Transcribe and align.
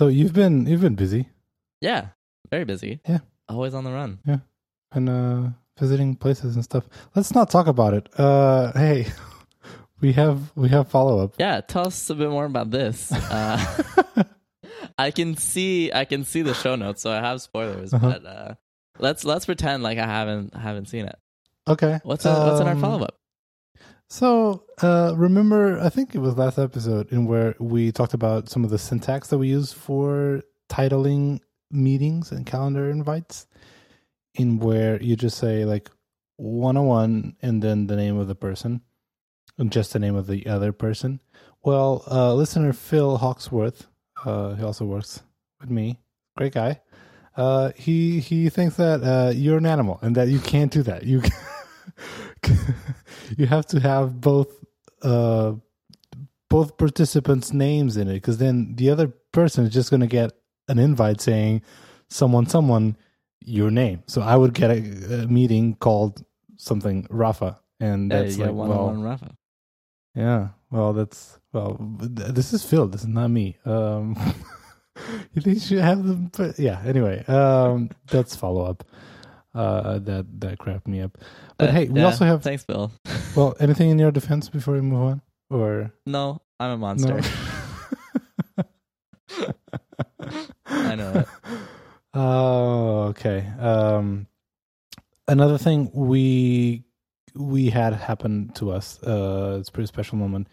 So 0.00 0.08
you've 0.08 0.32
been 0.32 0.64
you've 0.66 0.80
been 0.80 0.94
busy 0.94 1.28
Yeah, 1.82 2.06
very 2.50 2.64
busy. 2.64 3.00
Yeah. 3.06 3.18
always 3.50 3.74
on 3.74 3.84
the 3.84 3.92
run. 3.92 4.18
Yeah, 4.24 4.38
and 4.92 5.10
uh, 5.10 5.48
visiting 5.78 6.16
places 6.16 6.54
and 6.54 6.64
stuff. 6.64 6.88
Let's 7.14 7.34
not 7.34 7.50
talk 7.50 7.66
about 7.66 7.92
it. 7.92 8.08
Uh, 8.18 8.72
hey, 8.72 9.08
we 10.00 10.14
have 10.14 10.56
we 10.56 10.70
have 10.70 10.88
follow 10.88 11.22
up. 11.22 11.34
Yeah, 11.38 11.60
tell 11.60 11.86
us 11.86 12.08
a 12.08 12.14
bit 12.14 12.30
more 12.30 12.46
about 12.46 12.70
this. 12.70 13.12
Uh, 13.30 14.24
I 14.98 15.10
can 15.10 15.36
see 15.36 15.92
I 15.92 16.06
can 16.06 16.24
see 16.24 16.40
the 16.40 16.54
show 16.54 16.76
notes, 16.76 17.02
so 17.02 17.10
I 17.12 17.20
have 17.20 17.42
spoilers. 17.42 17.92
Uh-huh. 17.92 18.08
But 18.08 18.24
uh, 18.24 18.54
let's 18.98 19.26
let's 19.26 19.44
pretend 19.44 19.82
like 19.82 19.98
I 19.98 20.06
haven't 20.06 20.54
haven't 20.54 20.86
seen 20.88 21.04
it. 21.04 21.18
Okay. 21.68 22.00
What's 22.04 22.24
uh, 22.24 22.46
what's 22.46 22.60
in 22.62 22.66
our 22.66 22.72
Um, 22.72 22.80
follow 22.80 23.02
up? 23.04 23.20
So, 24.10 24.64
uh, 24.82 25.14
remember, 25.16 25.78
I 25.78 25.88
think 25.88 26.16
it 26.16 26.18
was 26.18 26.36
last 26.36 26.58
episode 26.58 27.12
in 27.12 27.26
where 27.26 27.54
we 27.60 27.92
talked 27.92 28.12
about 28.12 28.48
some 28.48 28.64
of 28.64 28.70
the 28.70 28.78
syntax 28.78 29.28
that 29.28 29.38
we 29.38 29.46
use 29.46 29.72
for 29.72 30.42
titling 30.68 31.38
meetings 31.70 32.32
and 32.32 32.44
calendar 32.44 32.90
invites, 32.90 33.46
in 34.34 34.58
where 34.58 35.00
you 35.00 35.14
just 35.14 35.38
say 35.38 35.64
like 35.64 35.90
101 36.38 37.36
and 37.40 37.62
then 37.62 37.86
the 37.86 37.94
name 37.94 38.18
of 38.18 38.26
the 38.26 38.34
person 38.34 38.80
and 39.58 39.70
just 39.70 39.92
the 39.92 40.00
name 40.00 40.16
of 40.16 40.26
the 40.26 40.44
other 40.44 40.72
person. 40.72 41.20
Well, 41.62 42.02
uh, 42.10 42.34
listener 42.34 42.72
Phil 42.72 43.18
Hawksworth, 43.18 43.86
uh, 44.24 44.54
he 44.54 44.64
also 44.64 44.86
works 44.86 45.22
with 45.60 45.70
me, 45.70 46.00
great 46.36 46.54
guy. 46.54 46.80
Uh, 47.36 47.70
he 47.76 48.18
he 48.18 48.48
thinks 48.48 48.74
that 48.74 49.04
uh, 49.04 49.30
you're 49.32 49.58
an 49.58 49.66
animal 49.66 50.00
and 50.02 50.16
that 50.16 50.26
you 50.26 50.40
can't 50.40 50.72
do 50.72 50.82
that. 50.82 51.04
You 51.04 51.22
you 53.36 53.46
have 53.46 53.66
to 53.66 53.80
have 53.80 54.20
both 54.20 54.48
uh, 55.02 55.52
both 56.48 56.76
participants' 56.76 57.52
names 57.52 57.96
in 57.96 58.08
it 58.08 58.14
because 58.14 58.38
then 58.38 58.74
the 58.76 58.90
other 58.90 59.08
person 59.32 59.64
is 59.64 59.72
just 59.72 59.90
going 59.90 60.00
to 60.00 60.06
get 60.06 60.32
an 60.68 60.78
invite 60.78 61.20
saying 61.20 61.62
someone 62.08 62.46
someone 62.46 62.96
your 63.40 63.70
name. 63.70 64.02
So 64.06 64.20
I 64.20 64.36
would 64.36 64.52
get 64.54 64.70
a, 64.70 65.22
a 65.22 65.26
meeting 65.26 65.76
called 65.76 66.24
something 66.56 67.06
Rafa, 67.10 67.58
and 67.78 68.10
Yeah, 68.10 68.22
that's 68.22 68.36
you 68.36 68.44
like 68.44 68.54
one 68.54 68.68
well, 68.68 68.80
on 68.88 68.96
one 69.00 69.02
Rafa. 69.02 69.34
yeah. 70.14 70.48
Well, 70.70 70.92
that's 70.92 71.38
well. 71.52 71.76
th- 72.00 72.30
This 72.34 72.52
is 72.52 72.62
Phil. 72.64 72.86
This 72.88 73.00
is 73.02 73.08
not 73.08 73.28
me. 73.28 73.56
Um, 73.64 74.14
you 75.34 75.42
think 75.42 75.54
you 75.56 75.60
should 75.60 75.78
have 75.80 76.04
them? 76.06 76.30
But 76.36 76.58
yeah. 76.58 76.80
Anyway, 76.84 77.24
um, 77.26 77.90
that's 78.06 78.36
follow 78.36 78.64
up. 78.64 78.84
Uh, 79.54 79.98
that 79.98 80.26
that 80.40 80.58
cracked 80.58 80.86
me 80.86 81.00
up. 81.00 81.18
But 81.58 81.70
Uh, 81.70 81.72
hey, 81.72 81.88
we 81.88 82.00
yeah, 82.00 82.06
also 82.06 82.24
have. 82.24 82.42
thanks, 82.42 82.64
Bill. 82.64 82.92
Well, 83.36 83.54
anything 83.60 83.90
in 83.90 83.98
your 83.98 84.10
defense 84.12 84.48
before 84.48 84.74
we 84.74 84.80
move 84.80 85.02
on, 85.02 85.22
or 85.50 85.92
No, 86.06 86.40
I'm 86.58 86.72
a 86.72 86.76
monster. 86.78 87.20
no? 88.58 88.64
I 90.66 90.94
know 90.94 91.12
it. 91.20 91.28
Oh, 92.12 93.02
okay. 93.10 93.46
Um, 93.60 94.26
another 95.28 95.58
thing 95.58 95.92
we 95.94 96.82
we 97.34 97.70
had 97.70 97.92
happen 97.92 98.50
to 98.54 98.70
us. 98.70 99.02
Uh, 99.02 99.58
it's 99.60 99.68
a 99.68 99.72
pretty 99.72 99.86
special 99.86 100.18
moment. 100.18 100.48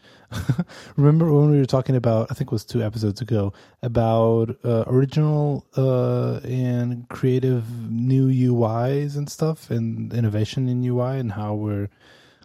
Remember 0.98 1.32
when 1.32 1.50
we 1.50 1.58
were 1.58 1.66
talking 1.66 1.96
about? 1.96 2.28
I 2.30 2.34
think 2.34 2.50
it 2.50 2.52
was 2.52 2.66
two 2.66 2.84
episodes 2.84 3.22
ago 3.22 3.54
about 3.82 4.58
uh, 4.64 4.84
original 4.88 5.66
uh, 5.76 6.40
and 6.48 7.08
creative 7.10 7.92
new 7.92 8.28
UIs 8.28 9.16
and 9.18 9.30
stuff, 9.30 9.70
and 9.70 10.14
innovation 10.14 10.68
in 10.68 10.84
UI, 10.84 11.20
and 11.20 11.32
how 11.32 11.54
we're 11.54 11.90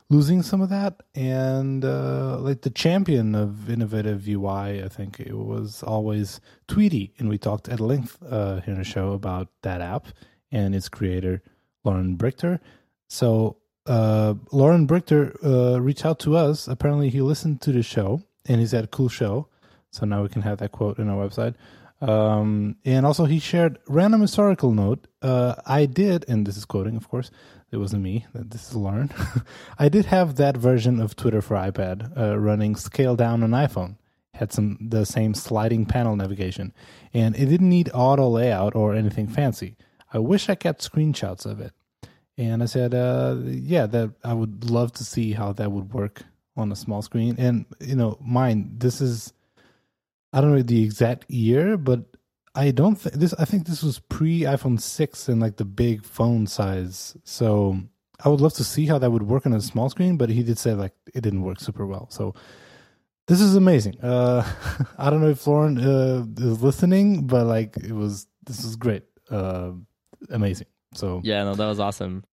losing 0.08 0.42
some 0.42 0.60
of 0.60 0.68
that. 0.68 1.02
And 1.14 1.84
uh, 1.84 2.38
like 2.38 2.62
the 2.62 2.70
champion 2.70 3.34
of 3.34 3.68
innovative 3.68 4.28
UI, 4.28 4.82
I 4.82 4.88
think 4.88 5.18
it 5.18 5.36
was 5.36 5.82
always 5.82 6.40
Tweetie, 6.68 7.12
and 7.18 7.28
we 7.28 7.38
talked 7.38 7.68
at 7.68 7.80
length 7.80 8.22
uh, 8.22 8.60
here 8.60 8.74
in 8.74 8.78
the 8.78 8.84
show 8.84 9.12
about 9.12 9.48
that 9.62 9.80
app 9.80 10.06
and 10.52 10.74
its 10.74 10.88
creator, 10.88 11.42
Loren 11.82 12.16
Brichter. 12.16 12.60
So 13.08 13.56
uh, 13.86 14.34
Loren 14.50 14.86
Brichter 14.86 15.36
uh, 15.44 15.80
reached 15.80 16.04
out 16.04 16.18
to 16.20 16.36
us. 16.36 16.68
Apparently, 16.68 17.08
he 17.08 17.20
listened 17.20 17.60
to 17.62 17.72
the 17.72 17.82
show 17.82 18.22
and 18.46 18.60
he 18.60 18.66
said, 18.66 18.90
"Cool 18.90 19.08
show." 19.08 19.48
So 19.90 20.06
now 20.06 20.22
we 20.22 20.28
can 20.28 20.42
have 20.42 20.58
that 20.58 20.72
quote 20.72 20.98
in 20.98 21.08
our 21.08 21.28
website. 21.28 21.54
Um, 22.00 22.76
and 22.84 23.06
also, 23.06 23.26
he 23.26 23.38
shared 23.38 23.78
random 23.86 24.22
historical 24.22 24.72
note. 24.72 25.06
Uh, 25.20 25.54
I 25.66 25.86
did, 25.86 26.24
and 26.28 26.44
this 26.46 26.56
is 26.56 26.64
quoting, 26.64 26.96
of 26.96 27.08
course. 27.08 27.30
It 27.70 27.76
wasn't 27.76 28.02
me. 28.02 28.26
This 28.34 28.70
is 28.70 28.76
Loren. 28.76 29.10
I 29.78 29.88
did 29.88 30.06
have 30.06 30.36
that 30.36 30.56
version 30.56 31.00
of 31.00 31.14
Twitter 31.14 31.40
for 31.40 31.56
iPad 31.56 32.16
uh, 32.18 32.38
running 32.38 32.74
scale 32.76 33.16
down 33.16 33.42
on 33.42 33.50
iPhone. 33.50 33.96
Had 34.34 34.52
some 34.52 34.78
the 34.80 35.06
same 35.06 35.34
sliding 35.34 35.86
panel 35.86 36.16
navigation, 36.16 36.72
and 37.14 37.36
it 37.36 37.46
didn't 37.46 37.68
need 37.68 37.90
auto 37.94 38.28
layout 38.28 38.74
or 38.74 38.94
anything 38.94 39.28
fancy. 39.28 39.76
I 40.12 40.18
wish 40.18 40.48
I 40.48 40.54
kept 40.54 40.90
screenshots 40.90 41.46
of 41.46 41.60
it. 41.60 41.72
And 42.42 42.62
I 42.62 42.66
said, 42.66 42.94
uh, 42.94 43.36
yeah, 43.44 43.86
that 43.86 44.12
I 44.24 44.34
would 44.34 44.70
love 44.70 44.92
to 44.92 45.04
see 45.04 45.32
how 45.32 45.52
that 45.54 45.70
would 45.70 45.92
work 45.92 46.22
on 46.56 46.72
a 46.72 46.76
small 46.76 47.02
screen. 47.02 47.36
And 47.38 47.66
you 47.80 47.96
know, 47.96 48.18
mine. 48.20 48.74
This 48.78 49.00
is 49.00 49.32
I 50.32 50.40
don't 50.40 50.52
know 50.54 50.62
the 50.62 50.82
exact 50.82 51.30
year, 51.30 51.76
but 51.76 52.04
I 52.54 52.70
don't 52.70 52.96
think 52.96 53.14
this. 53.16 53.34
I 53.34 53.44
think 53.44 53.66
this 53.66 53.82
was 53.82 53.98
pre 53.98 54.40
iPhone 54.40 54.80
six 54.80 55.28
and 55.28 55.40
like 55.40 55.56
the 55.56 55.64
big 55.64 56.04
phone 56.04 56.46
size. 56.46 57.16
So 57.24 57.78
I 58.24 58.28
would 58.28 58.40
love 58.40 58.54
to 58.54 58.64
see 58.64 58.86
how 58.86 58.98
that 58.98 59.10
would 59.10 59.24
work 59.24 59.46
on 59.46 59.52
a 59.52 59.60
small 59.60 59.90
screen. 59.90 60.16
But 60.16 60.30
he 60.30 60.42
did 60.42 60.58
say 60.58 60.74
like 60.74 60.92
it 61.14 61.22
didn't 61.22 61.42
work 61.42 61.60
super 61.60 61.86
well. 61.86 62.08
So 62.10 62.34
this 63.26 63.40
is 63.40 63.56
amazing. 63.56 64.00
Uh, 64.00 64.46
I 64.98 65.10
don't 65.10 65.20
know 65.20 65.30
if 65.30 65.46
Loren 65.46 65.78
uh, 65.78 66.24
is 66.38 66.62
listening, 66.62 67.26
but 67.26 67.46
like 67.46 67.76
it 67.76 67.92
was. 67.92 68.26
This 68.44 68.64
is 68.64 68.76
great. 68.76 69.04
Uh, 69.30 69.72
amazing. 70.30 70.66
So 70.94 71.20
Yeah, 71.24 71.44
no, 71.44 71.54
that 71.54 71.66
was 71.66 71.80
awesome. 71.80 72.24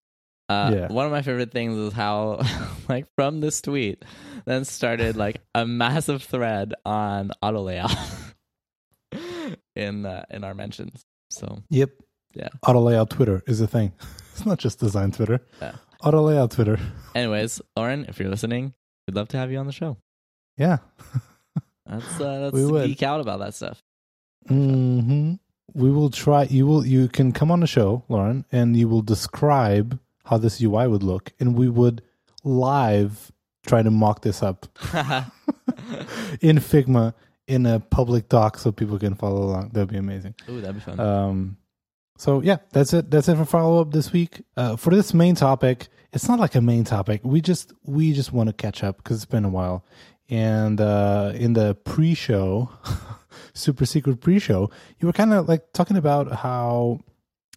Uh, 0.50 0.70
Yeah. 0.74 0.86
One 0.92 1.06
of 1.06 1.12
my 1.12 1.22
favorite 1.22 1.52
things 1.52 1.76
is 1.76 1.92
how, 1.92 2.40
like, 2.88 3.06
from 3.14 3.40
this 3.40 3.62
tweet, 3.62 4.04
then 4.46 4.64
started 4.64 5.16
like 5.16 5.40
a 5.54 5.64
massive 5.64 6.22
thread 6.24 6.74
on 6.84 7.30
auto 7.40 7.62
layout 7.62 7.94
in 9.76 10.04
uh, 10.06 10.24
in 10.30 10.44
our 10.44 10.54
mentions. 10.54 11.04
So 11.30 11.62
Yep. 11.70 11.90
Yeah. 12.34 12.48
Auto 12.66 12.80
layout 12.80 13.10
Twitter 13.10 13.42
is 13.46 13.60
a 13.60 13.66
thing. 13.66 13.92
It's 14.32 14.46
not 14.46 14.58
just 14.58 14.78
design 14.80 15.12
Twitter. 15.12 15.40
Yeah. 15.60 15.74
Auto 16.02 16.22
layout 16.22 16.52
Twitter. 16.52 16.78
Anyways, 17.14 17.60
Loren, 17.76 18.06
if 18.08 18.18
you're 18.18 18.30
listening, 18.30 18.72
we'd 19.06 19.14
love 19.16 19.28
to 19.28 19.36
have 19.36 19.52
you 19.52 19.58
on 19.58 19.66
the 19.66 19.72
show. 19.72 19.98
Yeah. 20.56 20.78
Let's 21.86 22.18
uh, 22.20 22.38
let's 22.48 22.54
We 22.54 22.64
would. 22.64 22.86
geek 22.86 23.02
out 23.02 23.20
about 23.20 23.40
that 23.40 23.52
stuff. 23.54 23.82
hmm 24.48 25.34
We 25.74 25.90
will 25.90 26.08
try. 26.08 26.44
You 26.44 26.66
will. 26.66 26.86
You 26.86 27.08
can 27.08 27.32
come 27.32 27.50
on 27.50 27.60
the 27.60 27.66
show, 27.66 28.02
Loren, 28.08 28.46
and 28.50 28.74
you 28.76 28.88
will 28.88 29.02
describe 29.02 29.98
how 30.30 30.38
this 30.38 30.62
UI 30.62 30.86
would 30.86 31.02
look, 31.02 31.32
and 31.40 31.56
we 31.56 31.68
would 31.68 32.02
live 32.44 33.32
try 33.66 33.82
to 33.82 33.90
mock 33.90 34.22
this 34.22 34.42
up 34.42 34.66
in 36.40 36.56
Figma 36.56 37.12
in 37.46 37.66
a 37.66 37.80
public 37.80 38.28
doc 38.28 38.56
so 38.56 38.72
people 38.72 38.98
can 38.98 39.14
follow 39.14 39.42
along. 39.42 39.70
That'd 39.72 39.90
be 39.90 39.98
amazing. 39.98 40.34
Ooh, 40.48 40.60
that'd 40.60 40.76
be 40.76 40.80
fun. 40.80 41.00
Um, 41.00 41.56
so 42.16 42.42
yeah, 42.42 42.58
that's 42.72 42.92
it. 42.92 43.10
That's 43.10 43.28
it 43.28 43.36
for 43.36 43.44
follow 43.44 43.80
up 43.80 43.92
this 43.92 44.12
week. 44.12 44.42
Uh, 44.56 44.76
for 44.76 44.94
this 44.94 45.12
main 45.12 45.34
topic, 45.34 45.88
it's 46.12 46.28
not 46.28 46.38
like 46.38 46.54
a 46.54 46.60
main 46.60 46.84
topic. 46.84 47.22
We 47.24 47.40
just 47.40 47.72
we 47.84 48.12
just 48.12 48.32
want 48.32 48.48
to 48.48 48.52
catch 48.52 48.84
up 48.84 48.98
because 48.98 49.16
it's 49.16 49.26
been 49.26 49.44
a 49.44 49.48
while. 49.48 49.84
And 50.28 50.80
uh, 50.80 51.32
in 51.34 51.54
the 51.54 51.74
pre-show, 51.74 52.70
super 53.52 53.84
secret 53.84 54.20
pre-show, 54.20 54.70
you 55.00 55.06
were 55.06 55.12
kind 55.12 55.32
of 55.32 55.48
like 55.48 55.72
talking 55.72 55.96
about 55.96 56.30
how 56.32 57.00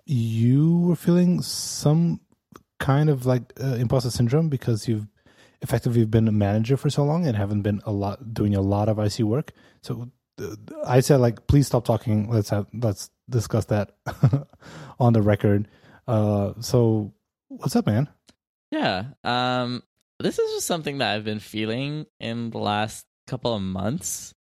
you 0.06 0.80
were 0.80 0.96
feeling 0.96 1.42
some 1.42 2.20
kind 2.84 3.10
of 3.10 3.26
like 3.26 3.54
uh, 3.64 3.76
imposter 3.76 4.12
syndrome 4.12 4.50
because 4.50 4.90
you've 4.90 5.08
effectively 5.62 6.04
been 6.04 6.28
a 6.28 6.34
manager 6.34 6.76
for 6.76 6.90
so 6.90 7.06
long 7.06 7.26
and 7.26 7.38
haven't 7.38 7.62
been 7.62 7.82
a 7.86 7.92
lot 7.94 8.34
doing 8.34 8.54
a 8.56 8.62
lot 8.62 8.90
of 8.90 9.00
IC 9.00 9.20
work. 9.20 9.54
So 9.82 10.12
uh, 10.42 10.56
I 10.86 11.00
said 11.00 11.22
like, 11.22 11.48
please 11.48 11.66
stop 11.66 11.86
talking. 11.86 12.30
Let's 12.30 12.50
have 12.50 12.68
let's 12.74 13.10
discuss 13.30 13.66
that 13.66 13.96
on 15.00 15.14
the 15.14 15.22
record. 15.22 15.70
Uh, 16.06 16.56
so 16.60 17.14
what's 17.48 17.78
up, 17.78 17.86
man? 17.86 18.10
Yeah. 18.70 19.06
Um 19.24 19.82
this 20.20 20.38
is 20.38 20.52
just 20.52 20.68
something 20.68 20.98
that 20.98 21.16
I've 21.16 21.24
been 21.24 21.40
feeling 21.40 22.06
in 22.20 22.50
the 22.50 22.58
last 22.58 23.06
couple 23.28 23.56
of 23.56 23.62
months 23.62 24.34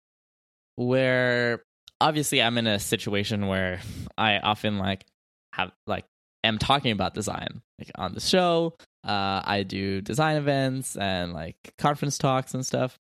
where 0.76 1.62
obviously 2.00 2.42
I'm 2.42 2.58
in 2.58 2.66
a 2.66 2.80
situation 2.80 3.46
where 3.46 3.82
I 4.18 4.40
often 4.40 4.80
like 4.80 5.06
have 5.54 5.72
like 5.86 6.06
am 6.44 6.58
talking 6.58 6.92
about 6.92 7.14
design 7.14 7.62
like 7.80 7.92
on 7.96 8.14
the 8.14 8.20
show. 8.20 8.76
Uh 9.06 9.42
I 9.44 9.64
do 9.64 10.02
design 10.02 10.38
events 10.38 10.96
and 10.96 11.34
like 11.34 11.56
conference 11.78 12.18
talks 12.18 12.54
and 12.54 12.66
stuff. 12.66 12.98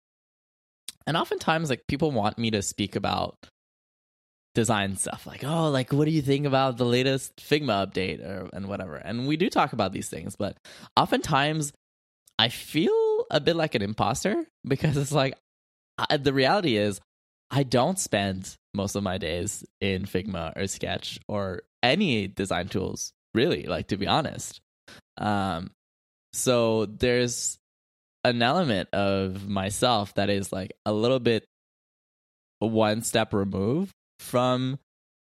And 1.06 1.16
oftentimes 1.16 1.70
like 1.70 1.86
people 1.88 2.10
want 2.10 2.38
me 2.38 2.50
to 2.50 2.62
speak 2.62 2.96
about 2.96 3.36
design 4.54 4.96
stuff 4.96 5.24
like 5.24 5.44
oh 5.44 5.68
like 5.68 5.92
what 5.92 6.06
do 6.06 6.10
you 6.10 6.22
think 6.22 6.44
about 6.44 6.78
the 6.78 6.84
latest 6.84 7.36
figma 7.36 7.86
update 7.86 8.20
or 8.24 8.48
and 8.52 8.66
whatever 8.66 8.96
and 8.96 9.28
we 9.28 9.36
do 9.36 9.48
talk 9.48 9.72
about 9.72 9.92
these 9.92 10.08
things 10.08 10.34
but 10.34 10.56
oftentimes 10.96 11.72
i 12.40 12.48
feel 12.48 13.24
a 13.30 13.38
bit 13.38 13.54
like 13.54 13.76
an 13.76 13.82
imposter 13.82 14.44
because 14.66 14.96
it's 14.96 15.12
like 15.12 15.34
I, 15.98 16.16
the 16.16 16.32
reality 16.32 16.76
is 16.76 17.00
I 17.50 17.62
don't 17.62 17.98
spend 17.98 18.56
most 18.74 18.94
of 18.94 19.02
my 19.02 19.18
days 19.18 19.64
in 19.80 20.04
Figma 20.04 20.56
or 20.56 20.66
Sketch 20.66 21.18
or 21.28 21.62
any 21.82 22.28
design 22.28 22.68
tools, 22.68 23.12
really, 23.34 23.64
like 23.64 23.88
to 23.88 23.96
be 23.96 24.06
honest. 24.06 24.60
Um, 25.16 25.70
so 26.32 26.86
there's 26.86 27.58
an 28.24 28.42
element 28.42 28.88
of 28.92 29.48
myself 29.48 30.14
that 30.14 30.30
is 30.30 30.52
like 30.52 30.72
a 30.84 30.92
little 30.92 31.20
bit 31.20 31.44
one 32.58 33.02
step 33.02 33.32
removed 33.32 33.92
from 34.18 34.78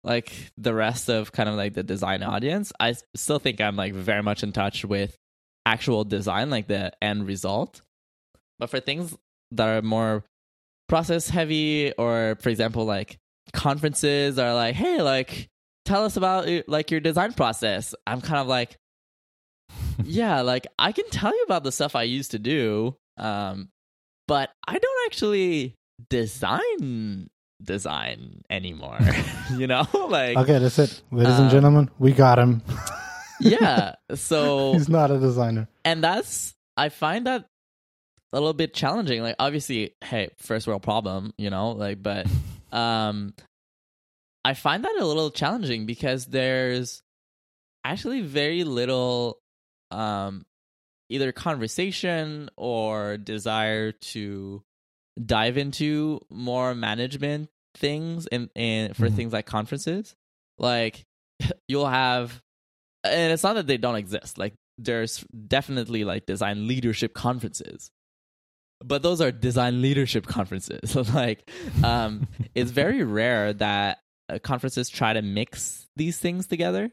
like 0.04 0.32
the 0.58 0.74
rest 0.74 1.08
of 1.08 1.32
kind 1.32 1.48
of 1.48 1.54
like 1.54 1.74
the 1.74 1.82
design 1.82 2.22
audience. 2.22 2.72
I 2.80 2.94
still 3.14 3.38
think 3.38 3.60
I'm 3.60 3.76
like 3.76 3.94
very 3.94 4.22
much 4.22 4.42
in 4.42 4.52
touch 4.52 4.84
with 4.84 5.16
actual 5.64 6.04
design, 6.04 6.50
like 6.50 6.66
the 6.66 6.92
end 7.00 7.26
result. 7.26 7.82
But 8.58 8.70
for 8.70 8.80
things 8.80 9.16
that 9.52 9.68
are 9.68 9.82
more 9.82 10.24
process 10.88 11.28
heavy, 11.28 11.92
or 11.92 12.36
for 12.40 12.48
example, 12.48 12.84
like 12.84 13.18
conferences 13.52 14.38
are 14.38 14.54
like, 14.54 14.74
hey, 14.74 15.02
like 15.02 15.48
tell 15.84 16.04
us 16.04 16.16
about 16.16 16.48
like 16.68 16.90
your 16.90 17.00
design 17.00 17.32
process. 17.32 17.94
I'm 18.06 18.20
kind 18.20 18.40
of 18.40 18.46
like, 18.46 18.76
yeah, 20.04 20.42
like 20.42 20.66
I 20.78 20.92
can 20.92 21.08
tell 21.10 21.34
you 21.34 21.42
about 21.44 21.64
the 21.64 21.72
stuff 21.72 21.96
I 21.96 22.04
used 22.04 22.32
to 22.32 22.38
do, 22.38 22.96
um, 23.16 23.68
but 24.28 24.50
I 24.66 24.78
don't 24.78 25.06
actually 25.06 25.74
design 26.08 27.30
design 27.62 28.42
anymore. 28.50 28.98
you 29.56 29.66
know, 29.66 29.86
like 30.08 30.36
okay, 30.36 30.58
that's 30.58 30.78
it, 30.78 31.02
ladies 31.10 31.34
and 31.34 31.44
um, 31.44 31.50
gentlemen, 31.50 31.90
we 31.98 32.12
got 32.12 32.38
him. 32.38 32.62
yeah, 33.40 33.94
so 34.14 34.72
he's 34.72 34.88
not 34.88 35.10
a 35.10 35.18
designer, 35.18 35.68
and 35.84 36.02
that's 36.02 36.54
I 36.76 36.88
find 36.88 37.26
that 37.26 37.46
a 38.32 38.38
little 38.40 38.54
bit 38.54 38.74
challenging. 38.74 39.22
Like, 39.22 39.36
obviously, 39.38 39.94
hey, 40.02 40.30
first 40.38 40.66
world 40.66 40.82
problem, 40.82 41.32
you 41.36 41.50
know, 41.50 41.72
like, 41.72 42.02
but 42.02 42.26
um, 42.72 43.34
I 44.44 44.54
find 44.54 44.84
that 44.84 44.96
a 44.98 45.06
little 45.06 45.30
challenging 45.30 45.86
because 45.86 46.26
there's 46.26 47.02
actually 47.84 48.22
very 48.22 48.64
little 48.64 49.38
um 49.90 50.44
either 51.08 51.30
conversation 51.32 52.48
or 52.56 53.18
desire 53.18 53.92
to 53.92 54.62
dive 55.24 55.58
into 55.58 56.20
more 56.30 56.74
management 56.74 57.50
things 57.76 58.26
and 58.26 58.48
and 58.56 58.96
for 58.96 59.06
mm-hmm. 59.06 59.16
things 59.16 59.32
like 59.32 59.46
conferences. 59.46 60.14
Like 60.58 61.04
you'll 61.68 61.88
have 61.88 62.40
and 63.04 63.32
it's 63.32 63.42
not 63.42 63.54
that 63.54 63.66
they 63.66 63.76
don't 63.76 63.96
exist 63.96 64.38
like 64.38 64.54
there's 64.78 65.24
definitely 65.46 66.04
like 66.04 66.26
design 66.26 66.66
leadership 66.66 67.14
conferences. 67.14 67.90
But 68.84 69.02
those 69.02 69.20
are 69.20 69.30
design 69.30 69.80
leadership 69.82 70.26
conferences. 70.26 70.96
Like 71.14 71.48
um 71.84 72.26
it's 72.54 72.70
very 72.70 73.04
rare 73.04 73.52
that 73.54 73.98
conferences 74.38 74.88
try 74.88 75.12
to 75.12 75.22
mix 75.22 75.86
these 75.96 76.18
things 76.18 76.46
together. 76.46 76.90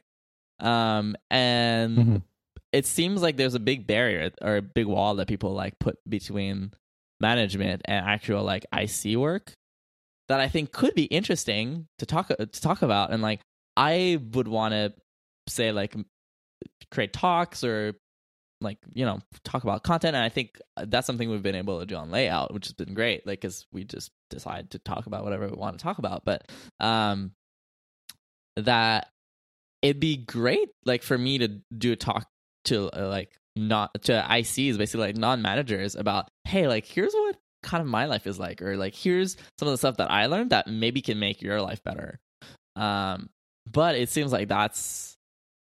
Um 0.59 1.15
and 1.29 1.97
mm-hmm. 1.97 2.17
it 2.71 2.85
seems 2.85 3.21
like 3.21 3.37
there's 3.37 3.55
a 3.55 3.59
big 3.59 3.87
barrier 3.87 4.31
or 4.41 4.57
a 4.57 4.61
big 4.61 4.87
wall 4.87 5.15
that 5.15 5.27
people 5.27 5.53
like 5.53 5.79
put 5.79 5.97
between 6.07 6.73
management 7.19 7.81
and 7.85 8.05
actual 8.05 8.43
like 8.43 8.65
IC 8.73 9.17
work 9.17 9.53
that 10.29 10.39
I 10.39 10.47
think 10.47 10.71
could 10.71 10.93
be 10.93 11.05
interesting 11.05 11.87
to 11.97 12.05
talk 12.05 12.27
to 12.27 12.45
talk 12.45 12.81
about. 12.81 13.11
And 13.11 13.21
like 13.21 13.41
I 13.75 14.19
would 14.33 14.47
want 14.47 14.73
to 14.73 14.93
say 15.47 15.71
like 15.71 15.95
create 16.91 17.13
talks 17.13 17.63
or 17.63 17.95
like 18.61 18.77
you 18.93 19.05
know 19.05 19.19
talk 19.43 19.63
about 19.63 19.83
content 19.83 20.15
and 20.15 20.23
I 20.23 20.29
think 20.29 20.59
that's 20.75 21.07
something 21.07 21.29
we've 21.29 21.43
been 21.43 21.55
able 21.55 21.79
to 21.79 21.85
do 21.85 21.95
on 21.95 22.11
layout 22.11 22.53
which 22.53 22.67
has 22.67 22.73
been 22.73 22.93
great 22.93 23.25
like 23.25 23.41
cuz 23.41 23.65
we 23.71 23.83
just 23.83 24.11
decide 24.29 24.71
to 24.71 24.79
talk 24.79 25.05
about 25.05 25.23
whatever 25.23 25.47
we 25.47 25.55
want 25.55 25.77
to 25.77 25.83
talk 25.83 25.97
about 25.97 26.25
but 26.25 26.49
um 26.79 27.31
that 28.57 29.09
it'd 29.81 29.99
be 29.99 30.17
great 30.17 30.69
like 30.85 31.03
for 31.03 31.17
me 31.17 31.37
to 31.37 31.47
do 31.77 31.93
a 31.93 31.95
talk 31.95 32.27
to 32.65 32.89
uh, 32.89 33.07
like 33.07 33.39
not 33.55 34.03
to 34.03 34.25
ICs, 34.29 34.77
basically 34.77 35.07
like 35.07 35.17
non 35.17 35.41
managers 35.41 35.95
about, 35.95 36.29
hey, 36.45 36.67
like 36.67 36.85
here's 36.85 37.13
what 37.13 37.35
kind 37.61 37.81
of 37.81 37.87
my 37.87 38.05
life 38.05 38.25
is 38.25 38.39
like, 38.39 38.61
or 38.61 38.77
like 38.77 38.95
here's 38.95 39.35
some 39.57 39.67
of 39.67 39.73
the 39.73 39.77
stuff 39.77 39.97
that 39.97 40.11
I 40.11 40.27
learned 40.27 40.51
that 40.51 40.67
maybe 40.67 41.01
can 41.01 41.19
make 41.19 41.41
your 41.41 41.61
life 41.61 41.83
better. 41.83 42.19
Um, 42.75 43.29
but 43.69 43.95
it 43.95 44.09
seems 44.09 44.31
like 44.31 44.47
that's 44.47 45.17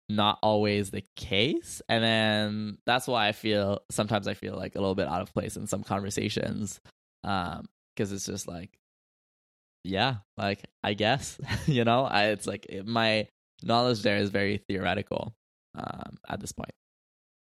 not 0.09 0.39
always 0.43 0.91
the 0.91 1.03
case, 1.15 1.81
and 1.89 2.03
then 2.03 2.77
that's 2.85 3.07
why 3.07 3.27
I 3.27 3.31
feel 3.31 3.79
sometimes 3.89 4.27
I 4.27 4.33
feel 4.33 4.55
like 4.55 4.75
a 4.75 4.79
little 4.79 4.95
bit 4.95 5.07
out 5.07 5.21
of 5.21 5.33
place 5.33 5.57
in 5.57 5.67
some 5.67 5.83
conversations, 5.83 6.79
um, 7.23 7.67
because 7.95 8.11
it's 8.11 8.25
just 8.25 8.47
like, 8.47 8.77
yeah, 9.83 10.17
like 10.37 10.63
I 10.83 10.93
guess 10.93 11.39
you 11.65 11.83
know, 11.83 12.05
I 12.05 12.27
it's 12.27 12.47
like 12.47 12.67
my 12.85 13.27
knowledge 13.63 14.01
there 14.01 14.17
is 14.17 14.29
very 14.29 14.57
theoretical 14.57 15.33
um, 15.75 16.17
at 16.27 16.39
this 16.39 16.51
point. 16.51 16.71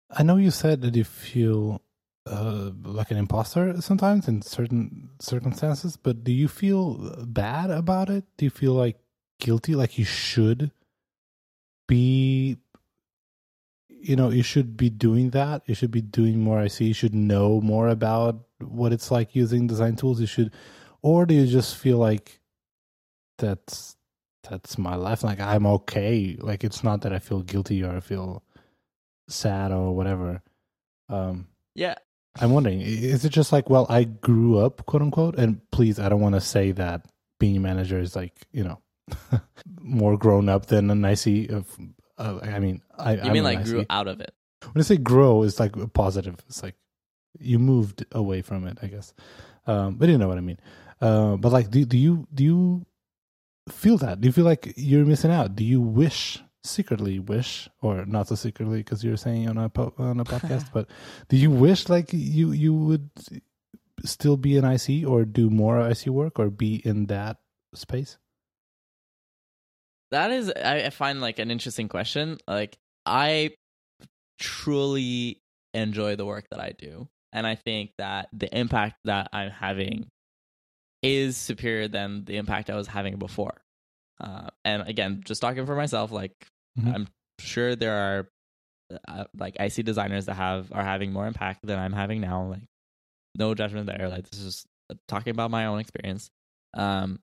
I 0.09 0.23
know 0.23 0.37
you 0.37 0.51
said 0.51 0.81
that 0.81 0.95
you 0.95 1.03
feel 1.03 1.81
uh, 2.25 2.71
like 2.83 3.11
an 3.11 3.17
imposter 3.17 3.81
sometimes 3.81 4.27
in 4.27 4.41
certain 4.41 5.09
circumstances, 5.19 5.97
but 5.97 6.23
do 6.23 6.31
you 6.31 6.47
feel 6.47 7.25
bad 7.25 7.69
about 7.69 8.09
it? 8.09 8.23
Do 8.37 8.45
you 8.45 8.49
feel 8.49 8.73
like 8.73 8.97
guilty, 9.39 9.75
like 9.75 9.97
you 9.97 10.05
should 10.05 10.71
be, 11.87 12.57
you 13.89 14.15
know, 14.15 14.29
you 14.29 14.43
should 14.43 14.77
be 14.77 14.89
doing 14.89 15.31
that? 15.31 15.63
You 15.65 15.75
should 15.75 15.91
be 15.91 16.01
doing 16.01 16.39
more 16.39 16.59
i 16.59 16.67
see 16.67 16.85
You 16.85 16.93
should 16.93 17.15
know 17.15 17.61
more 17.61 17.87
about 17.89 18.41
what 18.59 18.93
it's 18.93 19.11
like 19.11 19.35
using 19.35 19.67
design 19.67 19.95
tools. 19.95 20.19
You 20.19 20.27
should, 20.27 20.51
or 21.01 21.25
do 21.25 21.33
you 21.33 21.47
just 21.47 21.75
feel 21.75 21.97
like 21.97 22.39
that's 23.37 23.95
that's 24.49 24.77
my 24.77 24.95
life? 24.95 25.23
Like 25.23 25.39
I'm 25.39 25.65
okay. 25.65 26.37
Like 26.39 26.63
it's 26.63 26.83
not 26.83 27.01
that 27.01 27.13
I 27.13 27.19
feel 27.19 27.41
guilty 27.41 27.83
or 27.83 27.95
I 27.95 27.99
feel 27.99 28.43
sad 29.27 29.71
or 29.71 29.95
whatever. 29.95 30.41
Um, 31.09 31.47
yeah. 31.73 31.95
I'm 32.39 32.51
wondering, 32.51 32.81
is 32.81 33.23
it 33.23 33.29
just 33.29 33.53
like, 33.53 33.69
well, 33.69 33.85
I 33.89 34.03
grew 34.03 34.57
up, 34.59 34.85
quote 34.85 35.01
unquote, 35.01 35.37
and 35.37 35.61
please, 35.71 35.99
I 35.99 36.09
don't 36.09 36.19
want 36.19 36.35
to 36.35 36.41
say 36.41 36.71
that 36.73 37.05
being 37.39 37.55
a 37.55 37.61
manager 37.61 37.97
is 37.97 38.15
like, 38.15 38.33
you 38.51 38.63
know, 38.63 38.81
more 39.81 40.17
grown 40.17 40.49
up 40.49 40.67
than 40.67 40.89
an 40.89 41.03
IC. 41.05 41.49
Of, 41.51 41.67
uh, 42.17 42.39
I 42.41 42.59
mean, 42.59 42.81
I 42.97 43.15
you 43.15 43.21
I'm 43.21 43.33
mean 43.33 43.43
like 43.43 43.63
grew 43.63 43.85
out 43.89 44.07
of 44.07 44.19
it. 44.21 44.33
When 44.71 44.81
I 44.81 44.83
say 44.83 44.97
grow, 44.97 45.43
it's 45.43 45.59
like 45.59 45.73
positive. 45.93 46.37
It's 46.47 46.63
like 46.63 46.75
you 47.39 47.59
moved 47.59 48.05
away 48.11 48.41
from 48.41 48.67
it, 48.67 48.79
I 48.81 48.87
guess. 48.87 49.13
Um, 49.67 49.95
but 49.95 50.09
you 50.09 50.17
know 50.17 50.27
what 50.27 50.37
I 50.37 50.41
mean. 50.41 50.59
Uh, 51.01 51.35
but 51.35 51.51
like, 51.51 51.69
do 51.69 51.85
do 51.85 51.97
you 51.97 52.27
do 52.33 52.43
you 52.43 52.85
feel 53.69 53.97
that? 53.97 54.21
Do 54.21 54.27
you 54.27 54.31
feel 54.31 54.45
like 54.45 54.73
you're 54.77 55.05
missing 55.05 55.31
out? 55.31 55.55
Do 55.55 55.63
you 55.63 55.81
wish 55.81 56.39
secretly 56.65 57.19
wish, 57.19 57.69
or 57.81 58.05
not 58.05 58.27
so 58.27 58.35
secretly 58.35 58.79
because 58.79 59.03
you're 59.03 59.17
saying 59.17 59.47
on 59.47 59.57
a 59.57 59.69
po- 59.69 59.93
on 59.97 60.19
a 60.19 60.25
podcast, 60.25 60.71
but 60.73 60.87
do 61.29 61.37
you 61.37 61.51
wish 61.51 61.89
like 61.89 62.09
you 62.11 62.51
you 62.51 62.73
would 62.73 63.09
still 64.03 64.37
be 64.37 64.57
an 64.57 64.65
IC 64.65 65.07
or 65.07 65.25
do 65.25 65.49
more 65.49 65.79
IC 65.87 66.07
work 66.07 66.39
or 66.39 66.49
be 66.49 66.81
in 66.85 67.05
that 67.07 67.37
space? 67.73 68.17
That 70.11 70.31
is, 70.31 70.49
I 70.51 70.89
find 70.91 71.21
like 71.21 71.39
an 71.39 71.51
interesting 71.51 71.87
question. 71.87 72.37
Like, 72.47 72.77
I 73.05 73.51
truly 74.39 75.39
enjoy 75.73 76.15
the 76.15 76.25
work 76.25 76.45
that 76.51 76.59
I 76.59 76.73
do, 76.77 77.07
and 77.33 77.45
I 77.45 77.55
think 77.55 77.91
that 77.97 78.29
the 78.33 78.55
impact 78.57 78.95
that 79.05 79.29
I'm 79.33 79.51
having 79.51 80.07
is 81.03 81.37
superior 81.37 81.87
than 81.87 82.25
the 82.25 82.37
impact 82.37 82.69
I 82.69 82.75
was 82.75 82.87
having 82.87 83.17
before. 83.17 83.61
Uh, 84.19 84.47
and 84.63 84.87
again, 84.87 85.21
just 85.25 85.41
talking 85.41 85.65
for 85.65 85.75
myself, 85.75 86.11
like 86.11 86.33
Mm-hmm. 86.79 86.93
I'm 86.93 87.07
sure 87.39 87.75
there 87.75 87.95
are 87.95 88.29
uh, 89.07 89.23
like 89.37 89.57
I 89.59 89.69
see 89.69 89.83
designers 89.83 90.25
that 90.25 90.35
have 90.35 90.71
are 90.71 90.83
having 90.83 91.11
more 91.11 91.27
impact 91.27 91.65
than 91.65 91.79
I'm 91.79 91.93
having 91.93 92.21
now. 92.21 92.45
Like 92.45 92.63
no 93.35 93.53
judgment 93.55 93.87
there. 93.87 94.09
Like 94.09 94.29
this 94.29 94.39
is 94.39 94.65
talking 95.07 95.31
about 95.31 95.51
my 95.51 95.65
own 95.65 95.79
experience. 95.79 96.29
Um, 96.73 97.19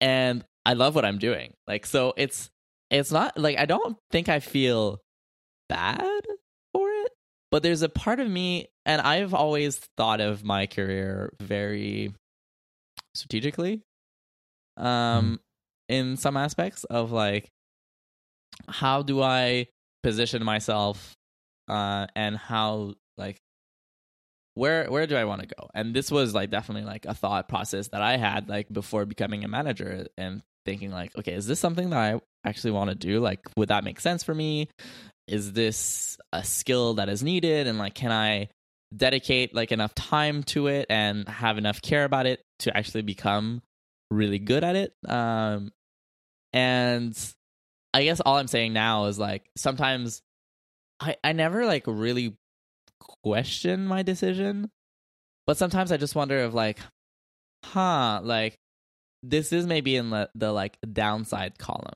and 0.00 0.44
I 0.64 0.74
love 0.74 0.94
what 0.94 1.04
I'm 1.04 1.18
doing. 1.18 1.54
Like 1.66 1.86
so, 1.86 2.14
it's 2.16 2.50
it's 2.90 3.12
not 3.12 3.38
like 3.38 3.58
I 3.58 3.66
don't 3.66 3.96
think 4.10 4.28
I 4.28 4.40
feel 4.40 5.00
bad 5.68 6.22
for 6.72 6.88
it, 6.90 7.12
but 7.50 7.62
there's 7.62 7.82
a 7.82 7.88
part 7.88 8.20
of 8.20 8.28
me, 8.28 8.68
and 8.84 9.00
I've 9.00 9.34
always 9.34 9.78
thought 9.96 10.20
of 10.20 10.44
my 10.44 10.66
career 10.66 11.32
very 11.40 12.12
strategically. 13.14 13.82
Um, 14.78 14.84
mm-hmm. 14.86 15.34
in 15.88 16.16
some 16.18 16.36
aspects 16.36 16.84
of 16.84 17.10
like 17.10 17.48
how 18.68 19.02
do 19.02 19.22
I 19.22 19.68
position 20.02 20.44
myself 20.44 21.14
uh 21.68 22.06
and 22.14 22.36
how 22.36 22.94
like 23.16 23.38
where 24.56 24.90
where 24.90 25.06
do 25.06 25.16
I 25.16 25.24
want 25.24 25.42
to 25.42 25.46
go? 25.48 25.68
And 25.74 25.94
this 25.94 26.10
was 26.10 26.34
like 26.34 26.50
definitely 26.50 26.84
like 26.84 27.04
a 27.04 27.14
thought 27.14 27.46
process 27.46 27.88
that 27.88 28.00
I 28.00 28.16
had 28.16 28.48
like 28.48 28.72
before 28.72 29.04
becoming 29.04 29.44
a 29.44 29.48
manager 29.48 30.06
and 30.16 30.42
thinking 30.64 30.90
like, 30.90 31.16
okay, 31.16 31.34
is 31.34 31.46
this 31.46 31.60
something 31.60 31.90
that 31.90 31.98
I 31.98 32.20
actually 32.48 32.70
want 32.70 32.88
to 32.88 32.96
do? 32.96 33.20
Like 33.20 33.40
would 33.56 33.68
that 33.68 33.84
make 33.84 34.00
sense 34.00 34.24
for 34.24 34.34
me? 34.34 34.68
Is 35.28 35.52
this 35.52 36.16
a 36.32 36.42
skill 36.42 36.94
that 36.94 37.10
is 37.10 37.22
needed 37.22 37.66
and 37.66 37.78
like 37.78 37.94
can 37.94 38.10
I 38.10 38.48
dedicate 38.96 39.54
like 39.54 39.72
enough 39.72 39.94
time 39.94 40.42
to 40.44 40.68
it 40.68 40.86
and 40.88 41.28
have 41.28 41.58
enough 41.58 41.82
care 41.82 42.04
about 42.04 42.24
it 42.24 42.40
to 42.60 42.74
actually 42.74 43.02
become 43.02 43.60
really 44.10 44.38
good 44.38 44.64
at 44.64 44.74
it. 44.74 44.94
Um, 45.06 45.70
and 46.54 47.14
I 47.92 48.04
guess 48.04 48.20
all 48.20 48.36
I'm 48.36 48.48
saying 48.48 48.72
now 48.72 49.04
is 49.06 49.18
like 49.18 49.44
sometimes 49.54 50.22
I 50.98 51.16
I 51.22 51.32
never 51.32 51.66
like 51.66 51.84
really 51.86 52.38
question 53.22 53.86
my 53.86 54.02
decision, 54.02 54.70
but 55.46 55.56
sometimes 55.56 55.92
I 55.92 55.96
just 55.96 56.14
wonder 56.14 56.38
if 56.38 56.54
like, 56.54 56.78
huh, 57.64 58.20
like 58.22 58.56
this 59.22 59.52
is 59.52 59.66
maybe 59.66 59.96
in 59.96 60.10
the, 60.10 60.30
the 60.34 60.52
like 60.52 60.78
downside 60.92 61.58
column, 61.58 61.94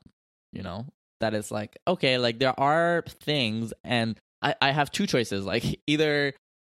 you 0.52 0.62
know, 0.62 0.86
that 1.20 1.34
is 1.34 1.50
like 1.50 1.76
okay, 1.86 2.18
like 2.18 2.38
there 2.38 2.58
are 2.58 3.04
things, 3.06 3.72
and 3.84 4.18
I 4.42 4.54
I 4.60 4.70
have 4.70 4.90
two 4.90 5.06
choices, 5.06 5.44
like 5.44 5.80
either 5.86 6.34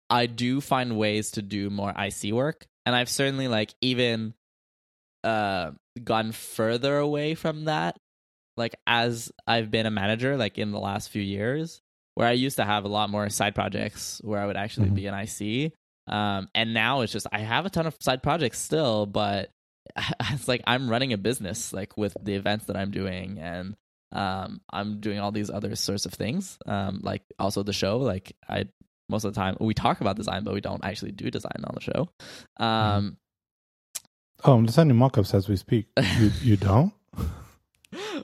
I 0.09 0.27
do 0.27 0.61
find 0.61 0.99
ways 0.99 1.33
to 1.33 1.43
do 1.43 1.71
more 1.71 1.93
IC 1.97 2.33
work, 2.33 2.67
and 2.87 2.95
I've 2.95 3.11
certainly 3.11 3.49
like 3.49 3.75
even 3.81 4.35
uh 5.23 5.73
gone 6.03 6.33
further 6.33 6.97
away 6.97 7.35
from 7.35 7.67
that 7.67 7.99
like 8.57 8.77
as 8.87 9.33
I've 9.47 9.71
been 9.71 9.87
a 9.87 9.91
manager 9.91 10.37
like 10.37 10.59
in 10.59 10.71
the 10.71 10.79
last 10.79 11.11
few 11.11 11.23
years 11.23 11.81
where 12.21 12.29
I 12.29 12.33
used 12.33 12.57
to 12.57 12.65
have 12.65 12.85
a 12.85 12.89
lot 12.89 13.09
more 13.11 13.29
side 13.31 13.55
projects 13.55 14.21
where 14.23 14.39
I 14.41 14.47
would 14.47 14.57
actually 14.57 14.91
Mhm. 14.91 14.95
be 14.95 15.07
an 15.07 15.15
IC 15.15 15.73
um 16.07 16.49
and 16.55 16.75
now 16.75 17.01
it's 17.03 17.13
just 17.13 17.27
I 17.33 17.39
have 17.41 17.67
a 17.67 17.71
ton 17.71 17.87
of 17.87 17.97
side 18.01 18.23
projects 18.23 18.59
still 18.59 19.07
but 19.07 19.51
it's 20.33 20.49
like 20.49 20.63
I'm 20.67 20.89
running 20.89 21.13
a 21.13 21.19
business 21.19 21.73
like 21.73 21.97
with 21.97 22.17
the 22.23 22.35
events 22.35 22.67
that 22.67 22.77
I'm 22.77 22.91
doing 22.91 23.39
and 23.39 23.75
um 24.13 24.61
I'm 24.71 25.01
doing 25.01 25.19
all 25.21 25.33
these 25.33 25.51
other 25.51 25.77
sorts 25.77 26.05
of 26.07 26.13
things. 26.13 26.59
Um 26.67 27.01
like 27.03 27.23
also 27.39 27.63
the 27.63 27.73
show 27.73 27.99
like 27.99 28.37
I 28.49 28.67
most 29.09 29.25
of 29.25 29.33
the 29.35 29.41
time 29.41 29.57
we 29.61 29.75
talk 29.75 30.01
about 30.01 30.17
design 30.17 30.45
but 30.45 30.55
we 30.55 30.61
don't 30.61 30.85
actually 30.85 31.13
do 31.13 31.31
design 31.31 31.65
on 31.65 31.75
the 31.75 31.81
show. 31.81 32.09
Um 32.65 33.17
Oh, 34.43 34.55
I'm 34.55 34.65
designing 34.67 34.97
mock-ups 34.97 35.35
as 35.35 35.49
we 35.49 35.57
speak. 35.57 35.87
You 36.19 36.31
you 36.43 36.57
don't? 36.69 36.93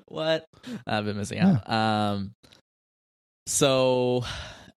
what? 0.06 0.46
I've 0.86 1.04
been 1.04 1.16
missing 1.16 1.38
out. 1.40 1.68
Um 1.70 2.34
so 3.46 4.24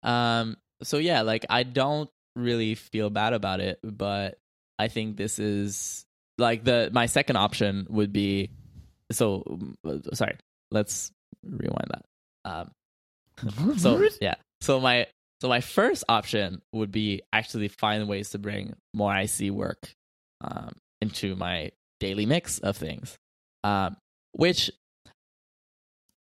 um 0.02 0.56
so 0.82 0.98
yeah 0.98 1.22
like 1.22 1.46
i 1.50 1.62
don't 1.62 2.10
really 2.36 2.74
feel 2.74 3.10
bad 3.10 3.32
about 3.32 3.60
it 3.60 3.78
but 3.82 4.38
i 4.78 4.88
think 4.88 5.16
this 5.16 5.38
is 5.38 6.04
like 6.36 6.64
the 6.64 6.90
my 6.92 7.06
second 7.06 7.36
option 7.36 7.86
would 7.90 8.12
be 8.12 8.50
so 9.10 9.42
uh, 9.86 9.98
sorry 10.12 10.36
let's 10.70 11.10
rewind 11.44 11.90
that. 11.90 12.04
Um 12.44 12.70
so 13.78 14.08
yeah 14.20 14.34
so 14.60 14.80
my 14.80 15.06
so 15.40 15.48
my 15.48 15.60
first 15.60 16.04
option 16.08 16.62
would 16.72 16.90
be 16.90 17.22
actually 17.32 17.68
find 17.68 18.08
ways 18.08 18.30
to 18.30 18.38
bring 18.38 18.74
more 18.92 19.16
ic 19.16 19.50
work 19.50 19.94
um, 20.40 20.76
into 21.00 21.36
my 21.36 21.70
daily 22.00 22.26
mix 22.26 22.58
of 22.58 22.76
things 22.76 23.16
um, 23.64 23.96
which 24.32 24.70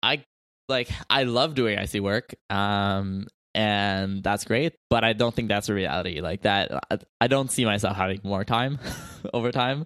i 0.02 0.24
like 0.70 0.89
i 1.10 1.24
love 1.24 1.55
doing 1.55 1.77
ic 1.77 2.01
work 2.01 2.34
um, 2.50 3.27
and 3.55 4.24
that's 4.24 4.46
great 4.46 4.74
but 4.89 5.03
i 5.03 5.13
don't 5.13 5.36
think 5.36 5.48
that's 5.50 5.70
a 5.70 5.74
reality 5.74 6.22
like 6.22 6.41
that 6.43 6.72
I- 6.91 7.00
i 7.22 7.27
don't 7.27 7.51
see 7.51 7.65
myself 7.65 7.96
having 7.96 8.20
more 8.24 8.43
time 8.43 8.79
over 9.34 9.51
time 9.51 9.86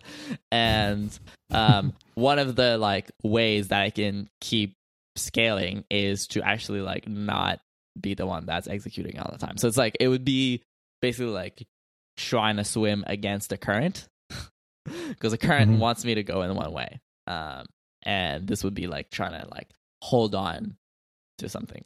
and 0.51 1.17
um, 1.51 1.93
one 2.15 2.39
of 2.39 2.55
the 2.55 2.77
like 2.77 3.11
ways 3.23 3.69
that 3.69 3.81
i 3.81 3.89
can 3.89 4.29
keep 4.41 4.75
scaling 5.15 5.83
is 5.89 6.27
to 6.27 6.41
actually 6.43 6.81
like 6.81 7.07
not 7.07 7.59
be 7.99 8.13
the 8.13 8.27
one 8.27 8.45
that's 8.45 8.67
executing 8.67 9.17
all 9.17 9.31
the 9.31 9.39
time. 9.43 9.57
So 9.57 9.67
it's 9.67 9.75
like 9.77 9.97
it 9.99 10.07
would 10.07 10.23
be 10.23 10.61
basically 11.01 11.31
like 11.33 11.65
trying 12.15 12.57
to 12.57 12.63
swim 12.63 13.03
against 13.07 13.49
the 13.49 13.57
current 13.57 14.07
because 14.85 15.31
the 15.31 15.39
current 15.39 15.71
Mhm. 15.71 15.79
wants 15.79 16.05
me 16.05 16.13
to 16.13 16.21
go 16.23 16.43
in 16.43 16.53
one 16.53 16.71
way. 16.71 16.99
Um, 17.25 17.65
and 18.03 18.47
this 18.47 18.63
would 18.63 18.75
be 18.75 18.85
like 18.85 19.09
trying 19.09 19.31
to 19.41 19.47
like 19.49 19.69
hold 20.01 20.35
on 20.35 20.77
to 21.39 21.49
something. 21.49 21.83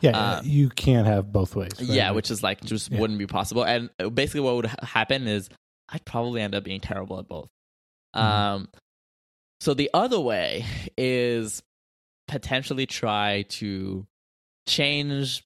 Yeah, 0.00 0.16
Uh, 0.16 0.42
you 0.44 0.68
can't 0.68 1.06
have 1.06 1.32
both 1.32 1.56
ways. 1.56 1.72
right? 1.78 1.88
Yeah, 1.88 2.10
which 2.12 2.30
is 2.30 2.42
like 2.42 2.60
just 2.62 2.90
Yeah. 2.90 3.00
wouldn't 3.00 3.18
be 3.18 3.26
possible. 3.26 3.64
And 3.64 3.90
basically, 4.14 4.40
what 4.40 4.56
would 4.56 4.66
ha- 4.66 4.76
happen 4.86 5.26
is 5.26 5.48
I'd 5.88 6.04
probably 6.04 6.40
end 6.40 6.54
up 6.54 6.64
being 6.64 6.80
terrible 6.80 7.18
at 7.18 7.28
both. 7.28 7.48
Mhm. 8.16 8.20
Um, 8.20 8.68
so 9.60 9.74
the 9.74 9.90
other 9.94 10.18
way 10.20 10.64
is 10.96 11.62
potentially 12.28 12.86
try 12.86 13.42
to 13.42 14.06
change 14.68 15.42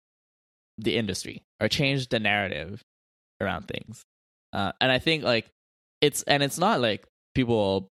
the 0.78 0.96
industry 0.96 1.42
or 1.60 1.68
change 1.68 2.08
the 2.08 2.20
narrative 2.20 2.82
around 3.40 3.66
things. 3.68 4.04
Uh, 4.52 4.72
and 4.80 4.92
I 4.92 4.98
think 4.98 5.24
like 5.24 5.50
it's 6.00 6.22
and 6.24 6.42
it's 6.42 6.58
not 6.58 6.80
like 6.80 7.06
people 7.34 7.88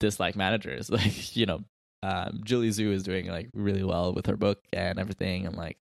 dislike 0.00 0.36
managers. 0.36 0.90
Like 0.90 1.34
you 1.36 1.46
know, 1.46 1.64
um, 2.06 2.42
Julie 2.44 2.70
Zhuo 2.70 2.92
is 2.92 3.02
doing 3.02 3.26
like 3.26 3.48
really 3.52 3.82
well 3.82 4.14
with 4.14 4.26
her 4.26 4.36
book 4.36 4.62
and 4.72 5.00
everything, 5.00 5.44
and 5.44 5.56
like 5.56 5.76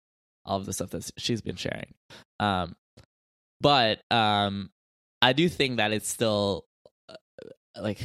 all 0.45 0.57
of 0.57 0.65
the 0.65 0.71
stuff 0.71 0.91
that 0.91 1.11
she's 1.17 1.41
been 1.41 1.57
sharing. 1.57 1.93
Um, 2.39 2.75
but 3.59 3.99
um, 4.09 4.69
I 5.21 5.33
do 5.33 5.49
think 5.49 5.77
that 5.77 5.91
it's 5.91 6.07
still 6.07 6.65
uh, 7.09 7.15
like 7.77 7.99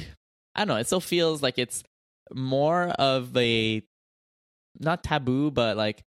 I 0.56 0.60
don't 0.60 0.68
know. 0.68 0.80
It 0.80 0.86
still 0.88 1.00
feels 1.00 1.44
like 1.44 1.60
it's 1.60 1.84
more 2.34 2.88
of 2.88 3.36
a 3.36 3.82
not 4.80 5.04
taboo, 5.04 5.52
but 5.52 5.76
like 5.76 6.02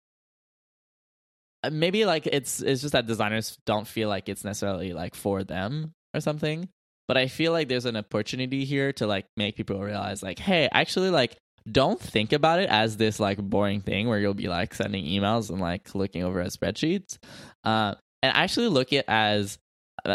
uh, 1.63 1.71
maybe 1.71 2.05
like 2.05 2.25
it's 2.25 2.61
it's 2.61 2.83
just 2.83 2.93
that 2.93 3.05
designers 3.05 3.57
don't 3.65 3.87
feel 3.87 4.07
like 4.07 4.29
it's 4.29 4.45
necessarily 4.45 4.93
like 4.93 5.13
for 5.13 5.43
them 5.43 5.93
or 6.13 6.21
something. 6.21 6.69
But 7.09 7.17
I 7.17 7.27
feel 7.27 7.51
like 7.51 7.67
there's 7.67 7.85
an 7.85 7.97
opportunity 7.97 8.63
here 8.63 8.93
to 8.93 9.07
like 9.07 9.25
make 9.35 9.57
people 9.57 9.77
realize 9.81 10.23
like, 10.23 10.39
hey, 10.39 10.69
actually 10.71 11.09
like 11.09 11.37
don't 11.71 11.99
think 11.99 12.33
about 12.33 12.59
it 12.59 12.69
as 12.69 12.97
this 12.97 13.19
like 13.19 13.37
boring 13.37 13.81
thing 13.81 14.07
where 14.07 14.19
you'll 14.19 14.33
be 14.33 14.47
like 14.47 14.73
sending 14.73 15.05
emails 15.05 15.49
and 15.49 15.59
like 15.59 15.93
looking 15.95 16.23
over 16.23 16.41
at 16.41 16.51
spreadsheets. 16.51 17.17
Uh, 17.63 17.95
and 18.23 18.35
actually 18.35 18.67
look 18.67 18.93
it 18.93 19.05
as 19.07 19.57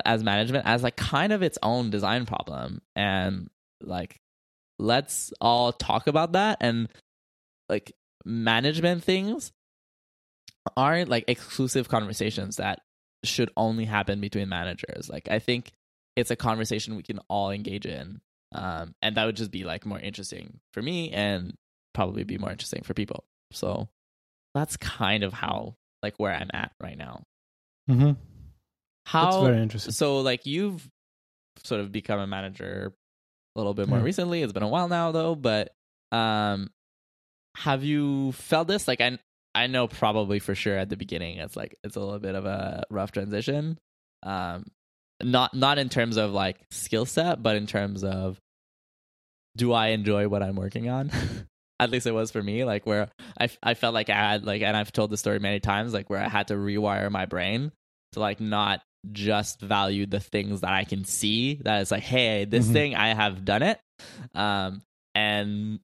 as 0.05 0.23
management 0.23 0.67
as 0.67 0.83
like 0.83 0.97
kind 0.97 1.33
of 1.33 1.43
its 1.43 1.59
own 1.63 1.91
design 1.91 2.27
problem. 2.27 2.81
And 2.97 3.51
like 3.81 4.21
let's 4.79 5.33
all 5.41 5.73
talk 5.73 6.07
about 6.07 6.33
that. 6.33 6.59
And 6.61 6.89
like 7.69 7.93
management 8.25 9.05
things 9.05 9.53
aren't 10.77 11.09
like 11.09 11.25
exclusive 11.29 11.89
conversations 11.89 12.57
that 12.57 12.81
should 13.25 13.51
only 13.57 13.85
happen 13.85 14.21
between 14.21 14.49
managers. 14.49 15.09
Like 15.09 15.29
i 15.29 15.39
think 15.39 15.73
it's 16.17 16.31
a 16.31 16.37
conversation 16.37 16.97
we 16.97 17.03
can 17.03 17.19
all 17.29 17.51
engage 17.51 17.87
in 17.87 18.21
um 18.55 18.95
and 19.03 19.17
that 19.17 19.25
would 19.25 19.37
just 19.37 19.51
be 19.51 19.65
like 19.65 19.87
more 19.87 19.99
interesting 19.99 20.61
for 20.73 20.83
me 20.83 21.11
and 21.11 21.55
probably 21.95 22.25
be 22.25 22.39
more 22.39 22.51
interesting 22.51 22.83
for 22.83 22.95
people. 22.95 23.25
So 23.53 23.89
that's 24.55 24.77
kind 24.77 25.25
of 25.25 25.33
how 25.33 25.77
like 26.03 26.15
where 26.19 26.33
i'm 26.33 26.51
at 26.53 26.73
right 26.81 26.97
now. 26.97 27.23
Mm-hmm. 27.91 28.05
That's 28.07 28.19
how 29.05 29.45
very 29.45 29.61
interesting. 29.63 29.93
so 29.93 30.21
like 30.21 30.47
you've 30.47 30.89
sort 31.65 31.81
of 31.81 31.93
become 31.93 32.19
a 32.19 32.27
manager 32.27 32.93
a 33.55 33.59
little 33.59 33.75
bit 33.75 33.89
more 33.89 33.99
recently. 34.01 34.43
It's 34.43 34.53
been 34.53 34.63
a 34.63 34.69
while 34.69 34.89
now 34.89 35.13
though 35.13 35.35
but 35.35 35.73
um 36.11 36.71
have 37.57 37.85
you 37.85 38.33
felt 38.33 38.69
this? 38.69 38.89
Like 38.89 39.01
i 39.01 39.19
i 39.55 39.67
know 39.67 39.87
probably 39.87 40.39
for 40.39 40.55
sure 40.55 40.77
at 40.79 40.89
the 40.89 40.97
beginning 40.97 41.37
it's 41.37 41.57
like 41.57 41.77
it's 41.85 41.97
a 41.97 42.01
little 42.01 42.19
bit 42.19 42.35
of 42.35 42.47
a 42.47 42.85
rough 42.91 43.13
transition. 43.13 43.79
Um 44.23 44.65
not 45.23 45.55
not 45.55 45.79
in 45.79 45.89
terms 45.89 46.17
of 46.17 46.33
like 46.33 46.57
skill 46.71 47.07
set 47.07 47.43
but 47.43 47.57
in 47.57 47.67
terms 47.67 48.03
of 48.05 48.39
do 49.57 49.73
i 49.73 49.89
enjoy 49.89 50.29
what 50.29 50.43
i'm 50.43 50.57
working 50.57 50.89
on 50.89 51.11
at 51.81 51.91
least 51.91 52.07
it 52.07 52.13
was 52.13 52.31
for 52.31 52.43
me 52.43 52.65
like 52.65 52.87
where 52.87 53.09
i 53.41 53.49
i 53.63 53.75
felt 53.75 53.95
like 53.95 54.09
i 54.11 54.15
had 54.15 54.45
like 54.45 54.63
and 54.63 54.77
i've 54.77 54.93
told 54.93 55.11
the 55.11 55.17
story 55.17 55.39
many 55.39 55.61
times 55.61 55.93
like 55.93 56.09
where 56.09 56.21
i 56.21 56.29
had 56.29 56.49
to 56.49 56.55
rewire 56.55 57.11
my 57.11 57.27
brain 57.27 57.71
to 58.13 58.21
like 58.21 58.41
not 58.41 58.81
just 59.11 59.61
value 59.61 60.07
the 60.07 60.21
things 60.21 60.61
that 60.61 60.71
I 60.71 60.85
can 60.85 61.05
see 61.05 61.55
that 61.65 61.81
is 61.81 61.91
like, 61.91 62.05
hey, 62.05 62.45
this 62.45 62.69
Mhm. 62.69 62.73
thing 62.73 62.95
I 62.95 63.09
have 63.15 63.45
done 63.45 63.65
it. 63.65 63.81
Um 64.33 64.81
and 65.17 65.81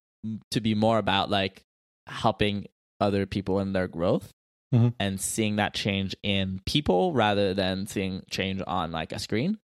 to 0.52 0.60
be 0.60 0.76
more 0.76 0.98
about 0.98 1.28
like 1.28 1.64
helping 2.06 2.66
other 3.00 3.26
people 3.26 3.58
in 3.58 3.72
their 3.72 3.88
growth 3.88 4.30
Mhm. 4.72 4.94
and 5.00 5.20
seeing 5.20 5.56
that 5.56 5.72
change 5.74 6.14
in 6.22 6.60
people 6.66 7.12
rather 7.14 7.54
than 7.54 7.86
seeing 7.86 8.22
change 8.30 8.60
on 8.66 8.92
like 8.92 9.12
a 9.12 9.18
screen. 9.18 9.58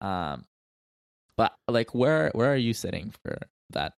Um 0.00 0.46
but 1.36 1.54
like 1.68 1.94
where 1.94 2.30
where 2.34 2.52
are 2.52 2.56
you 2.56 2.74
sitting 2.74 3.10
for 3.22 3.38
that? 3.70 3.94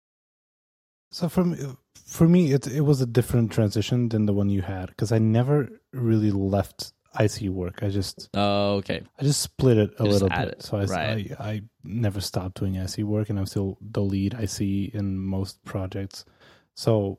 So 1.10 1.28
for 1.28 1.44
me, 1.44 1.56
for 1.94 2.28
me, 2.28 2.52
it 2.52 2.66
it 2.66 2.82
was 2.82 3.00
a 3.00 3.06
different 3.06 3.50
transition 3.52 4.08
than 4.10 4.26
the 4.26 4.32
one 4.34 4.50
you 4.50 4.62
had 4.62 4.88
because 4.88 5.12
I 5.12 5.18
never 5.18 5.68
really 5.92 6.30
left 6.30 6.92
IC 7.18 7.48
work. 7.48 7.82
I 7.82 7.88
just 7.88 8.28
Oh, 8.34 8.74
okay. 8.76 9.02
I 9.18 9.22
just 9.22 9.40
split 9.40 9.78
it 9.78 9.94
a 9.98 10.04
You 10.04 10.10
little 10.10 10.28
bit. 10.28 10.48
it, 10.48 10.62
So 10.62 10.76
I, 10.76 10.84
right. 10.84 11.32
I 11.40 11.50
I 11.52 11.62
never 11.82 12.20
stopped 12.20 12.58
doing 12.60 12.76
IC 12.76 12.98
work, 13.04 13.30
and 13.30 13.38
I'm 13.38 13.46
still 13.46 13.78
the 13.80 14.02
lead 14.02 14.34
IC 14.34 14.90
in 14.94 15.18
most 15.18 15.62
projects. 15.64 16.24
So 16.76 17.18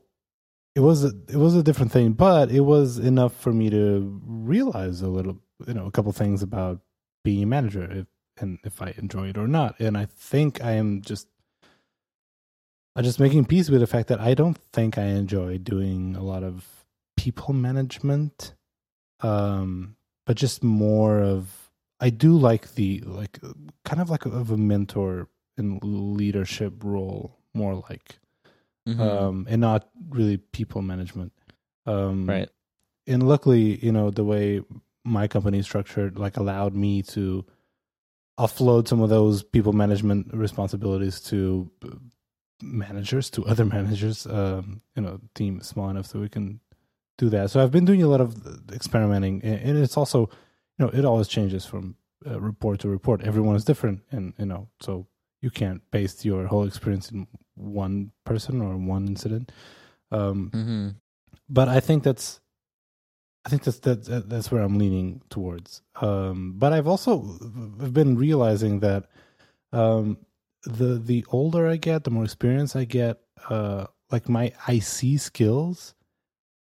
it 0.74 0.80
was 0.80 1.04
a, 1.04 1.12
it 1.28 1.36
was 1.36 1.54
a 1.54 1.62
different 1.62 1.92
thing, 1.92 2.12
but 2.12 2.50
it 2.50 2.60
was 2.60 2.98
enough 2.98 3.34
for 3.34 3.52
me 3.52 3.70
to 3.70 4.20
realize 4.24 5.02
a 5.02 5.08
little, 5.08 5.38
you 5.66 5.74
know, 5.74 5.86
a 5.86 5.90
couple 5.90 6.12
things 6.12 6.42
about 6.42 6.80
being 7.24 7.42
a 7.42 7.46
manager 7.46 7.90
if, 7.90 8.06
and 8.38 8.58
if 8.64 8.80
I 8.80 8.94
enjoy 8.96 9.28
it 9.28 9.38
or 9.38 9.48
not. 9.48 9.78
And 9.80 9.98
I 9.98 10.06
think 10.06 10.62
I 10.62 10.72
am 10.72 11.02
just 11.02 11.28
I'm 12.96 13.04
just 13.04 13.20
making 13.20 13.44
peace 13.44 13.70
with 13.70 13.80
the 13.80 13.86
fact 13.86 14.08
that 14.08 14.20
I 14.20 14.34
don't 14.34 14.58
think 14.72 14.98
I 14.98 15.04
enjoy 15.04 15.58
doing 15.58 16.16
a 16.16 16.22
lot 16.22 16.42
of 16.42 16.66
people 17.16 17.54
management. 17.54 18.54
Um, 19.20 19.96
but 20.26 20.36
just 20.36 20.64
more 20.64 21.20
of 21.20 21.70
I 22.00 22.10
do 22.10 22.36
like 22.36 22.74
the 22.74 23.02
like 23.06 23.38
kind 23.84 24.00
of 24.00 24.10
like 24.10 24.24
of 24.24 24.50
a 24.50 24.56
mentor 24.56 25.28
and 25.56 25.78
leadership 25.82 26.82
role, 26.82 27.38
more 27.54 27.74
like, 27.88 28.18
Mhm. 28.88 29.00
um, 29.00 29.46
and 29.48 29.60
not 29.60 29.88
really 30.08 30.36
people 30.38 30.82
management. 30.82 31.32
Um, 31.86 32.26
right. 32.28 32.48
and 33.06 33.26
luckily, 33.26 33.84
you 33.84 33.92
know, 33.92 34.10
the 34.10 34.24
way 34.24 34.60
my 35.04 35.26
company 35.28 35.58
is 35.58 35.66
structured, 35.66 36.18
like, 36.18 36.36
allowed 36.36 36.74
me 36.74 37.02
to 37.02 37.44
offload 38.38 38.88
some 38.88 39.00
of 39.00 39.10
those 39.10 39.42
people 39.42 39.72
management 39.72 40.32
responsibilities 40.32 41.20
to 41.20 41.70
managers, 42.62 43.30
to 43.30 43.44
other 43.46 43.64
managers. 43.76 44.26
Um, 44.26 44.82
you 44.96 45.02
know, 45.02 45.20
team 45.34 45.60
small 45.60 45.90
enough 45.90 46.06
so 46.06 46.20
we 46.20 46.28
can 46.28 46.60
do 47.18 47.28
that. 47.30 47.50
So 47.50 47.62
I've 47.62 47.70
been 47.70 47.84
doing 47.84 48.02
a 48.02 48.08
lot 48.08 48.20
of 48.20 48.34
experimenting, 48.72 49.42
and, 49.42 49.60
and 49.60 49.78
it's 49.78 49.96
also, 49.96 50.28
you 50.78 50.86
know, 50.86 50.88
it 50.88 51.04
always 51.04 51.28
changes 51.28 51.66
from 51.66 51.96
uh, 52.26 52.40
report 52.40 52.80
to 52.80 52.88
report. 52.88 53.22
Everyone 53.22 53.56
is 53.56 53.64
different, 53.64 54.02
and 54.10 54.34
you 54.38 54.46
know, 54.46 54.68
so 54.80 55.06
you 55.42 55.50
can't 55.50 55.82
base 55.90 56.24
your 56.24 56.46
whole 56.46 56.66
experience 56.66 57.10
in 57.10 57.26
one 57.60 58.12
person 58.24 58.60
or 58.60 58.76
one 58.76 59.06
incident. 59.06 59.52
Um, 60.10 60.50
hmm 60.52 60.88
but 61.48 61.68
I 61.68 61.80
think 61.80 62.04
that's 62.04 62.40
I 63.44 63.48
think 63.48 63.64
that's 63.64 63.78
that's 63.78 64.08
that's 64.08 64.50
where 64.50 64.62
I'm 64.62 64.78
leaning 64.78 65.22
towards. 65.30 65.82
Um, 66.00 66.54
but 66.56 66.72
I've 66.72 66.86
also 66.86 67.38
I've 67.80 67.94
been 67.94 68.16
realizing 68.16 68.80
that 68.80 69.08
um, 69.72 70.18
the 70.64 70.98
the 70.98 71.24
older 71.30 71.66
I 71.66 71.76
get, 71.76 72.04
the 72.04 72.10
more 72.10 72.24
experience 72.24 72.76
I 72.76 72.84
get, 72.84 73.18
uh, 73.48 73.86
like 74.10 74.28
my 74.28 74.52
IC 74.68 75.18
skills 75.18 75.94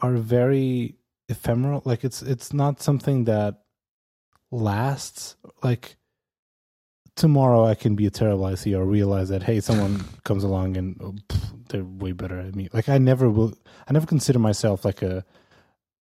are 0.00 0.16
very 0.16 0.96
ephemeral. 1.28 1.82
Like 1.84 2.04
it's 2.04 2.22
it's 2.22 2.52
not 2.52 2.82
something 2.82 3.24
that 3.24 3.62
lasts. 4.50 5.36
Like 5.62 5.96
tomorrow, 7.16 7.64
I 7.64 7.75
can 7.75 7.94
be 7.94 8.06
a 8.06 8.11
terrible 8.11 8.47
IC 8.47 8.75
or 8.75 8.85
realize 8.85 9.28
that 9.28 9.42
hey, 9.42 9.61
someone 9.61 10.04
comes 10.25 10.44
along 10.44 10.76
and 10.76 10.97
oh, 11.00 11.14
pff, 11.28 11.68
they're 11.68 11.85
way 11.85 12.12
better 12.12 12.38
at 12.38 12.54
me. 12.54 12.68
Like 12.73 12.88
I 12.88 12.99
never 12.99 13.28
will. 13.30 13.54
I 13.88 13.92
never 13.92 14.06
consider 14.06 14.38
myself 14.38 14.85
like 14.85 15.02
a 15.02 15.25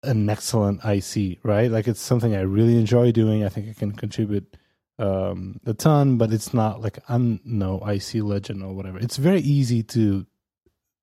an 0.03 0.29
excellent 0.29 0.81
IC, 0.85 1.39
right? 1.43 1.69
Like 1.69 1.87
it's 1.87 1.99
something 1.99 2.35
I 2.35 2.41
really 2.41 2.77
enjoy 2.77 3.11
doing. 3.11 3.43
I 3.43 3.49
think 3.49 3.69
I 3.69 3.73
can 3.73 3.91
contribute 3.91 4.55
um, 4.97 5.59
a 5.65 5.73
ton, 5.73 6.17
but 6.17 6.31
it's 6.31 6.53
not 6.53 6.81
like 6.81 6.99
I'm 7.09 7.39
no 7.43 7.79
IC 7.85 8.15
legend 8.23 8.63
or 8.63 8.73
whatever. 8.73 8.99
It's 8.99 9.17
very 9.17 9.41
easy 9.41 9.83
to 9.83 10.25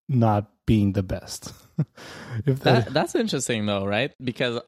not 0.09 0.51
being 0.67 0.93
the 0.93 1.03
best. 1.03 1.53
if 2.47 2.61
that, 2.61 2.87
That 2.87 2.93
that's 2.93 3.15
interesting 3.15 3.67
though, 3.67 3.87
right? 3.87 4.13
Because 4.23 4.61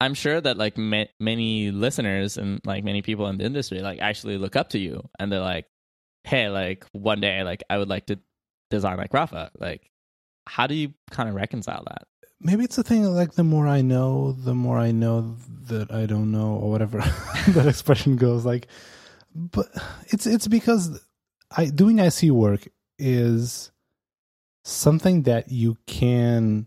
I'm 0.00 0.14
sure 0.14 0.40
that 0.40 0.56
like 0.56 0.76
ma- 0.76 1.04
many 1.18 1.70
listeners 1.70 2.36
and 2.36 2.60
like 2.64 2.84
many 2.84 3.02
people 3.02 3.26
in 3.28 3.38
the 3.38 3.44
industry 3.44 3.80
like 3.80 4.00
actually 4.00 4.38
look 4.38 4.56
up 4.56 4.70
to 4.70 4.78
you 4.78 5.08
and 5.18 5.32
they're 5.32 5.40
like, 5.40 5.66
"Hey, 6.24 6.48
like 6.48 6.84
one 6.92 7.20
day 7.20 7.42
like 7.42 7.62
I 7.70 7.78
would 7.78 7.88
like 7.88 8.06
to 8.06 8.18
design 8.70 8.98
like 8.98 9.14
Rafa." 9.14 9.50
Like 9.58 9.90
how 10.46 10.66
do 10.66 10.74
you 10.74 10.94
kind 11.10 11.28
of 11.28 11.34
reconcile 11.34 11.84
that? 11.88 12.06
maybe 12.40 12.64
it's 12.64 12.76
the 12.76 12.82
thing 12.82 13.04
like 13.04 13.32
the 13.32 13.44
more 13.44 13.66
I 13.66 13.80
know, 13.82 14.32
the 14.32 14.54
more 14.54 14.78
I 14.78 14.92
know 14.92 15.36
that 15.68 15.92
I 15.92 16.06
don't 16.06 16.30
know 16.30 16.54
or 16.54 16.70
whatever 16.70 16.98
that 17.48 17.66
expression 17.66 18.16
goes. 18.16 18.44
Like, 18.44 18.68
but 19.34 19.68
it's 20.08 20.26
it's 20.26 20.48
because 20.48 21.00
I 21.56 21.66
doing 21.66 21.98
IC 21.98 22.30
work 22.30 22.68
is 22.98 23.70
something 24.64 25.22
that 25.22 25.50
you 25.50 25.76
can 25.86 26.66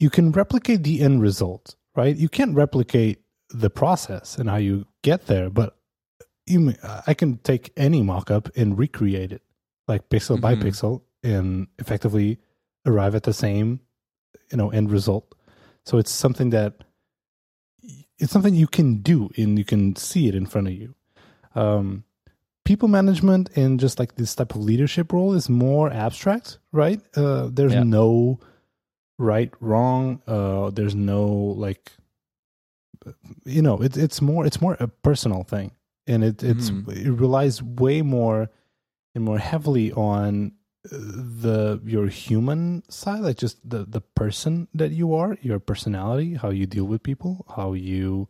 you 0.00 0.10
can 0.10 0.32
replicate 0.32 0.82
the 0.82 1.00
end 1.00 1.22
result, 1.22 1.76
right? 1.96 2.16
You 2.16 2.28
can't 2.28 2.54
replicate 2.54 3.20
the 3.50 3.70
process 3.70 4.36
and 4.38 4.48
how 4.48 4.56
you 4.56 4.86
get 5.02 5.26
there, 5.26 5.50
but 5.50 5.76
you 6.46 6.74
I 7.06 7.14
can 7.14 7.38
take 7.38 7.72
any 7.76 8.02
mock-up 8.02 8.48
and 8.56 8.76
recreate 8.78 9.32
it 9.32 9.42
like 9.88 10.08
pixel 10.08 10.40
by 10.40 10.54
Mhm. 10.54 10.62
pixel 10.62 11.02
and 11.22 11.68
effectively 11.78 12.38
arrive 12.86 13.14
at 13.14 13.22
the 13.22 13.32
same 13.32 13.80
you 14.50 14.58
know 14.58 14.70
end 14.70 14.90
result 14.90 15.34
so 15.86 15.96
it's 15.96 16.10
something 16.10 16.50
that 16.50 16.84
it's 18.18 18.30
something 18.32 18.54
you 18.54 18.66
can 18.66 18.96
do 19.02 19.30
and 19.38 19.58
you 19.58 19.64
can 19.64 19.96
see 19.96 20.28
it 20.28 20.34
in 20.34 20.44
front 20.46 20.66
of 20.68 20.74
you 20.74 20.94
um 21.54 22.04
people 22.64 22.88
management 22.88 23.48
and 23.56 23.80
just 23.80 23.98
like 23.98 24.16
this 24.16 24.34
type 24.34 24.54
of 24.54 24.60
leadership 24.62 25.12
role 25.12 25.32
is 25.32 25.48
more 25.48 25.90
abstract 25.90 26.58
right 26.72 27.00
uh 27.16 27.48
there's 27.50 27.72
Yeah. 27.72 27.82
no 27.84 28.38
right 29.18 29.52
wrong 29.60 30.20
uh 30.26 30.70
there's 30.70 30.94
no 30.94 31.24
like 31.26 31.92
you 33.44 33.62
know 33.62 33.80
it, 33.82 33.96
it's 33.96 34.20
more 34.22 34.46
it's 34.46 34.60
more 34.60 34.76
a 34.80 34.88
personal 34.88 35.42
thing 35.44 35.70
and 36.06 36.24
it 36.24 36.42
it's 36.42 36.70
Mhm. 36.70 37.06
it 37.06 37.12
relies 37.12 37.62
way 37.62 38.02
more 38.02 38.50
and 39.14 39.24
more 39.24 39.38
heavily 39.38 39.92
on 39.92 40.52
uh, 40.90 40.96
the 41.42 41.80
your 41.84 42.08
human 42.08 42.82
side 42.88 43.20
like 43.20 43.36
just 43.36 43.58
the 43.68 43.84
the 43.84 44.00
person 44.00 44.68
that 44.74 44.90
you 44.90 45.14
are 45.14 45.36
your 45.42 45.58
personality 45.60 46.34
how 46.34 46.50
you 46.50 46.66
deal 46.66 46.84
with 46.84 47.02
people 47.02 47.44
how 47.56 47.72
you 47.72 48.28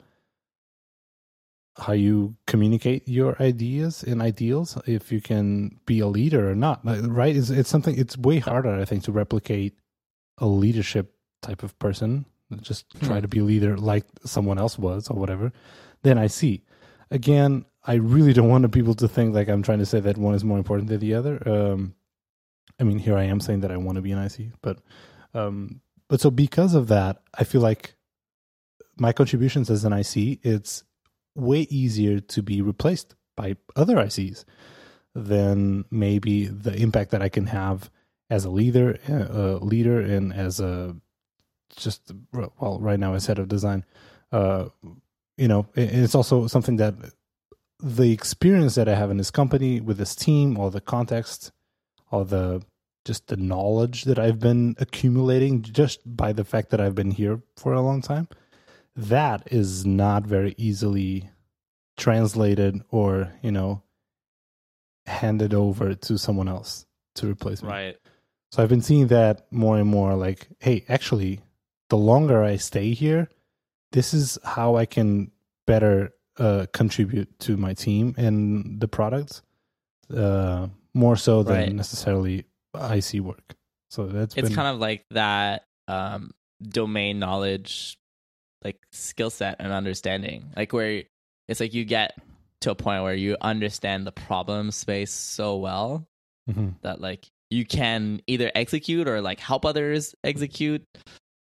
how 1.79 1.93
you 1.93 2.37
communicate 2.47 3.09
your 3.09 3.41
ideas 3.43 4.05
and 4.05 4.23
ideals 4.23 4.79
if 4.87 5.11
you 5.11 5.21
can 5.21 5.81
be 5.87 5.99
a 5.99 6.07
leader 6.07 6.49
or 6.51 6.55
not 6.55 6.81
right 7.09 7.35
it's, 7.37 7.51
it's 7.51 7.69
something 7.69 7.99
it's 7.99 8.17
way 8.17 8.39
harder 8.39 8.75
i 8.81 8.85
think 8.85 9.03
to 9.03 9.11
replicate 9.13 9.75
a 10.39 10.47
leadership 10.47 11.15
type 11.43 11.63
of 11.63 11.79
person 11.79 12.25
just 12.61 12.89
try 13.03 13.17
Hmm. 13.17 13.23
to 13.23 13.29
be 13.29 13.39
a 13.41 13.45
leader 13.45 13.77
like 13.77 14.05
someone 14.25 14.59
else 14.59 14.79
was 14.79 15.09
or 15.09 15.19
whatever 15.19 15.53
then 16.03 16.19
i 16.19 16.27
see 16.27 16.63
again 17.11 17.65
i 17.85 17.95
really 17.95 18.33
don't 18.33 18.49
want 18.49 18.71
people 18.73 18.95
to 18.95 19.09
think 19.09 19.35
like 19.35 19.49
i'm 19.49 19.63
trying 19.63 19.79
to 19.81 19.87
say 19.87 20.01
that 20.01 20.17
one 20.19 20.35
is 20.35 20.45
more 20.45 20.59
important 20.59 20.89
than 20.89 21.01
the 21.01 21.15
other 21.15 21.43
um 21.49 21.95
i 22.81 22.85
mean 22.85 22.99
here 22.99 23.17
i 23.17 23.25
am 23.25 23.41
saying 23.41 23.61
that 23.61 23.71
i 23.73 23.77
want 23.77 23.97
to 23.97 24.03
be 24.03 24.13
an 24.13 24.19
ic 24.25 24.51
but 24.63 24.79
um 25.35 25.81
but 26.09 26.21
so 26.21 26.31
because 26.31 26.75
of 26.75 26.89
that 26.89 27.23
i 27.39 27.45
feel 27.45 27.61
like 27.61 27.95
my 28.97 29.13
contributions 29.13 29.69
as 29.71 29.85
an 29.85 29.93
ic 29.93 30.39
it's 30.45 30.85
way 31.35 31.61
easier 31.63 32.21
to 32.21 32.43
be 32.43 32.63
replaced 32.63 33.15
by 33.37 33.57
other 33.75 33.97
ics 33.97 34.45
than 35.15 35.85
maybe 35.91 36.47
the 36.47 36.75
impact 36.77 37.11
that 37.11 37.23
i 37.23 37.29
can 37.29 37.47
have 37.47 37.91
as 38.31 38.45
a 38.45 38.51
leader 38.51 38.99
uh, 39.09 39.57
leader 39.65 40.01
and 40.01 40.33
as 40.33 40.61
a 40.61 40.97
just 41.77 42.13
well 42.33 42.79
right 42.81 43.01
now 43.01 43.15
as 43.15 43.27
head 43.27 43.39
of 43.39 43.49
design 43.49 43.85
uh 44.33 44.67
you 45.37 45.49
know 45.49 45.67
it's 45.75 46.15
also 46.15 46.47
something 46.47 46.77
that 46.77 46.95
the 47.81 48.13
experience 48.13 48.77
that 48.77 48.89
i 48.89 48.95
have 48.95 49.11
in 49.11 49.17
this 49.17 49.31
company 49.31 49.81
with 49.81 49.99
this 49.99 50.15
team 50.15 50.57
all 50.57 50.71
the 50.71 50.81
context 50.81 51.51
all 52.11 52.25
the 52.25 52.63
just 53.05 53.27
the 53.27 53.37
knowledge 53.37 54.05
that 54.05 54.19
i've 54.19 54.39
been 54.39 54.75
accumulating 54.79 55.63
just 55.63 56.01
by 56.17 56.33
the 56.33 56.45
fact 56.45 56.71
that 56.71 56.81
i've 56.81 56.95
been 56.95 57.11
here 57.11 57.43
for 57.57 57.73
a 57.73 57.81
long 57.81 58.01
time 58.01 58.29
that 58.97 59.43
is 59.51 59.85
not 59.85 60.25
very 60.25 60.55
easily 60.57 61.29
translated 61.97 62.81
or 62.91 63.33
you 63.43 63.51
know 63.51 63.83
handed 65.07 65.53
over 65.53 65.95
to 65.95 66.17
someone 66.17 66.49
else 66.49 66.87
to 67.15 67.29
replace 67.29 67.63
me 67.63 67.69
Right. 67.69 67.97
So 68.55 68.63
I've 68.63 68.69
been 68.69 68.83
seeing 68.83 69.09
that 69.09 69.51
more 69.51 69.79
and 69.79 69.89
more 69.89 70.15
like, 70.15 70.47
hey, 70.61 70.85
actually, 70.89 71.41
the 71.91 71.97
longer 71.97 72.45
I 72.45 72.55
stay 72.55 72.93
here, 72.93 73.29
this 73.91 74.15
is 74.15 74.39
how 74.45 74.77
I 74.77 74.87
can 74.87 75.33
better 75.67 76.13
uh, 76.39 76.67
contribute 76.73 77.37
to 77.41 77.57
my 77.57 77.75
team 77.75 78.15
and 78.17 78.79
the 78.81 78.87
product 78.87 79.43
uh, 80.15 80.69
more 80.95 81.17
so 81.17 81.43
than 81.43 81.55
Right. 81.55 81.75
necessarily 81.75 82.45
IC 82.75 83.19
work. 83.21 83.57
So 83.91 84.07
that's 84.07 84.37
It's 84.37 84.49
been 84.49 84.55
kind 84.55 84.69
of 84.69 84.79
like 84.79 85.05
that 85.11 85.65
um 85.89 86.31
domain 86.63 87.19
knowledge 87.19 87.99
like 88.63 88.79
skill 88.93 89.31
set 89.31 89.57
and 89.59 89.73
understanding. 89.73 90.53
Like 90.57 90.73
where 90.73 91.03
it's 91.49 91.59
like 91.59 91.75
you 91.75 91.85
get 91.85 92.17
to 92.61 92.71
a 92.71 92.77
point 92.77 93.03
where 93.03 93.15
you 93.15 93.37
understand 93.41 94.07
the 94.07 94.13
problem 94.13 94.71
space 94.71 95.11
so 95.11 95.57
well 95.57 96.07
Mhm. 96.49 96.75
that 96.83 97.01
like 97.01 97.27
you 97.55 97.65
can 97.79 98.21
either 98.27 98.51
execute 98.63 99.07
or 99.09 99.21
like 99.21 99.41
help 99.51 99.63
others 99.65 100.15
execute 100.25 100.83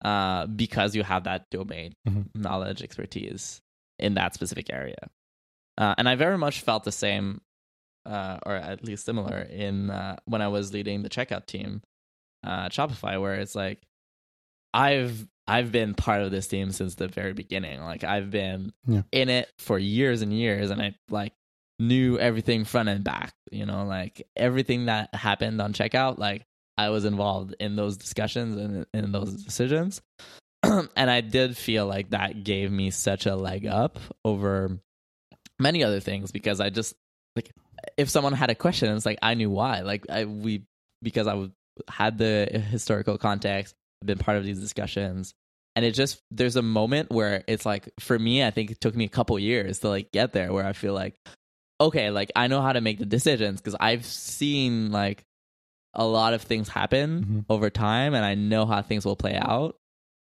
uh 0.05 0.47
because 0.62 0.90
you 0.97 1.03
have 1.12 1.23
that 1.25 1.42
domain 1.51 1.90
Mhm. 2.09 2.25
knowledge 2.35 2.81
expertise 2.83 3.61
in 3.99 4.14
that 4.14 4.35
specific 4.35 4.66
area 4.81 5.03
uh, 5.83 5.95
and 5.99 6.07
i 6.09 6.14
very 6.14 6.38
much 6.38 6.57
felt 6.69 6.85
the 6.85 6.92
same 7.07 7.40
uh 8.14 8.37
or 8.47 8.55
at 8.73 8.85
least 8.85 9.05
similar 9.05 9.38
in 9.66 9.90
uh 9.90 10.16
when 10.31 10.42
i 10.42 10.49
was 10.57 10.73
leading 10.77 11.03
the 11.03 11.09
checkout 11.16 11.47
team 11.47 11.71
uh 12.47 12.66
at 12.66 12.73
shopify 12.73 13.14
where 13.21 13.35
it's 13.45 13.55
like 13.64 13.79
I've 14.75 15.27
I've 15.49 15.71
been 15.73 15.95
part 15.95 16.23
of 16.23 16.31
this 16.31 16.49
team 16.49 16.71
since 16.71 16.97
the 16.97 17.09
very 17.09 17.33
beginning. 17.33 17.81
Like 17.81 18.05
I've 18.05 18.31
been 18.31 18.73
Yeah. 18.87 19.03
in 19.12 19.29
it 19.31 19.49
for 19.59 19.79
years 19.79 20.21
and 20.23 20.33
years, 20.33 20.71
and 20.71 20.83
I 20.83 20.95
like 21.09 21.33
knew 21.79 22.19
everything 22.19 22.65
front 22.65 22.89
and 22.89 23.05
back. 23.05 23.35
You 23.51 23.67
know, 23.67 23.85
like 23.85 24.27
everything 24.37 24.87
that 24.87 25.15
happened 25.15 25.61
on 25.61 25.73
checkout, 25.73 26.19
like 26.19 26.47
I 26.79 26.91
was 26.91 27.05
involved 27.05 27.55
in 27.59 27.77
those 27.77 27.97
discussions 27.97 28.57
and 28.57 28.87
in 28.93 29.12
those 29.12 29.33
decisions. 29.33 30.03
and 30.62 31.11
I 31.11 31.21
did 31.21 31.57
feel 31.57 31.87
like 31.87 32.11
that 32.11 32.45
gave 32.45 32.71
me 32.71 32.91
such 32.91 33.27
a 33.27 33.37
leg 33.37 33.67
up 33.67 33.99
over 34.25 34.79
many 35.59 35.85
other 35.85 36.01
things 36.01 36.33
because 36.33 36.61
I 36.61 36.71
just 36.71 36.95
like 37.35 37.51
if 37.97 38.11
someone 38.11 38.33
had 38.33 38.51
a 38.51 38.55
question, 38.55 38.95
it's 38.95 39.07
like 39.07 39.19
I 39.23 39.35
knew 39.35 39.51
why. 39.51 39.81
Like 39.81 40.07
I 40.11 40.25
we 40.25 40.65
because 41.03 41.27
I 41.27 41.49
had 41.89 42.19
the 42.19 42.47
historical 42.71 43.19
context, 43.19 43.75
been 44.05 44.19
part 44.19 44.39
of 44.39 44.45
these 44.45 44.61
discussions, 44.61 45.35
and 45.75 45.85
it 45.85 45.93
just 45.93 46.21
there's 46.31 46.57
a 46.57 46.62
moment 46.62 47.11
where 47.11 47.45
it's 47.47 47.67
like 47.67 47.89
for 48.01 48.19
me, 48.19 48.45
I 48.45 48.51
think 48.51 48.71
it 48.71 48.81
took 48.81 48.95
me 48.95 49.05
a 49.05 49.11
couple 49.11 49.39
years 49.39 49.81
to 49.81 49.89
like 49.89 50.12
get 50.12 50.33
there 50.33 50.53
where 50.53 50.67
I 50.67 50.73
feel 50.73 50.95
like 50.95 51.17
okay, 51.81 52.11
like 52.11 52.31
I 52.37 52.47
know 52.47 52.61
how 52.62 52.73
to 52.73 52.81
make 52.81 52.99
the 52.99 53.07
decisions 53.07 53.61
because 53.61 53.77
I've 53.79 54.05
seen 54.05 54.91
like 54.93 55.25
a 55.95 56.05
lot 56.05 56.35
of 56.35 56.43
things 56.43 56.69
happen 56.69 57.25
Mhm. 57.25 57.45
over 57.49 57.71
time, 57.71 58.15
and 58.15 58.25
I 58.25 58.35
know 58.35 58.67
how 58.67 58.83
things 58.83 59.05
will 59.05 59.17
play 59.17 59.35
out. 59.37 59.77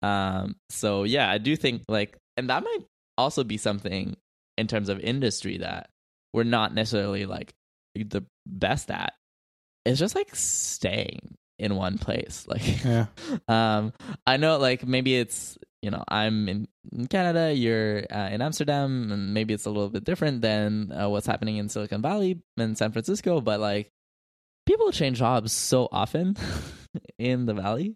Um, 0.03 0.57
so 0.71 1.05
yeah, 1.05 1.31
I 1.31 1.39
do 1.39 1.57
think 1.57 1.83
like, 1.89 2.17
and 2.37 2.51
that 2.51 2.63
might 2.63 2.81
also 3.19 3.43
be 3.45 3.57
something 3.57 4.17
in 4.59 4.67
terms 4.67 4.89
of 4.89 5.01
industry 5.01 5.59
that 5.59 5.91
we're 6.33 6.45
not 6.45 6.73
necessarily 6.75 7.27
like 7.27 7.53
the 7.95 8.25
best 8.47 8.91
at. 8.91 9.15
It's 9.85 9.99
just 9.99 10.15
like 10.15 10.35
staying 10.37 11.35
in 11.59 11.75
one 11.77 11.99
place. 11.99 12.45
Like, 12.49 12.85
Yeah. 12.85 13.07
um, 13.49 13.93
I 14.27 14.37
know 14.37 14.59
like 14.59 14.87
maybe 14.87 15.17
it's 15.17 15.57
you 15.87 15.92
know 15.92 16.03
I'm 16.09 16.49
in 16.49 16.66
Canada, 17.09 17.55
you're 17.55 18.03
uh, 18.11 18.29
in 18.33 18.42
Amsterdam, 18.42 19.12
and 19.12 19.33
maybe 19.33 19.55
it's 19.55 19.66
a 19.66 19.70
little 19.70 19.88
bit 19.88 20.03
different 20.03 20.42
than 20.42 20.90
uh, 20.90 21.09
what's 21.09 21.29
happening 21.29 21.59
in 21.59 21.68
Silicon 21.68 22.03
Valley 22.03 22.42
and 22.57 22.77
San 22.77 22.90
Francisco. 22.90 23.40
But 23.40 23.61
like, 23.61 23.92
people 24.66 24.90
change 24.90 25.18
jobs 25.18 25.53
so 25.53 25.88
often 25.92 26.37
in 27.20 27.46
the 27.46 27.55
Valley, 27.55 27.94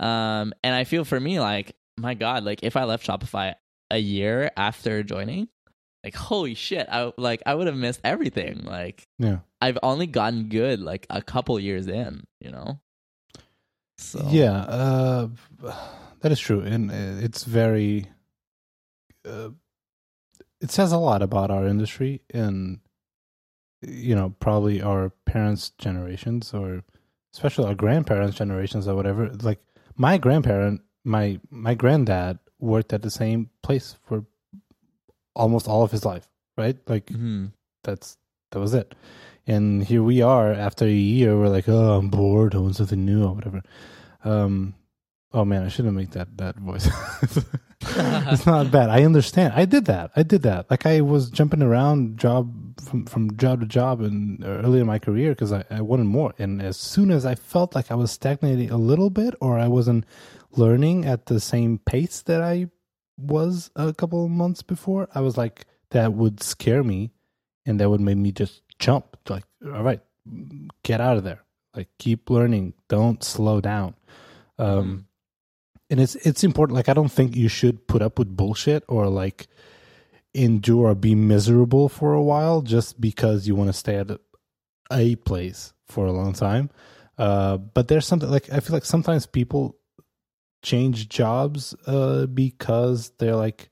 um, 0.00 0.52
and 0.64 0.74
I 0.74 0.82
feel 0.82 1.04
for 1.04 1.20
me 1.20 1.38
like 1.38 1.76
my 1.96 2.14
God, 2.14 2.42
like 2.42 2.64
if 2.64 2.76
I 2.76 2.82
left 2.82 3.06
Shopify 3.06 3.54
a 3.88 3.98
year 3.98 4.50
after 4.56 5.04
joining, 5.04 5.46
like 6.02 6.16
holy 6.16 6.54
shit, 6.54 6.88
I 6.90 7.12
like 7.16 7.44
I 7.46 7.54
would 7.54 7.68
have 7.68 7.76
missed 7.76 8.00
everything. 8.02 8.64
Like 8.64 9.06
Yeah. 9.20 9.38
I've 9.60 9.78
only 9.84 10.08
gotten 10.08 10.48
good 10.48 10.80
like 10.80 11.06
a 11.08 11.22
couple 11.22 11.58
years 11.60 11.86
in, 11.86 12.24
you 12.40 12.50
know. 12.50 12.80
So 13.98 14.26
Yeah, 14.28 14.58
uh, 14.58 15.28
that 16.20 16.32
is 16.32 16.40
true, 16.40 16.60
and 16.60 16.90
uh, 16.90 17.24
it's 17.24 17.44
very. 17.44 18.06
Uh, 19.24 19.50
it 20.60 20.70
says 20.70 20.92
a 20.92 20.98
lot 20.98 21.22
about 21.22 21.50
our 21.50 21.66
industry, 21.66 22.20
and 22.32 22.80
you 23.82 24.14
know, 24.14 24.34
probably 24.40 24.82
our 24.82 25.10
parents' 25.26 25.70
generations, 25.78 26.52
or 26.52 26.82
especially 27.34 27.66
our 27.66 27.74
grandparents' 27.74 28.36
generations, 28.36 28.88
or 28.88 28.94
whatever. 28.96 29.30
Like 29.42 29.60
my 29.96 30.18
grandparent, 30.18 30.80
my 31.04 31.38
my 31.50 31.74
granddad 31.74 32.38
worked 32.58 32.92
at 32.92 33.02
the 33.02 33.10
same 33.10 33.50
place 33.62 33.96
for 34.06 34.24
almost 35.34 35.68
all 35.68 35.82
of 35.84 35.92
his 35.92 36.04
life, 36.04 36.28
right? 36.56 36.76
Like 36.88 37.06
Mhm. 37.06 37.52
that's 37.84 38.16
that 38.50 38.58
was 38.58 38.74
it. 38.74 38.94
And 39.46 39.84
here 39.84 40.02
we 40.02 40.20
are 40.20 40.52
after 40.52 40.84
a 40.84 40.90
year. 40.92 41.38
We're 41.38 41.48
like, 41.48 41.68
oh, 41.68 41.98
I'm 41.98 42.10
bored. 42.10 42.54
I 42.54 42.58
want 42.58 42.76
something 42.76 43.04
new 43.04 43.24
or 43.24 43.34
whatever. 43.34 43.62
Um, 44.24 44.74
oh 45.32 45.44
man, 45.44 45.64
I 45.64 45.68
shouldn't 45.68 45.96
make 45.96 46.10
that 46.12 46.36
that 46.38 46.56
voice. 46.56 46.88
it's 47.80 48.46
not 48.46 48.70
bad. 48.70 48.90
I 48.90 49.04
understand. 49.04 49.54
I 49.54 49.64
did 49.64 49.86
that. 49.86 50.10
I 50.16 50.22
did 50.22 50.42
that. 50.42 50.70
Like 50.70 50.86
I 50.86 51.00
was 51.00 51.30
jumping 51.30 51.62
around 51.62 52.18
job 52.18 52.80
from 52.80 53.06
from 53.06 53.36
job 53.36 53.60
to 53.60 53.66
job 53.66 54.00
and 54.00 54.44
early 54.44 54.80
in 54.80 54.86
my 54.86 54.98
career 54.98 55.30
because 55.30 55.52
I, 55.52 55.64
I 55.70 55.80
wanted 55.80 56.04
more. 56.06 56.34
And 56.38 56.62
as 56.62 56.76
soon 56.76 57.10
as 57.10 57.24
I 57.24 57.34
felt 57.34 57.74
like 57.74 57.90
I 57.90 57.94
was 57.94 58.10
stagnating 58.10 58.70
a 58.70 58.78
little 58.78 59.10
bit 59.10 59.34
or 59.40 59.58
I 59.58 59.68
wasn't 59.68 60.04
learning 60.52 61.04
at 61.04 61.26
the 61.26 61.40
same 61.40 61.78
pace 61.78 62.22
that 62.22 62.42
I 62.42 62.68
was 63.16 63.70
a 63.76 63.92
couple 63.92 64.24
of 64.24 64.30
months 64.30 64.62
before, 64.62 65.08
I 65.14 65.20
was 65.20 65.36
like, 65.36 65.66
that 65.90 66.12
would 66.12 66.42
scare 66.42 66.84
me 66.84 67.10
and 67.66 67.78
that 67.78 67.90
would 67.90 68.00
make 68.00 68.16
me 68.16 68.32
just 68.32 68.62
jump 68.78 69.16
like 69.28 69.44
all 69.64 69.82
right 69.82 70.00
get 70.82 71.00
out 71.00 71.16
of 71.16 71.24
there 71.24 71.42
like 71.74 71.88
keep 71.98 72.30
learning 72.30 72.72
don't 72.88 73.22
slow 73.24 73.60
down 73.60 73.94
um 74.58 75.06
and 75.90 76.00
it's 76.00 76.14
it's 76.16 76.44
important 76.44 76.76
like 76.76 76.88
i 76.88 76.94
don't 76.94 77.12
think 77.12 77.36
you 77.36 77.48
should 77.48 77.86
put 77.86 78.02
up 78.02 78.18
with 78.18 78.36
bullshit 78.36 78.84
or 78.88 79.06
like 79.08 79.48
endure 80.34 80.88
or 80.88 80.94
be 80.94 81.14
miserable 81.14 81.88
for 81.88 82.12
a 82.12 82.22
while 82.22 82.62
just 82.62 83.00
because 83.00 83.48
you 83.48 83.54
want 83.54 83.68
to 83.68 83.72
stay 83.72 83.96
at 83.96 84.10
a, 84.90 85.16
place 85.16 85.72
for 85.86 86.06
a 86.06 86.12
long 86.12 86.32
time. 86.32 86.70
Uh 87.16 87.56
but 87.56 87.88
there's 87.88 88.06
something 88.06 88.30
like 88.30 88.50
i 88.52 88.60
feel 88.60 88.74
like 88.74 88.84
sometimes 88.84 89.26
people 89.26 89.76
change 90.62 91.08
jobs 91.08 91.74
uh 91.86 92.26
because 92.26 93.10
they're 93.18 93.36
like 93.36 93.70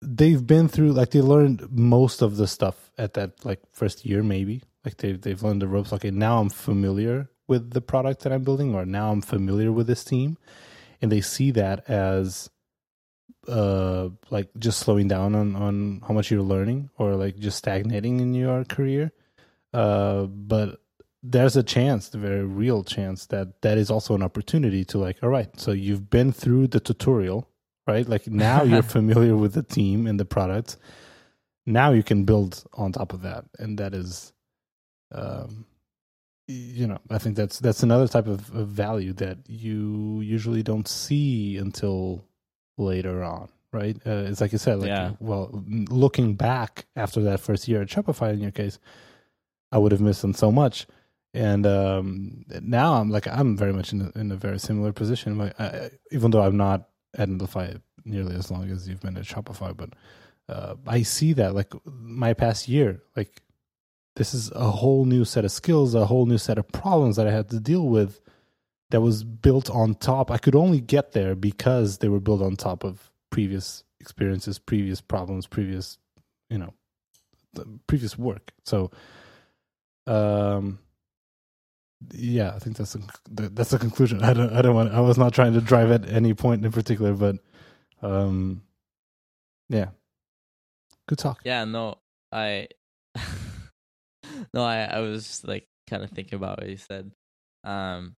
they've 0.00 0.46
been 0.46 0.68
through 0.68 0.92
like 0.92 1.10
they 1.10 1.20
learned 1.20 1.66
most 1.70 2.22
of 2.22 2.36
the 2.36 2.46
stuff 2.46 2.90
at 2.98 3.14
that 3.14 3.44
like 3.44 3.60
first 3.72 4.04
year 4.06 4.22
maybe. 4.22 4.62
Like 4.84 4.98
they've 4.98 5.20
they've 5.20 5.42
learned 5.42 5.62
the 5.62 5.68
ropes. 5.68 5.92
Okay 5.92 6.10
now 6.10 6.40
i'm 6.40 6.50
familiar 6.50 7.28
with 7.48 7.70
the 7.70 7.80
product 7.80 8.22
that 8.22 8.32
i'm 8.32 8.42
building 8.42 8.74
or 8.74 8.84
now 8.84 9.10
i'm 9.10 9.20
familiar 9.20 9.72
with 9.72 9.86
this 9.86 10.04
team 10.04 10.36
and 11.00 11.10
they 11.10 11.20
see 11.20 11.50
that 11.50 11.88
as 11.88 12.50
uh 13.48 14.08
like 14.30 14.48
just 14.58 14.80
slowing 14.80 15.08
down 15.08 15.34
on 15.34 15.54
on 15.56 16.02
how 16.06 16.14
much 16.14 16.30
you're 16.30 16.42
learning 16.42 16.88
or 16.96 17.14
like 17.14 17.38
just 17.38 17.58
stagnating 17.58 18.20
in 18.20 18.32
your 18.34 18.64
career 18.64 19.12
uh 19.74 20.22
but 20.24 20.80
there's 21.22 21.56
a 21.56 21.62
chance 21.62 22.08
the 22.08 22.18
very 22.18 22.44
real 22.44 22.82
chance 22.84 23.26
that 23.26 23.60
that 23.62 23.78
is 23.78 23.90
also 23.90 24.14
an 24.14 24.22
opportunity 24.22 24.84
to 24.84 24.98
like 24.98 25.22
all 25.22 25.28
right 25.28 25.60
so 25.60 25.72
you've 25.72 26.08
been 26.10 26.32
through 26.32 26.66
the 26.66 26.80
tutorial 26.80 27.48
right? 27.86 28.08
Like 28.08 28.26
now 28.26 28.62
you're 28.64 28.82
familiar 28.82 29.36
with 29.36 29.54
the 29.54 29.62
team 29.62 30.06
and 30.06 30.18
the 30.18 30.24
product 30.24 30.76
now 31.66 31.92
you 31.92 32.02
can 32.02 32.24
build 32.24 32.62
on 32.74 32.92
top 32.92 33.12
of 33.12 33.22
that 33.22 33.44
and 33.58 33.78
that 33.78 33.94
is 33.94 34.32
um 35.12 35.64
you 36.46 36.86
know 36.86 36.98
i 37.10 37.16
think 37.18 37.36
that's 37.36 37.58
that's 37.58 37.82
another 37.82 38.06
type 38.06 38.26
of, 38.26 38.54
of 38.54 38.68
value 38.68 39.12
that 39.14 39.38
you 39.48 40.20
usually 40.20 40.62
don't 40.62 40.88
see 40.88 41.56
until 41.56 42.24
later 42.76 43.22
on 43.24 43.48
right? 43.72 43.96
Uh, 44.06 44.22
it's 44.28 44.40
like 44.40 44.52
you 44.52 44.58
said 44.58 44.78
like 44.78 44.88
Yeah. 44.88 45.12
well 45.18 45.64
looking 45.90 46.34
back 46.34 46.86
after 46.94 47.20
that 47.22 47.40
first 47.40 47.66
year 47.66 47.82
at 47.82 47.88
shopify 47.88 48.32
in 48.32 48.40
your 48.40 48.52
case 48.52 48.78
i 49.72 49.78
would 49.78 49.90
have 49.90 50.00
missed 50.00 50.24
on 50.24 50.32
so 50.34 50.52
much. 50.52 50.86
And 51.32 51.66
um 51.66 52.44
now 52.62 52.94
i'm 52.94 53.10
like 53.10 53.26
i'm 53.26 53.56
very 53.56 53.72
much 53.72 53.92
in 53.92 54.00
a, 54.14 54.18
in 54.20 54.30
a 54.30 54.36
very 54.36 54.60
similar 54.60 54.92
position. 54.92 55.36
Like 55.38 55.58
I, 55.58 55.64
I- 55.66 55.90
even 56.12 56.30
though 56.30 56.42
i'm 56.42 56.56
not 56.56 56.88
at 57.18 57.28
Netlify 57.28 57.80
nearly 58.04 58.36
as 58.36 58.50
long 58.52 58.70
as 58.70 58.86
you've 58.88 59.00
been 59.00 59.16
at 59.16 59.24
Shopify, 59.24 59.76
but 59.76 59.90
uh, 60.48 60.74
I 60.86 61.02
see 61.02 61.32
that 61.32 61.54
like 61.54 61.72
my 61.86 62.34
past 62.34 62.68
year, 62.68 63.02
like 63.16 63.42
this 64.16 64.34
is 64.34 64.50
a 64.52 64.70
whole 64.70 65.04
new 65.04 65.24
set 65.24 65.44
of 65.44 65.50
skills, 65.50 65.94
a 65.94 66.06
whole 66.06 66.26
new 66.26 66.38
set 66.38 66.58
of 66.58 66.68
problems 66.68 67.16
that 67.16 67.26
I 67.26 67.32
had 67.32 67.48
to 67.50 67.60
deal 67.60 67.86
with 67.88 68.20
that 68.90 69.00
was 69.00 69.24
built 69.24 69.70
on 69.70 69.94
top. 69.94 70.30
I 70.30 70.38
could 70.38 70.54
only 70.54 70.80
get 70.80 71.12
there 71.12 71.34
because 71.34 71.98
they 71.98 72.08
were 72.08 72.20
built 72.20 72.42
on 72.42 72.56
top 72.56 72.84
of 72.84 73.10
previous 73.30 73.82
experiences, 74.00 74.58
previous 74.58 75.00
problems, 75.00 75.46
previous, 75.46 75.98
you 76.48 76.58
know, 76.58 76.72
previous 77.88 78.16
work. 78.16 78.52
So, 78.64 78.92
um, 80.06 80.78
yeah, 82.12 82.54
I 82.54 82.58
think 82.58 82.76
that's 82.76 82.94
a, 82.94 83.00
that's 83.30 83.70
the 83.70 83.78
conclusion. 83.78 84.22
I 84.22 84.32
don't, 84.32 84.52
I 84.52 84.62
don't 84.62 84.74
want. 84.76 84.92
I 84.92 85.00
was 85.00 85.18
not 85.18 85.32
trying 85.34 85.54
to 85.54 85.60
drive 85.60 85.90
at 85.90 86.08
any 86.08 86.34
point 86.34 86.64
in 86.64 86.70
particular, 86.70 87.14
but, 87.14 87.36
um, 88.02 88.62
yeah, 89.68 89.88
good 91.08 91.18
talk. 91.18 91.40
Yeah, 91.44 91.64
no, 91.64 91.96
I 92.30 92.68
no, 94.52 94.64
I 94.64 94.82
I 94.84 95.00
was 95.00 95.26
just 95.26 95.46
like 95.46 95.66
kind 95.88 96.02
of 96.02 96.10
thinking 96.10 96.36
about 96.36 96.60
what 96.60 96.68
you 96.68 96.76
said. 96.76 97.12
Um, 97.64 98.14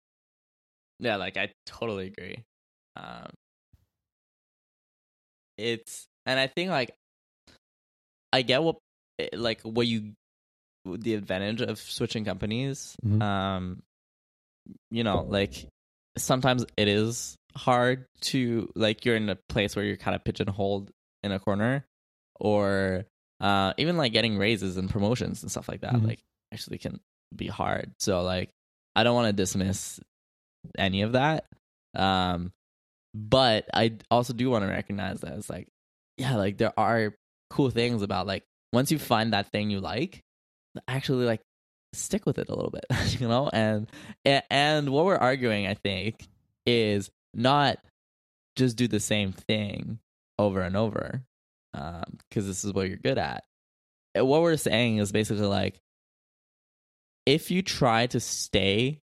yeah, 0.99 1.15
like 1.17 1.37
I 1.37 1.51
totally 1.65 2.07
agree. 2.07 2.43
Um, 2.95 3.29
it's 5.57 6.07
and 6.25 6.39
I 6.39 6.47
think 6.47 6.69
like 6.69 6.91
I 8.33 8.41
get 8.41 8.63
what 8.63 8.77
eh, 9.19 9.29
like 9.33 9.61
what 9.61 9.87
you 9.87 10.13
the 10.85 11.15
advantage 11.15 11.61
of 11.61 11.79
switching 11.79 12.25
companies. 12.25 12.95
Mhm. 13.05 13.21
Um, 13.21 13.83
you 14.91 15.03
know, 15.03 15.25
like 15.27 15.67
sometimes 16.17 16.65
it 16.75 16.87
is 16.87 17.35
hard 17.55 18.05
to 18.21 18.69
like 18.75 19.05
you're 19.05 19.15
in 19.15 19.29
a 19.29 19.35
place 19.35 19.75
where 19.75 19.85
you're 19.85 19.97
kind 19.97 20.15
of 20.15 20.23
pigeonholed 20.23 20.91
in 21.23 21.31
a 21.31 21.39
corner 21.39 21.85
or 22.39 23.05
uh 23.41 23.73
even 23.77 23.97
like 23.97 24.11
getting 24.13 24.37
raises 24.37 24.77
and 24.77 24.89
promotions 24.89 25.41
and 25.43 25.51
stuff 25.51 25.67
like 25.69 25.81
that 25.81 25.93
Mhm. 25.93 26.07
like 26.07 26.19
actually 26.53 26.77
can 26.77 26.99
be 27.35 27.47
hard 27.47 27.91
so 27.99 28.21
like 28.23 28.49
i 28.95 29.03
don't 29.03 29.15
want 29.15 29.27
to 29.27 29.33
dismiss 29.33 29.99
any 30.77 31.01
of 31.03 31.11
that 31.13 31.45
Um, 31.95 32.51
but 33.15 33.65
I 33.73 33.93
also 34.11 34.33
do 34.33 34.49
want 34.49 34.63
to 34.65 34.69
recognize 34.69 35.21
that 35.21 35.33
it's 35.33 35.49
like, 35.49 35.67
yeah, 36.17 36.35
like 36.35 36.57
there 36.57 36.73
are 36.77 37.15
cool 37.49 37.69
things 37.71 38.01
about 38.03 38.27
like 38.27 38.43
once 38.73 38.91
you 38.91 38.99
find 38.99 39.33
that 39.33 39.51
thing 39.51 39.71
you 39.71 39.79
like, 39.79 40.21
actually 40.87 41.25
like 41.25 41.41
stick 41.93 42.25
with 42.27 42.37
it 42.37 42.49
a 42.49 42.55
little 42.55 42.69
bit, 42.69 42.85
you 43.19 43.27
know. 43.27 43.49
And 43.51 43.87
and 44.25 44.89
what 44.89 45.05
we're 45.05 45.15
arguing, 45.15 45.65
I 45.65 45.73
think, 45.73 46.27
is 46.67 47.09
not 47.33 47.79
just 48.55 48.77
do 48.77 48.87
the 48.87 48.99
same 48.99 49.31
thing 49.31 49.99
over 50.37 50.61
and 50.61 50.75
over 50.77 51.23
because 52.29 52.43
um, 52.43 52.47
this 52.47 52.63
is 52.63 52.73
what 52.73 52.87
you're 52.87 52.97
good 52.97 53.17
at. 53.17 53.43
What 54.15 54.41
we're 54.41 54.57
saying 54.57 54.97
is 54.97 55.11
basically 55.11 55.45
like 55.47 55.79
if 57.25 57.51
you 57.51 57.61
try 57.61 58.07
to 58.07 58.19
stay 58.19 59.01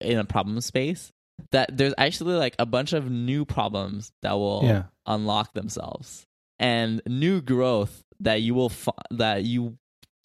in 0.00 0.18
a 0.18 0.24
problem 0.24 0.60
space, 0.60 1.12
that 1.52 1.76
there's 1.76 1.94
actually 1.98 2.34
like 2.34 2.54
a 2.58 2.66
bunch 2.66 2.92
of 2.92 3.10
new 3.10 3.44
problems 3.44 4.12
that 4.22 4.32
will 4.34 4.62
Yeah. 4.64 4.84
unlock 5.06 5.52
themselves 5.54 6.26
and 6.58 7.02
new 7.06 7.40
growth 7.42 8.02
that 8.20 8.40
you 8.40 8.54
will 8.54 8.70
fi- 8.70 8.92
that 9.10 9.44
you 9.44 9.76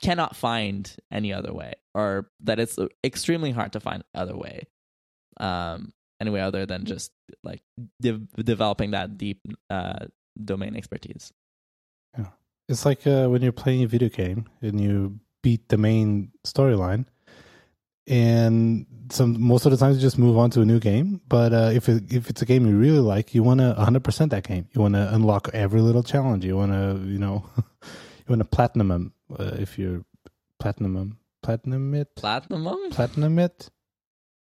cannot 0.01 0.35
find 0.35 0.95
any 1.11 1.33
other 1.33 1.53
way 1.53 1.73
or 1.93 2.29
that 2.39 2.59
it's 2.59 2.79
extremely 3.03 3.51
hard 3.51 3.73
to 3.73 3.79
find 3.79 4.03
other 4.15 4.35
way 4.35 4.65
um 5.39 5.91
anyway 6.19 6.39
other 6.39 6.65
than 6.65 6.85
just 6.85 7.11
like 7.43 7.61
de- 8.01 8.25
developing 8.37 8.91
that 8.91 9.17
deep 9.17 9.41
uh 9.69 10.05
domain 10.43 10.75
expertise 10.75 11.31
It's 12.69 12.85
like 12.85 13.05
uh, 13.05 13.27
when 13.27 13.41
you're 13.41 13.51
playing 13.51 13.83
a 13.83 13.87
video 13.87 14.07
game 14.07 14.47
and 14.61 14.79
you 14.79 15.19
beat 15.41 15.67
the 15.67 15.77
main 15.77 16.31
storyline, 16.45 17.05
and 18.07 18.85
some 19.09 19.41
most 19.41 19.65
of 19.65 19.71
the 19.71 19.77
times 19.77 19.97
you 19.97 20.01
just 20.01 20.17
move 20.17 20.37
on 20.37 20.51
to 20.51 20.61
a 20.61 20.65
new 20.65 20.79
game. 20.79 21.19
But 21.27 21.51
uh, 21.53 21.71
if 21.73 21.89
it, 21.89 22.13
if 22.13 22.29
it's 22.29 22.41
a 22.41 22.45
game 22.45 22.65
you 22.65 22.77
really 22.77 22.99
like, 22.99 23.35
you 23.35 23.43
want 23.43 23.59
to 23.59 23.73
100 23.73 24.03
percent 24.05 24.31
that 24.31 24.43
game. 24.47 24.69
You 24.71 24.81
want 24.81 24.93
to 24.93 25.13
unlock 25.13 25.49
every 25.53 25.81
little 25.81 26.01
challenge. 26.03 26.45
You 26.45 26.55
want 26.55 26.71
to 26.71 27.05
you 27.05 27.19
know 27.19 27.43
you 27.57 28.29
want 28.29 28.39
to 28.39 28.45
platinum 28.45 29.13
uh, 29.37 29.51
if 29.59 29.77
you're 29.77 30.05
platinum 30.59 31.17
platinum 31.43 31.93
it 31.95 32.15
platinum 32.15 32.89
platinum 32.91 33.37
it. 33.39 33.69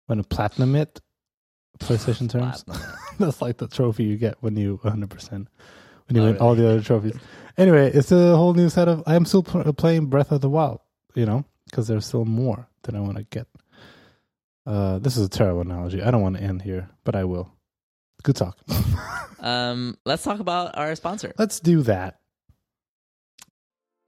Want 0.08 0.22
to 0.22 0.28
platinum 0.28 0.76
it? 0.76 1.02
PlayStation 1.80 2.30
terms. 2.30 2.64
That's 3.18 3.42
like 3.42 3.58
the 3.58 3.68
trophy 3.68 4.04
you 4.04 4.18
get 4.18 4.36
when 4.42 4.56
you 4.56 4.80
100 4.84 5.10
percent 5.10 5.48
when 6.08 6.16
you 6.16 6.22
Oh, 6.22 6.26
win 6.26 6.38
all 6.38 6.54
the 6.56 6.70
other 6.70 6.82
trophies. 6.82 7.18
Anyway, 7.58 7.92
it's 7.94 8.12
a 8.12 8.36
whole 8.36 8.54
new 8.54 8.70
set 8.70 8.88
of. 8.88 9.04
I'm 9.06 9.26
still 9.26 9.44
pl- 9.44 9.72
playing 9.74 10.08
Breath 10.08 10.32
of 10.32 10.42
the 10.42 10.50
Wild, 10.50 10.80
you 11.14 11.26
know, 11.26 11.46
because 11.66 11.88
there's 11.88 12.06
still 12.06 12.26
more 12.26 12.68
that 12.84 12.96
I 12.96 13.00
want 13.00 13.18
to 13.18 13.24
get. 13.24 13.48
Uh, 14.66 15.00
this 15.00 15.18
is 15.18 15.26
a 15.26 15.30
terrible 15.30 15.62
analogy. 15.62 16.02
I 16.02 16.10
don't 16.10 16.22
want 16.22 16.38
to 16.38 16.44
end 16.44 16.62
here, 16.62 16.90
but 17.04 17.16
I 17.16 17.26
will. 17.26 17.52
Good 18.24 18.38
talk. 18.38 18.58
um 19.42 19.98
let's 20.06 20.24
talk 20.24 20.40
about 20.40 20.78
our 20.78 20.96
sponsor 20.96 21.34
Let's 21.38 21.60
do 21.60 21.82
that. 21.82 22.20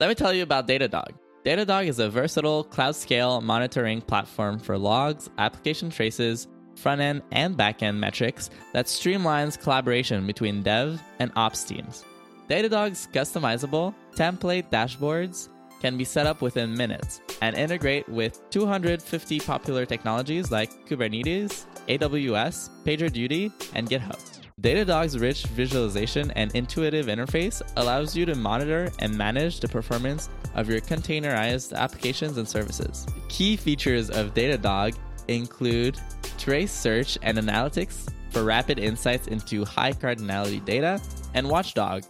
Let 0.00 0.08
me 0.08 0.14
tell 0.14 0.32
you 0.32 0.42
about 0.42 0.66
Datadog. 0.66 1.10
Datadog 1.44 1.86
is 1.86 1.98
a 1.98 2.08
versatile 2.08 2.64
cloud 2.64 2.96
scale 2.96 3.40
monitoring 3.40 4.00
platform 4.00 4.58
for 4.58 4.78
logs, 4.78 5.28
application 5.38 5.90
traces, 5.90 6.48
front 6.76 7.00
end 7.00 7.22
and 7.30 7.56
back 7.56 7.82
end 7.82 8.00
metrics 8.00 8.50
that 8.72 8.86
streamlines 8.86 9.60
collaboration 9.60 10.26
between 10.26 10.62
dev 10.62 11.00
and 11.18 11.30
ops 11.36 11.64
teams. 11.64 12.04
Datadog's 12.48 13.08
customizable 13.12 13.92
template 14.14 14.70
dashboards 14.70 15.48
can 15.80 15.96
be 15.96 16.04
set 16.04 16.26
up 16.26 16.40
within 16.40 16.74
minutes 16.74 17.20
and 17.42 17.56
integrate 17.56 18.08
with 18.08 18.40
250 18.50 19.40
popular 19.40 19.84
technologies 19.84 20.50
like 20.52 20.70
Kubernetes, 20.86 21.66
AWS, 21.88 22.70
PagerDuty, 22.84 23.52
and 23.74 23.90
GitHub. 23.90 24.18
Datadog's 24.60 25.18
rich 25.18 25.44
visualization 25.46 26.30
and 26.30 26.54
intuitive 26.54 27.06
interface 27.06 27.60
allows 27.76 28.16
you 28.16 28.24
to 28.24 28.34
monitor 28.34 28.90
and 29.00 29.16
manage 29.16 29.60
the 29.60 29.68
performance 29.68 30.30
of 30.54 30.68
your 30.68 30.80
containerized 30.80 31.74
applications 31.74 32.38
and 32.38 32.48
services. 32.48 33.06
Key 33.28 33.56
features 33.56 34.08
of 34.08 34.34
Datadog 34.34 34.96
include 35.28 35.98
trace 36.38 36.72
search 36.72 37.18
and 37.22 37.36
analytics 37.36 38.08
for 38.30 38.44
rapid 38.44 38.78
insights 38.78 39.26
into 39.26 39.64
high 39.64 39.92
cardinality 39.92 40.64
data, 40.64 41.00
and 41.34 41.48
Watchdog, 41.48 42.04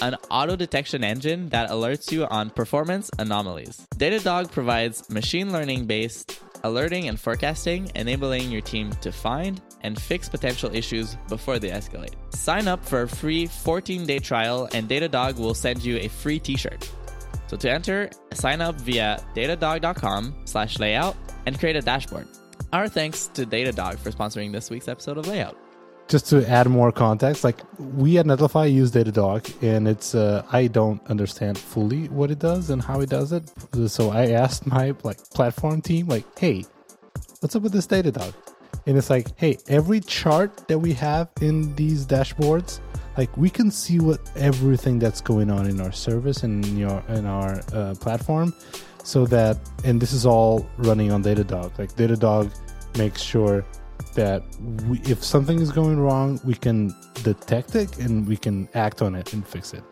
an 0.00 0.16
auto 0.30 0.56
detection 0.56 1.04
engine 1.04 1.48
that 1.50 1.70
alerts 1.70 2.10
you 2.12 2.26
on 2.26 2.50
performance 2.50 3.10
anomalies. 3.18 3.86
Datadog 3.96 4.50
provides 4.50 5.08
machine 5.10 5.52
learning 5.52 5.86
based 5.86 6.40
alerting 6.64 7.08
and 7.08 7.18
forecasting, 7.18 7.90
enabling 7.94 8.50
your 8.50 8.60
team 8.60 8.90
to 9.00 9.12
find 9.12 9.60
and 9.82 10.00
fix 10.00 10.28
potential 10.28 10.74
issues 10.74 11.16
before 11.28 11.58
they 11.58 11.70
escalate. 11.70 12.14
Sign 12.34 12.68
up 12.68 12.84
for 12.84 13.02
a 13.02 13.08
free 13.08 13.46
14 13.46 14.06
day 14.06 14.18
trial, 14.18 14.68
and 14.72 14.88
Datadog 14.88 15.38
will 15.38 15.54
send 15.54 15.84
you 15.84 15.96
a 15.98 16.08
free 16.08 16.38
t 16.38 16.56
shirt. 16.56 16.90
So 17.46 17.56
to 17.56 17.70
enter, 17.70 18.10
sign 18.34 18.60
up 18.60 18.74
via 18.80 19.24
datadog.com 19.34 20.34
slash 20.44 20.78
layout 20.78 21.16
and 21.46 21.58
create 21.58 21.76
a 21.76 21.80
dashboard. 21.80 22.28
Our 22.72 22.88
thanks 22.88 23.28
to 23.28 23.46
Datadog 23.46 23.98
for 23.98 24.10
sponsoring 24.10 24.52
this 24.52 24.68
week's 24.68 24.88
episode 24.88 25.16
of 25.16 25.26
Layout. 25.26 25.56
Just 26.08 26.26
to 26.30 26.48
add 26.48 26.66
more 26.68 26.90
context, 26.90 27.44
like 27.44 27.58
we 27.78 28.16
at 28.16 28.24
Netlify 28.24 28.72
use 28.72 28.90
Datadog, 28.90 29.62
and 29.62 29.86
it's 29.86 30.14
uh, 30.14 30.42
I 30.50 30.66
don't 30.66 31.04
understand 31.06 31.58
fully 31.58 32.08
what 32.08 32.30
it 32.30 32.38
does 32.38 32.70
and 32.70 32.80
how 32.80 33.00
it 33.00 33.10
does 33.10 33.32
it. 33.32 33.50
So 33.88 34.10
I 34.10 34.28
asked 34.28 34.66
my 34.66 34.94
like 35.02 35.18
platform 35.30 35.82
team, 35.82 36.08
like, 36.08 36.24
"Hey, 36.38 36.64
what's 37.40 37.54
up 37.54 37.62
with 37.62 37.72
this 37.72 37.86
Datadog?" 37.86 38.32
And 38.86 38.96
it's 38.96 39.10
like, 39.10 39.26
"Hey, 39.36 39.58
every 39.68 40.00
chart 40.00 40.66
that 40.68 40.78
we 40.78 40.94
have 40.94 41.28
in 41.42 41.74
these 41.76 42.06
dashboards, 42.06 42.80
like 43.18 43.36
we 43.36 43.50
can 43.50 43.70
see 43.70 43.98
what 43.98 44.18
everything 44.34 44.98
that's 44.98 45.20
going 45.20 45.50
on 45.50 45.66
in 45.66 45.78
our 45.78 45.92
service 45.92 46.42
and 46.42 46.64
in 46.64 46.78
your 46.78 47.02
in 47.08 47.26
our 47.26 47.60
uh, 47.74 47.94
platform, 48.00 48.54
so 49.04 49.26
that 49.26 49.58
and 49.84 50.00
this 50.00 50.14
is 50.14 50.24
all 50.24 50.66
running 50.78 51.12
on 51.12 51.22
Datadog. 51.22 51.78
Like 51.78 51.92
Datadog 51.96 52.50
makes 52.96 53.20
sure 53.20 53.62
that 54.14 54.42
we, 54.86 54.98
if 55.00 55.22
something 55.22 55.60
is 55.60 55.70
going 55.70 55.98
wrong, 55.98 56.40
we 56.44 56.54
can 56.54 56.94
detect 57.22 57.74
it 57.74 57.98
and 57.98 58.26
we 58.26 58.36
can 58.36 58.68
act 58.74 59.02
on 59.02 59.14
it 59.14 59.32
and 59.32 59.46
fix 59.46 59.72
it. 59.72 59.82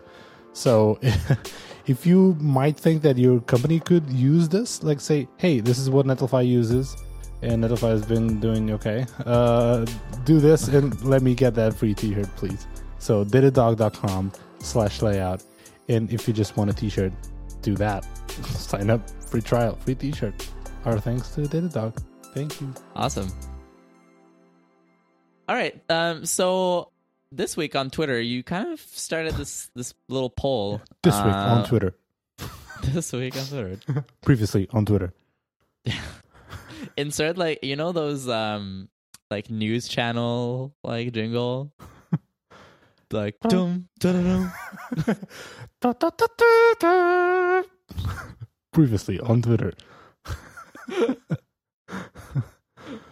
So, 0.52 0.98
if 1.87 2.07
you 2.07 2.37
might 2.40 2.79
think 2.79 3.02
that 3.02 3.18
your 3.18 3.40
company 3.40 3.81
could 3.81 4.09
use 4.11 4.48
this, 4.48 4.83
like 4.83 5.00
say, 5.00 5.29
hey, 5.37 5.61
this 5.61 5.79
is 5.79 5.90
what 5.90 6.07
Netlify 6.07 6.46
uses, 6.46 6.96
and 7.42 7.62
Netlify 7.62 7.90
has 7.90 8.07
been 8.07 8.40
doing 8.40 8.70
okay, 8.72 9.07
uh, 9.24 9.85
do 10.24 10.40
this 10.40 10.68
and 10.68 11.00
let 11.05 11.22
me 11.22 11.35
get 11.35 11.55
that 11.55 11.74
free 11.74 11.94
t-shirt, 11.94 12.29
please. 12.37 12.66
So, 12.98 13.24
datadog.com 13.24 14.33
slash 14.61 15.02
layout. 15.02 15.42
And 15.88 16.12
if 16.12 16.26
you 16.26 16.35
just 16.35 16.57
want 16.57 16.70
a 16.70 16.72
t-shirt, 16.72 17.12
do 17.62 17.74
that. 17.76 18.05
Sign 18.44 18.90
up, 18.90 19.09
free 19.29 19.42
trial, 19.42 19.76
free 19.76 19.94
t-shirt. 19.94 20.48
Our 20.85 21.00
thanks 21.00 21.31
to 21.35 21.42
Datadog. 21.42 22.00
Thank 22.33 22.61
you. 22.61 22.72
Awesome. 22.94 23.31
All 25.48 25.54
right. 25.54 25.80
Um, 25.88 26.26
so 26.26 26.90
this 27.30 27.56
week 27.56 27.76
on 27.76 27.90
Twitter, 27.90 28.20
you 28.20 28.42
kind 28.42 28.72
of 28.72 28.80
started 28.80 29.35
this 29.35 29.70
this 29.74 29.94
little 30.09 30.30
poll. 30.30 30.80
This 31.02 31.14
week 31.16 31.24
on 31.24 31.59
uh, 31.59 31.66
Twitter. 31.66 31.94
This 32.85 33.11
week 33.12 33.35
on 33.37 33.46
Twitter. 33.46 34.04
Previously 34.22 34.68
on 34.70 34.85
Twitter. 34.85 35.14
Insert 36.96 37.38
like 37.38 37.64
you 37.64 37.74
know 37.74 37.92
those 37.92 38.28
um 38.28 38.88
like 39.30 39.50
news 39.50 39.88
channel 39.88 40.74
like 40.85 41.12
jingle. 41.12 41.72
Like 43.11 43.38
dum 43.40 43.88
dum 43.98 44.52
Previously 48.72 49.20
on 49.20 49.42
Twitter. 49.42 49.72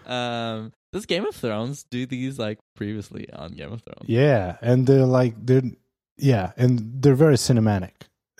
Um, 0.06 0.72
does 0.94 1.07
Game 1.07 1.26
of 1.26 1.35
Thrones 1.35 1.83
do 1.90 2.07
these 2.07 2.38
like 2.38 2.61
previously 2.76 3.28
on 3.33 3.50
Game 3.52 3.72
of 3.72 3.83
Thrones? 3.83 4.07
Yeah, 4.09 4.57
and 4.62 4.87
they're 4.87 5.04
like 5.04 5.35
they're 5.44 5.62
yeah, 6.16 6.52
and 6.57 7.02
they're 7.02 7.16
very 7.16 7.35
cinematic. 7.35 7.90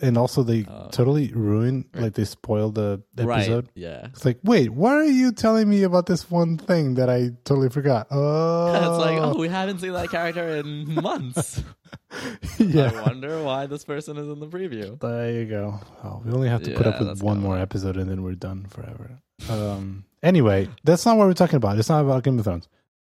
And 0.01 0.17
also 0.17 0.43
they 0.43 0.65
Oh. 0.67 0.89
totally 0.91 1.31
ruin 1.33 1.85
like 1.93 2.13
they 2.15 2.25
spoil 2.25 2.69
the 2.71 3.01
episode. 3.17 3.65
Right. 3.65 3.71
Yeah. 3.75 4.07
It's 4.07 4.25
like, 4.25 4.39
wait, 4.43 4.69
why 4.71 4.93
are 4.95 5.03
you 5.05 5.31
telling 5.31 5.69
me 5.69 5.83
about 5.83 6.05
this 6.05 6.29
one 6.29 6.57
thing 6.57 6.95
that 6.95 7.09
I 7.09 7.31
totally 7.45 7.69
forgot? 7.69 8.07
Oh, 8.11 8.73
it's 8.75 9.05
like, 9.05 9.19
oh, 9.21 9.37
we 9.39 9.47
haven't 9.47 9.79
seen 9.79 9.93
that 9.93 10.09
character 10.09 10.47
in 10.57 10.95
months. 10.95 11.63
yeah. 12.59 12.91
I 12.93 13.01
wonder 13.03 13.41
why 13.43 13.67
this 13.67 13.83
person 13.85 14.17
is 14.17 14.27
in 14.27 14.39
the 14.39 14.47
preview. 14.47 14.99
There 14.99 15.31
you 15.31 15.45
go. 15.45 15.79
Oh, 16.03 16.21
we 16.25 16.31
only 16.31 16.49
have 16.49 16.63
to 16.63 16.73
put 16.73 16.87
up 16.87 16.99
with 16.99 17.21
one 17.23 17.39
more 17.39 17.57
episode 17.57 17.95
and 17.95 18.09
then 18.09 18.21
we're 18.23 18.35
done 18.35 18.65
forever. 18.69 19.19
Um. 19.49 20.05
Anyway, 20.25 20.67
that's 20.83 21.05
not 21.05 21.17
what 21.17 21.27
we're 21.27 21.33
talking 21.33 21.57
about. 21.57 21.77
It's 21.77 21.87
not 21.87 22.03
about 22.03 22.23
Game 22.23 22.37
of 22.39 22.45
Thrones. 22.45 22.67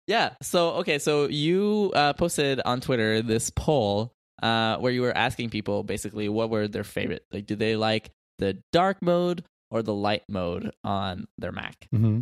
Yeah. 0.07 0.31
So 0.41 0.71
okay. 0.81 0.99
So 0.99 1.27
you 1.27 1.91
uh, 1.95 2.13
posted 2.13 2.59
on 2.65 2.81
Twitter 2.81 3.21
this 3.21 3.51
poll 3.51 4.13
uh, 4.41 4.77
where 4.77 4.91
you 4.91 5.01
were 5.01 5.15
asking 5.15 5.49
people 5.51 5.83
basically 5.83 6.27
what 6.27 6.49
were 6.49 6.67
their 6.67 6.83
favorite. 6.83 7.23
Like, 7.31 7.45
do 7.45 7.55
they 7.55 7.75
like 7.75 8.09
the 8.39 8.57
dark 8.73 9.01
mode 9.01 9.45
or 9.71 9.81
the 9.83 9.93
light 9.93 10.23
mode 10.27 10.71
on 10.83 11.27
their 11.37 11.51
Mac? 11.51 11.87
hmm 11.91 12.21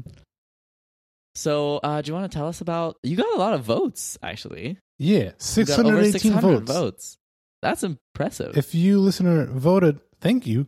So, 1.36 1.78
uh, 1.78 2.02
do 2.02 2.10
you 2.10 2.14
want 2.14 2.32
to 2.32 2.38
tell 2.38 2.48
us 2.48 2.62
about? 2.62 2.98
You 3.02 3.16
got 3.16 3.34
a 3.34 3.40
lot 3.40 3.54
of 3.54 3.64
votes, 3.64 4.18
actually. 4.22 4.78
Yeah, 5.00 5.32
six 5.38 5.74
hundred 5.74 6.00
eighteen 6.06 6.34
600 6.34 6.42
votes. 6.60 6.72
votes. 6.72 7.18
That's 7.62 7.84
impressive. 7.84 8.58
If 8.58 8.76
you 8.76 9.00
listener 9.00 9.46
voted, 9.46 10.00
thank 10.20 10.46
you. 10.46 10.68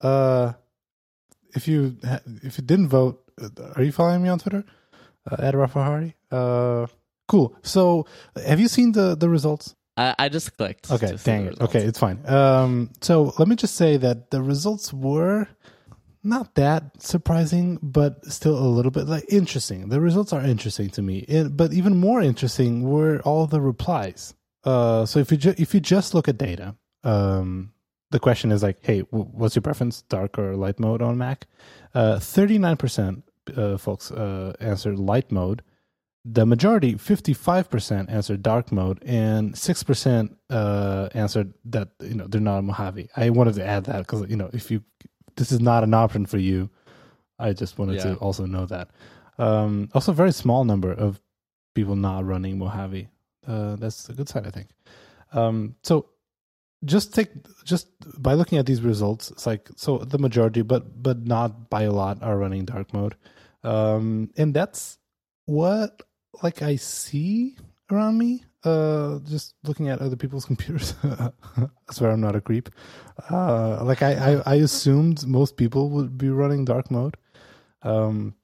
Uh, 0.00 0.52
if 1.54 1.68
you 1.68 1.96
if 2.42 2.58
you 2.58 2.64
didn't 2.64 2.88
vote, 2.88 3.22
uh, 3.40 3.48
are 3.76 3.82
you 3.82 3.92
following 3.92 4.22
me 4.22 4.28
on 4.28 4.38
Twitter? 4.38 4.64
Uh, 5.30 5.36
at 5.38 5.54
Rafa 5.54 5.82
Hari. 5.82 6.16
Uh, 6.30 6.86
cool. 7.28 7.54
So, 7.62 8.06
have 8.44 8.60
you 8.60 8.68
seen 8.68 8.92
the 8.92 9.16
the 9.16 9.28
results? 9.28 9.74
I, 9.96 10.14
I 10.18 10.28
just 10.28 10.56
clicked. 10.56 10.90
Okay, 10.90 11.16
dang 11.22 11.46
it. 11.46 11.60
Okay, 11.60 11.84
it's 11.84 11.98
fine. 11.98 12.18
Um, 12.26 12.90
so 13.02 13.34
let 13.38 13.46
me 13.46 13.56
just 13.56 13.74
say 13.74 13.98
that 13.98 14.30
the 14.30 14.42
results 14.42 14.92
were 14.92 15.46
not 16.24 16.54
that 16.54 17.02
surprising, 17.02 17.78
but 17.82 18.24
still 18.24 18.56
a 18.58 18.66
little 18.66 18.90
bit 18.90 19.06
like 19.06 19.24
interesting. 19.28 19.88
The 19.90 20.00
results 20.00 20.32
are 20.32 20.40
interesting 20.40 20.88
to 20.90 21.02
me, 21.02 21.24
and, 21.28 21.56
but 21.56 21.72
even 21.72 21.96
more 21.96 22.22
interesting 22.22 22.82
were 22.82 23.20
all 23.20 23.46
the 23.46 23.60
replies. 23.60 24.34
Uh, 24.64 25.04
so 25.04 25.18
if 25.18 25.30
you 25.30 25.36
ju- 25.36 25.54
if 25.58 25.74
you 25.74 25.80
just 25.80 26.14
look 26.14 26.28
at 26.28 26.38
data, 26.38 26.74
um, 27.04 27.72
the 28.12 28.20
question 28.20 28.52
is 28.52 28.62
like, 28.62 28.78
hey, 28.82 29.00
what's 29.10 29.56
your 29.56 29.62
preference, 29.62 30.02
dark 30.02 30.38
or 30.38 30.54
light 30.56 30.78
mode 30.78 31.02
on 31.02 31.18
Mac? 31.18 31.46
Thirty 31.94 32.58
nine 32.58 32.76
percent 32.76 33.24
folks 33.78 34.10
uh, 34.10 34.52
answered 34.60 34.98
light 34.98 35.30
mode. 35.32 35.62
The 36.24 36.46
majority 36.46 36.94
55% 36.94 38.08
answered 38.08 38.44
dark 38.44 38.70
mode 38.70 39.02
and 39.04 39.54
6% 39.54 40.36
uh, 40.50 41.08
answered 41.14 41.52
that 41.64 41.88
you 42.00 42.14
know 42.14 42.28
they're 42.28 42.40
not 42.40 42.58
a 42.58 42.62
mojave. 42.62 43.08
I 43.16 43.30
wanted 43.30 43.54
to 43.54 43.66
add 43.66 43.86
that 43.86 43.98
because 44.06 44.30
you 44.30 44.36
know 44.36 44.48
if 44.52 44.70
you 44.70 44.84
this 45.34 45.50
is 45.50 45.58
not 45.60 45.82
an 45.82 45.94
option 45.94 46.24
for 46.26 46.38
you 46.38 46.70
i 47.40 47.52
just 47.52 47.76
wanted 47.78 47.96
Yeah. 47.96 48.02
to 48.04 48.14
also 48.18 48.46
know 48.46 48.66
that. 48.66 48.90
Um, 49.38 49.88
also 49.94 50.12
a 50.12 50.14
very 50.14 50.30
small 50.32 50.62
number 50.64 50.92
of 50.92 51.20
people 51.74 51.96
not 51.96 52.24
running 52.24 52.56
mojave. 52.56 53.08
Uh, 53.44 53.74
that's 53.74 54.08
a 54.08 54.12
good 54.12 54.28
sign 54.28 54.46
i 54.46 54.50
think. 54.50 54.68
Um, 55.32 55.74
so 55.82 56.06
just 56.84 57.14
take 57.14 57.30
just 57.64 57.88
by 58.20 58.34
looking 58.34 58.58
at 58.58 58.66
these 58.66 58.82
results 58.82 59.30
it's 59.30 59.46
like 59.46 59.68
so 59.76 59.98
the 59.98 60.18
majority 60.18 60.62
but 60.62 61.02
but 61.02 61.26
not 61.26 61.70
by 61.70 61.82
a 61.82 61.92
lot 61.92 62.22
are 62.22 62.36
running 62.36 62.64
dark 62.64 62.92
mode 62.92 63.14
um, 63.64 64.30
and 64.36 64.54
that's 64.54 64.98
what 65.46 66.02
like 66.42 66.62
I 66.62 66.76
see 66.76 67.56
around 67.90 68.18
me. 68.18 68.44
Uh, 68.64 69.18
just 69.24 69.54
looking 69.64 69.88
at 69.88 70.00
other 70.00 70.16
people's 70.16 70.44
computers. 70.50 70.94
I 71.02 71.30
swear 71.90 72.10
I'm 72.10 72.20
not 72.20 72.36
a 72.36 72.40
creep. 72.40 72.68
Uh, 73.30 73.82
like 73.84 74.02
I, 74.02 74.12
I, 74.14 74.42
I 74.46 74.54
assumed 74.56 75.26
most 75.26 75.56
people 75.56 75.90
would 75.90 76.16
be 76.16 76.30
running 76.30 76.64
dark 76.64 76.90
mode. 76.90 77.16
Um, 77.82 78.34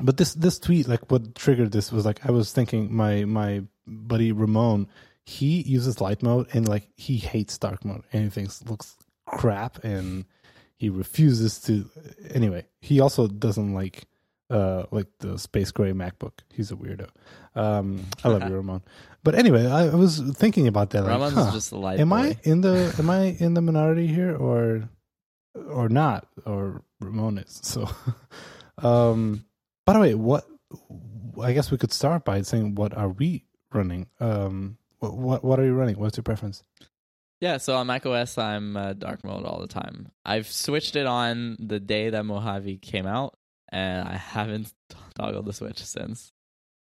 but 0.00 0.16
this 0.16 0.34
this 0.34 0.58
tweet, 0.58 0.88
like 0.88 1.10
what 1.10 1.36
triggered 1.36 1.70
this 1.70 1.92
was 1.92 2.04
like 2.04 2.26
I 2.26 2.32
was 2.32 2.52
thinking 2.52 2.92
my 2.94 3.24
my 3.24 3.62
buddy 3.86 4.32
Ramon, 4.32 4.88
he 5.26 5.62
uses 5.62 6.00
light 6.00 6.22
mode 6.22 6.48
and 6.52 6.68
like 6.68 6.88
he 6.96 7.16
hates 7.16 7.56
dark 7.58 7.84
mode. 7.84 8.02
Anything 8.12 8.48
looks 8.66 8.96
crap 9.26 9.82
and 9.82 10.24
he 10.76 10.90
refuses 10.90 11.60
to. 11.62 11.88
Anyway, 12.30 12.66
he 12.80 13.00
also 13.00 13.26
doesn't 13.26 13.74
like 13.74 14.04
uh 14.50 14.84
like 14.90 15.06
the 15.20 15.38
space 15.38 15.70
gray 15.70 15.92
MacBook. 15.92 16.32
He's 16.52 16.70
a 16.70 16.76
weirdo. 16.76 17.08
Um 17.54 18.04
I 18.22 18.28
love 18.28 18.42
you, 18.48 18.54
Ramon. 18.56 18.82
But 19.22 19.34
anyway, 19.34 19.66
I, 19.66 19.86
I 19.86 19.94
was 19.94 20.18
thinking 20.18 20.68
about 20.68 20.90
that. 20.90 21.02
Like, 21.02 21.12
Ramon's 21.12 21.34
huh, 21.34 21.50
just 21.52 21.72
a 21.72 21.78
light 21.78 22.00
am 22.00 22.10
boy. 22.10 22.16
I 22.16 22.38
in 22.42 22.60
the 22.60 22.94
am 22.98 23.08
I 23.08 23.36
in 23.38 23.54
the 23.54 23.62
minority 23.62 24.06
here 24.06 24.36
or 24.36 24.88
or 25.54 25.88
not? 25.88 26.26
Or 26.44 26.82
Ramon 27.00 27.38
is. 27.38 27.60
So 27.62 27.88
um 28.78 29.46
by 29.86 29.94
the 29.94 30.00
way, 30.00 30.14
what 30.14 30.44
I 31.42 31.54
guess 31.54 31.70
we 31.70 31.78
could 31.78 31.92
start 31.92 32.26
by 32.26 32.42
saying 32.42 32.74
what 32.74 32.94
are 32.94 33.08
we 33.08 33.46
running? 33.72 34.08
Um 34.20 34.76
what 35.12 35.44
what, 35.44 35.58
are 35.58 35.64
you 35.64 35.74
running? 35.74 35.98
What's 35.98 36.16
your 36.16 36.24
preference? 36.24 36.62
Yeah, 37.40 37.58
so 37.58 37.76
on 37.76 37.86
macOS, 37.86 38.38
I'm 38.38 38.76
uh, 38.76 38.92
dark 38.94 39.24
mode 39.24 39.44
all 39.44 39.60
the 39.60 39.66
time. 39.66 40.08
I've 40.24 40.48
switched 40.48 40.96
it 40.96 41.06
on 41.06 41.56
the 41.58 41.80
day 41.80 42.10
that 42.10 42.24
Mojave 42.24 42.78
came 42.78 43.06
out, 43.06 43.34
and 43.70 44.08
I 44.08 44.16
haven't 44.16 44.72
toggled 45.14 45.46
the 45.46 45.52
switch 45.52 45.84
since. 45.84 46.32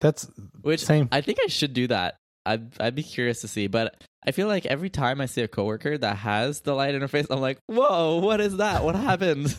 That's 0.01 0.29
Which 0.61 0.83
Same. 0.83 1.07
I 1.11 1.21
think 1.21 1.39
I 1.43 1.47
should 1.47 1.73
do 1.73 1.87
that. 1.87 2.17
I'd 2.45 2.79
I'd 2.79 2.95
be 2.95 3.03
curious 3.03 3.41
to 3.41 3.47
see, 3.47 3.67
but 3.67 4.03
I 4.25 4.31
feel 4.31 4.47
like 4.47 4.65
every 4.65 4.89
time 4.89 5.21
I 5.21 5.25
see 5.27 5.41
a 5.41 5.47
coworker 5.47 5.97
that 5.97 6.17
has 6.17 6.61
the 6.61 6.73
light 6.73 6.95
interface, 6.95 7.27
I'm 7.29 7.39
like, 7.41 7.59
whoa, 7.67 8.17
what 8.17 8.41
is 8.41 8.57
that? 8.57 8.83
What 8.83 8.95
happened? 8.95 9.55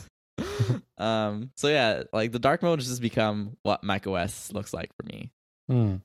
um. 0.98 1.51
So 1.57 1.68
yeah, 1.68 2.03
like 2.12 2.33
the 2.33 2.38
dark 2.38 2.62
mode 2.62 2.81
has 2.81 2.88
just 2.88 3.03
become 3.03 3.57
what 3.62 3.85
macOS 3.85 4.53
looks 4.53 4.75
like 4.75 4.90
for 4.96 5.07
me, 5.07 5.31
hmm. 5.68 5.96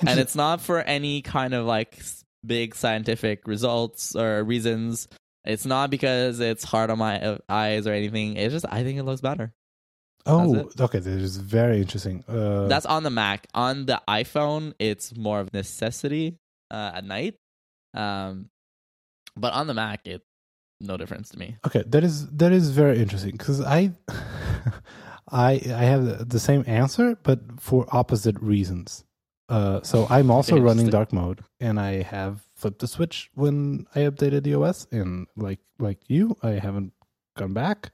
And 0.00 0.20
it's 0.20 0.34
not 0.34 0.60
for 0.60 0.80
any 0.80 1.22
kind 1.22 1.54
of 1.54 1.66
like 1.66 1.98
big 2.44 2.74
scientific 2.74 3.46
results 3.46 4.14
or 4.14 4.42
reasons. 4.44 5.08
It's 5.44 5.64
not 5.64 5.90
because 5.90 6.40
it's 6.40 6.64
hard 6.64 6.90
on 6.90 6.98
my 6.98 7.20
uh, 7.20 7.38
eyes 7.48 7.86
or 7.86 7.92
anything. 7.92 8.36
It's 8.36 8.52
just 8.52 8.66
I 8.68 8.82
think 8.82 8.98
it 8.98 9.04
looks 9.04 9.20
better. 9.20 9.52
oh 10.26 10.68
okay. 10.80 10.98
That 10.98 11.20
is 11.20 11.36
very 11.36 11.80
interesting. 11.80 12.24
Uh, 12.28 12.66
That's 12.66 12.86
on 12.86 13.02
the 13.02 13.10
Mac. 13.10 13.46
On 13.54 13.86
the 13.86 14.02
iPhone, 14.08 14.74
it's 14.78 15.16
more 15.16 15.40
of 15.40 15.52
necessity 15.52 16.38
uh, 16.70 16.92
at 16.94 17.04
night. 17.04 17.36
Um, 17.94 18.50
but 19.36 19.52
on 19.52 19.66
the 19.66 19.74
Mac, 19.74 20.06
it 20.06 20.22
no 20.80 20.96
difference 20.96 21.30
to 21.30 21.38
me. 21.38 21.56
Okay, 21.66 21.82
that 21.86 22.04
is 22.04 22.28
that 22.30 22.52
is 22.52 22.70
very 22.70 22.98
interesting 23.00 23.32
because 23.32 23.60
I, 23.60 23.92
I 25.30 25.52
I 25.66 25.84
have 25.84 26.28
the 26.28 26.40
same 26.40 26.64
answer, 26.66 27.16
but 27.22 27.60
for 27.60 27.86
opposite 27.90 28.38
reasons. 28.40 29.04
Uh, 29.48 29.80
so 29.82 30.06
I'm 30.10 30.30
also 30.30 30.58
running 30.58 30.88
dark 30.88 31.12
mode, 31.12 31.44
and 31.60 31.78
I 31.78 32.02
have 32.02 32.42
flipped 32.54 32.80
the 32.80 32.88
switch 32.88 33.30
when 33.34 33.86
I 33.94 34.00
updated 34.00 34.42
the 34.44 34.54
OS, 34.54 34.86
and 34.90 35.26
like 35.36 35.60
like 35.78 35.98
you, 36.08 36.36
I 36.42 36.52
haven't 36.52 36.92
gone 37.36 37.52
back, 37.52 37.90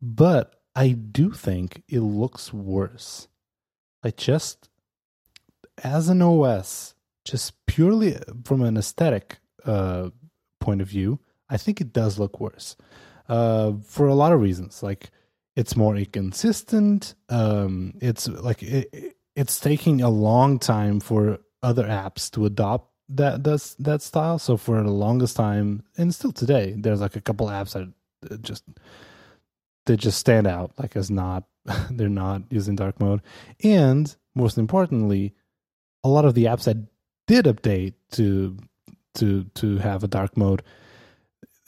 but 0.00 0.60
I 0.74 0.90
do 0.90 1.30
think 1.32 1.82
it 1.88 2.00
looks 2.00 2.52
worse. 2.52 3.28
I 4.02 4.10
just 4.10 4.68
as 5.82 6.08
an 6.08 6.22
OS, 6.22 6.94
just 7.24 7.66
purely 7.66 8.18
from 8.44 8.62
an 8.62 8.76
aesthetic 8.76 9.38
uh, 9.64 10.10
point 10.58 10.80
of 10.80 10.88
view, 10.88 11.20
I 11.48 11.56
think 11.56 11.80
it 11.80 11.92
does 11.92 12.18
look 12.18 12.40
worse 12.40 12.76
uh, 13.28 13.72
for 13.84 14.06
a 14.06 14.14
lot 14.14 14.32
of 14.32 14.40
reasons. 14.40 14.82
Like 14.82 15.10
it's 15.56 15.76
more 15.76 15.96
inconsistent. 15.96 17.14
Um, 17.28 17.94
it's 18.00 18.28
like 18.28 18.62
it, 18.62 19.16
it's 19.36 19.60
taking 19.60 20.00
a 20.00 20.10
long 20.10 20.58
time 20.58 21.00
for 21.00 21.38
other 21.62 21.84
apps 21.84 22.30
to 22.32 22.46
adopt 22.46 22.88
that 23.08 23.42
does 23.42 23.74
that 23.78 24.00
style. 24.02 24.38
So 24.38 24.56
for 24.56 24.82
the 24.82 24.90
longest 24.90 25.36
time, 25.36 25.82
and 25.98 26.14
still 26.14 26.32
today, 26.32 26.74
there's 26.76 27.00
like 27.00 27.16
a 27.16 27.20
couple 27.20 27.48
apps 27.48 27.72
that 27.72 28.42
just 28.42 28.64
they 29.86 29.96
just 29.96 30.18
stand 30.18 30.46
out 30.46 30.72
like 30.78 30.96
as 30.96 31.10
not 31.10 31.44
they're 31.90 32.08
not 32.08 32.42
using 32.50 32.76
dark 32.76 32.98
mode 33.00 33.20
and 33.62 34.16
most 34.34 34.58
importantly 34.58 35.34
a 36.04 36.08
lot 36.08 36.24
of 36.24 36.34
the 36.34 36.44
apps 36.44 36.64
that 36.64 36.76
did 37.26 37.46
update 37.46 37.94
to 38.10 38.56
to 39.14 39.44
to 39.54 39.78
have 39.78 40.04
a 40.04 40.08
dark 40.08 40.36
mode 40.36 40.62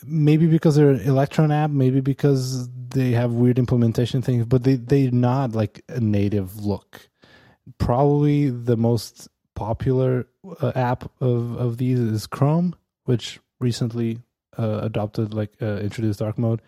maybe 0.04 0.46
because 0.46 0.76
they're 0.76 0.90
an 0.90 1.00
electron 1.00 1.50
app 1.50 1.70
maybe 1.70 2.00
because 2.00 2.68
they 2.88 3.12
have 3.12 3.32
weird 3.32 3.58
implementation 3.58 4.22
things 4.22 4.44
but 4.44 4.64
they 4.64 4.76
they're 4.76 5.10
not 5.10 5.52
like 5.52 5.82
a 5.88 6.00
native 6.00 6.64
look 6.64 7.08
probably 7.78 8.50
the 8.50 8.76
most 8.76 9.28
popular 9.54 10.26
uh, 10.60 10.72
app 10.74 11.10
of 11.20 11.56
of 11.56 11.78
these 11.78 11.98
is 11.98 12.26
chrome 12.26 12.74
which 13.04 13.38
recently 13.60 14.20
uh, 14.58 14.80
adopted 14.82 15.34
like 15.34 15.52
uh, 15.60 15.76
introduced 15.76 16.18
dark 16.20 16.38
mode. 16.38 16.60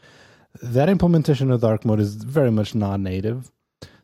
That 0.63 0.89
implementation 0.89 1.51
of 1.51 1.61
dark 1.61 1.85
mode 1.85 2.01
is 2.01 2.15
very 2.15 2.51
much 2.51 2.75
non-native. 2.75 3.51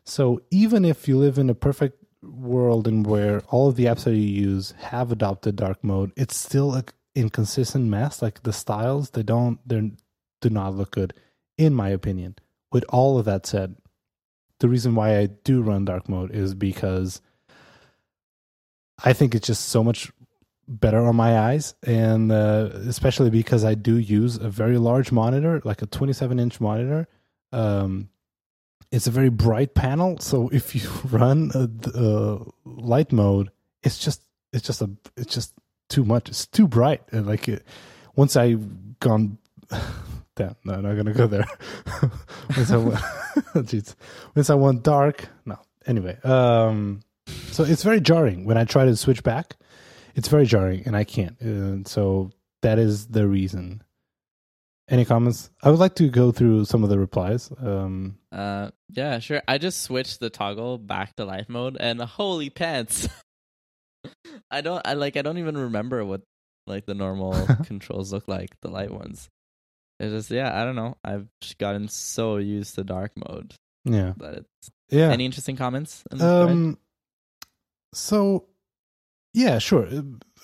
So 0.03 0.41
even 0.51 0.85
if 0.85 1.07
you 1.07 1.17
live 1.17 1.37
in 1.37 1.49
a 1.49 1.55
perfect 1.55 2.03
world 2.21 2.87
and 2.87 3.05
where 3.05 3.41
all 3.49 3.67
of 3.69 3.75
the 3.75 3.85
apps 3.85 4.03
that 4.03 4.15
you 4.15 4.21
use 4.21 4.73
have 4.79 5.11
adopted 5.11 5.57
dark 5.57 5.83
mode 5.83 6.11
it's 6.15 6.37
still 6.37 6.73
a 6.73 6.83
inconsistent 7.15 7.85
mess. 7.85 8.21
Like 8.21 8.43
the 8.43 8.53
styles 8.53 9.11
they 9.11 9.23
don't 9.23 9.59
they 9.67 9.91
do 10.41 10.49
not 10.49 10.75
look 10.75 10.91
good 10.91 11.13
in 11.57 11.73
my 11.73 11.89
opinion. 11.89 12.35
With 12.71 12.85
all 12.89 13.19
of 13.19 13.25
that 13.25 13.45
said 13.45 13.75
the 14.63 14.69
reason 14.69 14.95
why 14.95 15.19
i 15.19 15.25
do 15.43 15.61
run 15.61 15.83
dark 15.83 16.07
mode 16.07 16.31
is 16.31 16.55
because 16.55 17.21
i 19.03 19.11
think 19.11 19.35
it's 19.35 19.47
just 19.47 19.67
so 19.67 19.83
much 19.83 20.09
better 20.67 21.05
on 21.05 21.15
my 21.15 21.37
eyes. 21.37 21.75
And 21.83 22.31
uh, 22.31 22.69
especially 22.87 23.29
because 23.29 23.63
i 23.63 23.75
do 23.75 23.97
use 23.97 24.37
a 24.37 24.49
very 24.49 24.77
large 24.77 25.11
monitor 25.11 25.61
like 25.63 25.81
a 25.81 25.85
27 25.85 26.39
inch 26.39 26.61
monitor. 26.61 27.07
Um, 27.51 28.09
it's 28.91 29.07
a 29.07 29.11
very 29.11 29.29
bright 29.29 29.73
panel. 29.73 30.19
So 30.19 30.49
if 30.53 30.75
you 30.75 30.89
run 31.09 31.51
a, 31.53 31.69
a 31.99 32.45
light 32.65 33.11
mode 33.11 33.51
it's 33.81 33.97
just 33.97 34.23
it's 34.51 34.65
just 34.65 34.81
a 34.81 34.89
it's 35.17 35.33
just 35.33 35.53
too 35.89 36.05
much. 36.05 36.29
It's 36.29 36.47
too 36.47 36.67
bright. 36.67 37.01
And 37.11 37.27
like 37.27 37.47
it, 37.47 37.65
once 38.15 38.37
i 38.37 38.53
gone 38.99 39.37
damn 40.35 40.55
no 40.63 40.75
I'm 40.75 40.83
not 40.83 40.95
gonna 40.95 41.13
go 41.13 41.27
there 41.27 41.45
jeez 43.55 43.95
once 44.35 44.49
i 44.49 44.55
went 44.55 44.83
dark 44.83 45.27
no 45.45 45.57
anyway, 45.85 46.19
um, 46.21 47.01
so 47.51 47.63
it's 47.63 47.83
very 47.83 48.01
jarring 48.01 48.45
when 48.45 48.57
I 48.57 48.65
try 48.65 48.85
to 48.85 48.95
switch 48.95 49.23
back. 49.23 49.55
It's 50.15 50.27
very 50.27 50.45
jarring, 50.45 50.83
and 50.85 50.95
I 50.95 51.03
can't. 51.03 51.39
And 51.41 51.87
so 51.87 52.31
that 52.61 52.79
is 52.79 53.07
the 53.07 53.27
reason. 53.27 53.83
Any 54.89 55.05
comments? 55.05 55.49
I 55.63 55.69
would 55.69 55.79
like 55.79 55.95
to 55.95 56.09
go 56.09 56.31
through 56.31 56.65
some 56.65 56.83
of 56.83 56.89
the 56.89 56.99
replies. 56.99 57.51
Um, 57.57 58.17
Uh, 58.31 58.71
yeah, 58.89 59.19
sure. 59.19 59.41
I 59.47 59.57
just 59.57 59.81
switched 59.81 60.19
the 60.19 60.29
toggle 60.29 60.77
back 60.77 61.15
to 61.15 61.25
life 61.25 61.49
mode, 61.49 61.77
and 61.79 62.01
holy 62.01 62.49
pants! 62.49 63.07
I 64.51 64.61
don't. 64.61 64.85
I 64.85 64.93
like. 64.93 65.17
I 65.17 65.21
don't 65.21 65.37
even 65.37 65.57
remember 65.57 66.03
what 66.03 66.21
like 66.67 66.85
the 66.85 66.93
normal 66.93 67.47
controls 67.65 68.11
look 68.13 68.27
like. 68.27 68.49
The 68.61 68.69
light 68.69 68.91
ones. 68.91 69.29
It's 69.99 70.11
just 70.11 70.31
yeah. 70.31 70.59
I 70.59 70.65
don't 70.65 70.75
know. 70.75 70.97
I've 71.03 71.27
gotten 71.57 71.87
so 71.87 72.37
used 72.37 72.75
to 72.75 72.83
dark 72.83 73.11
mode 73.15 73.53
yeah, 73.85 74.13
that 74.17 74.35
it's. 74.35 74.71
yeah. 74.89 75.09
Any 75.09 75.25
interesting 75.25 75.55
comments? 75.55 76.03
in 76.11 76.17
the 76.17 76.23
thread? 76.23 76.51
Um, 76.51 76.77
so 77.93 78.45
yeah, 79.33 79.59
sure, 79.59 79.87
uh, 79.87 80.01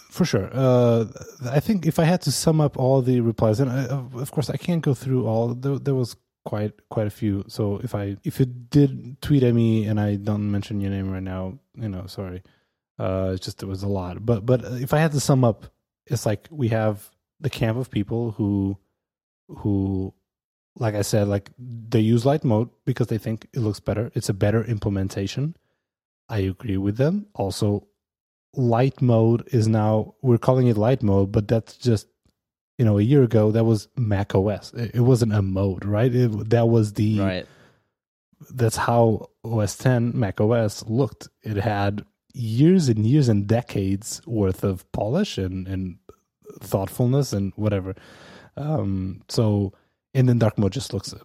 for 0.09 0.25
sure. 0.25 0.49
Uh, 0.51 1.05
I 1.49 1.59
think 1.59 1.85
if 1.85 1.99
I 1.99 2.03
had 2.03 2.21
to 2.23 2.31
sum 2.31 2.59
up 2.59 2.77
all 2.77 3.01
the 3.01 3.21
replies, 3.21 3.59
and 3.59 3.71
I, 3.71 3.85
of 3.85 4.15
of 4.15 4.31
course 4.31 4.49
I 4.49 4.57
can't 4.57 4.81
go 4.81 4.93
through 4.93 5.25
all. 5.25 5.53
There, 5.53 5.79
there 5.79 5.95
was 5.95 6.15
quite 6.45 6.73
quite 6.89 7.07
a 7.07 7.11
few. 7.11 7.45
So 7.47 7.79
if 7.83 7.95
I 7.95 8.17
if 8.23 8.39
you 8.39 8.45
did 8.45 9.21
tweet 9.21 9.43
at 9.43 9.53
me 9.53 9.85
and 9.85 9.99
I 9.99 10.15
don't 10.15 10.51
mention 10.51 10.81
your 10.81 10.91
name 10.91 11.11
right 11.11 11.23
now, 11.23 11.59
you 11.75 11.89
know, 11.89 12.05
sorry. 12.07 12.43
Uh, 12.97 13.31
it's 13.33 13.45
just 13.45 13.63
it 13.63 13.65
was 13.67 13.83
a 13.83 13.87
lot. 13.87 14.25
But 14.25 14.45
but 14.45 14.63
if 14.65 14.93
I 14.93 14.99
had 14.99 15.13
to 15.13 15.21
sum 15.21 15.45
up, 15.45 15.67
it's 16.05 16.25
like 16.25 16.47
we 16.51 16.67
have 16.69 17.09
the 17.39 17.49
camp 17.49 17.77
of 17.77 17.89
people 17.89 18.31
who 18.31 18.77
who 19.57 20.13
like 20.79 20.95
I 20.95 21.01
said, 21.01 21.27
like 21.27 21.49
they 21.57 21.99
use 21.99 22.25
light 22.25 22.43
mode 22.43 22.69
because 22.85 23.07
they 23.07 23.17
think 23.17 23.47
it 23.53 23.59
looks 23.59 23.79
better. 23.79 24.11
It's 24.15 24.29
a 24.29 24.33
better 24.33 24.63
implementation. 24.63 25.55
I 26.29 26.39
agree 26.39 26.77
with 26.77 26.97
them. 26.97 27.27
Also, 27.33 27.87
light 28.53 29.01
mode 29.01 29.47
is 29.51 29.67
now 29.67 30.15
we're 30.21 30.37
calling 30.37 30.67
it 30.67 30.77
light 30.77 31.03
mode, 31.03 31.31
but 31.31 31.47
that's 31.47 31.75
just 31.77 32.07
you 32.77 32.85
know 32.85 32.97
a 32.97 33.01
year 33.01 33.23
ago 33.23 33.51
that 33.51 33.65
was 33.65 33.89
Mac 33.97 34.33
OS. 34.33 34.73
It, 34.73 34.95
it 34.95 35.01
wasn't 35.01 35.33
a 35.33 35.41
mode, 35.41 35.85
right? 35.85 36.13
It, 36.13 36.49
that 36.49 36.67
was 36.67 36.93
the 36.93 37.19
right. 37.19 37.45
that's 38.51 38.77
how 38.77 39.29
OS 39.43 39.77
10 39.77 40.17
Mac 40.17 40.39
OS 40.39 40.85
looked. 40.85 41.27
It 41.43 41.57
had 41.57 42.05
years 42.33 42.87
and 42.87 43.05
years 43.05 43.27
and 43.27 43.47
decades 43.47 44.21
worth 44.25 44.63
of 44.63 44.89
polish 44.93 45.37
and 45.37 45.67
and 45.67 45.97
thoughtfulness 46.61 47.33
and 47.33 47.51
whatever. 47.55 47.95
Um, 48.59 49.23
so 49.29 49.73
and 50.13 50.27
then 50.27 50.39
dark 50.39 50.57
mode 50.57 50.73
just 50.73 50.93
looks 50.93 51.13
uh, 51.13 51.17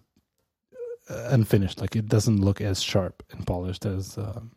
unfinished. 1.29 1.81
Like 1.81 1.95
it 1.95 2.07
doesn't 2.07 2.41
look 2.41 2.61
as 2.61 2.81
sharp 2.81 3.23
and 3.31 3.45
polished 3.45 3.85
as 3.85 4.17
um, 4.17 4.51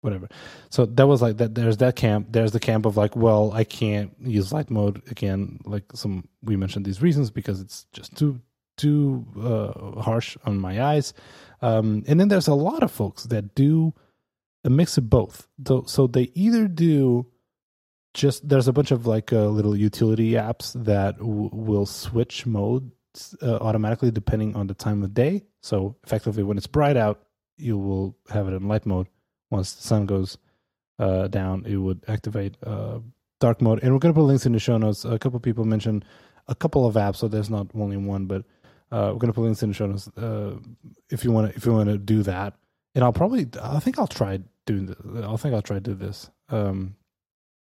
whatever. 0.00 0.28
So 0.70 0.86
that 0.86 1.06
was 1.06 1.22
like 1.22 1.36
that. 1.38 1.54
There's 1.54 1.78
that 1.78 1.96
camp. 1.96 2.28
There's 2.30 2.52
the 2.52 2.60
camp 2.60 2.86
of 2.86 2.96
like, 2.96 3.16
well, 3.16 3.52
I 3.52 3.64
can't 3.64 4.12
use 4.20 4.52
light 4.52 4.70
mode 4.70 5.02
again. 5.10 5.60
Like 5.64 5.84
some 5.94 6.28
we 6.42 6.56
mentioned 6.56 6.84
these 6.84 7.02
reasons 7.02 7.30
because 7.30 7.60
it's 7.60 7.86
just 7.92 8.16
too 8.16 8.40
too 8.76 9.26
uh, 9.40 10.00
harsh 10.00 10.36
on 10.44 10.58
my 10.58 10.82
eyes. 10.82 11.12
Um, 11.62 12.02
and 12.08 12.18
then 12.18 12.28
there's 12.28 12.48
a 12.48 12.54
lot 12.54 12.82
of 12.82 12.90
folks 12.90 13.24
that 13.24 13.54
do 13.54 13.92
a 14.64 14.70
mix 14.70 14.96
of 14.96 15.10
both. 15.10 15.46
So, 15.66 15.84
so 15.86 16.06
they 16.06 16.30
either 16.34 16.66
do 16.66 17.26
just 18.14 18.48
there's 18.48 18.68
a 18.68 18.72
bunch 18.72 18.90
of 18.90 19.06
like 19.06 19.32
uh, 19.32 19.46
little 19.46 19.76
utility 19.76 20.32
apps 20.32 20.72
that 20.84 21.18
w- 21.18 21.50
will 21.52 21.86
switch 21.86 22.46
modes 22.46 23.34
uh, 23.42 23.56
automatically 23.56 24.10
depending 24.10 24.56
on 24.56 24.66
the 24.66 24.74
time 24.74 25.02
of 25.02 25.14
day. 25.14 25.42
So 25.62 25.96
effectively, 26.04 26.42
when 26.42 26.56
it's 26.56 26.66
bright 26.66 26.96
out, 26.96 27.22
you 27.56 27.78
will 27.78 28.16
have 28.30 28.48
it 28.48 28.52
in 28.52 28.68
light 28.68 28.86
mode. 28.86 29.06
Once 29.50 29.72
the 29.74 29.82
sun 29.82 30.06
goes 30.06 30.38
uh, 30.98 31.28
down, 31.28 31.64
it 31.66 31.76
would 31.76 32.04
activate 32.08 32.56
uh, 32.64 32.98
dark 33.40 33.60
mode. 33.60 33.80
And 33.82 33.92
we're 33.92 34.00
to 34.00 34.12
put 34.12 34.22
links 34.22 34.46
in 34.46 34.52
the 34.52 34.58
show 34.58 34.78
notes. 34.78 35.04
A 35.04 35.18
couple 35.18 35.38
people 35.40 35.64
mentioned 35.64 36.04
a 36.48 36.54
couple 36.54 36.86
of 36.86 36.94
apps, 36.94 37.16
so 37.16 37.28
there's 37.28 37.50
not 37.50 37.68
only 37.74 37.96
one, 37.96 38.26
but 38.26 38.44
uh, 38.92 39.10
we're 39.12 39.26
to 39.26 39.32
put 39.32 39.42
links 39.42 39.62
in 39.62 39.70
the 39.70 39.74
show 39.74 39.86
notes 39.86 40.08
uh, 40.16 40.56
if 41.10 41.24
you 41.24 41.32
want 41.32 41.54
if 41.56 41.66
you 41.66 41.72
want 41.72 41.88
to 41.88 41.98
do 41.98 42.22
that. 42.22 42.54
And 42.94 43.04
I'll 43.04 43.12
probably 43.12 43.46
I 43.62 43.78
think 43.78 43.98
I'll 43.98 44.06
try 44.06 44.40
doing 44.66 44.86
this. 44.86 44.96
I 45.24 45.36
think 45.36 45.54
I'll 45.54 45.62
try 45.62 45.76
to 45.76 45.80
do 45.80 45.94
this. 45.94 46.30
Um, 46.48 46.96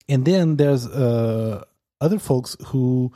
and 0.08 0.24
then 0.24 0.56
there's 0.56 0.86
uh, 0.86 1.64
other 2.00 2.18
folks 2.18 2.56
who 2.66 3.12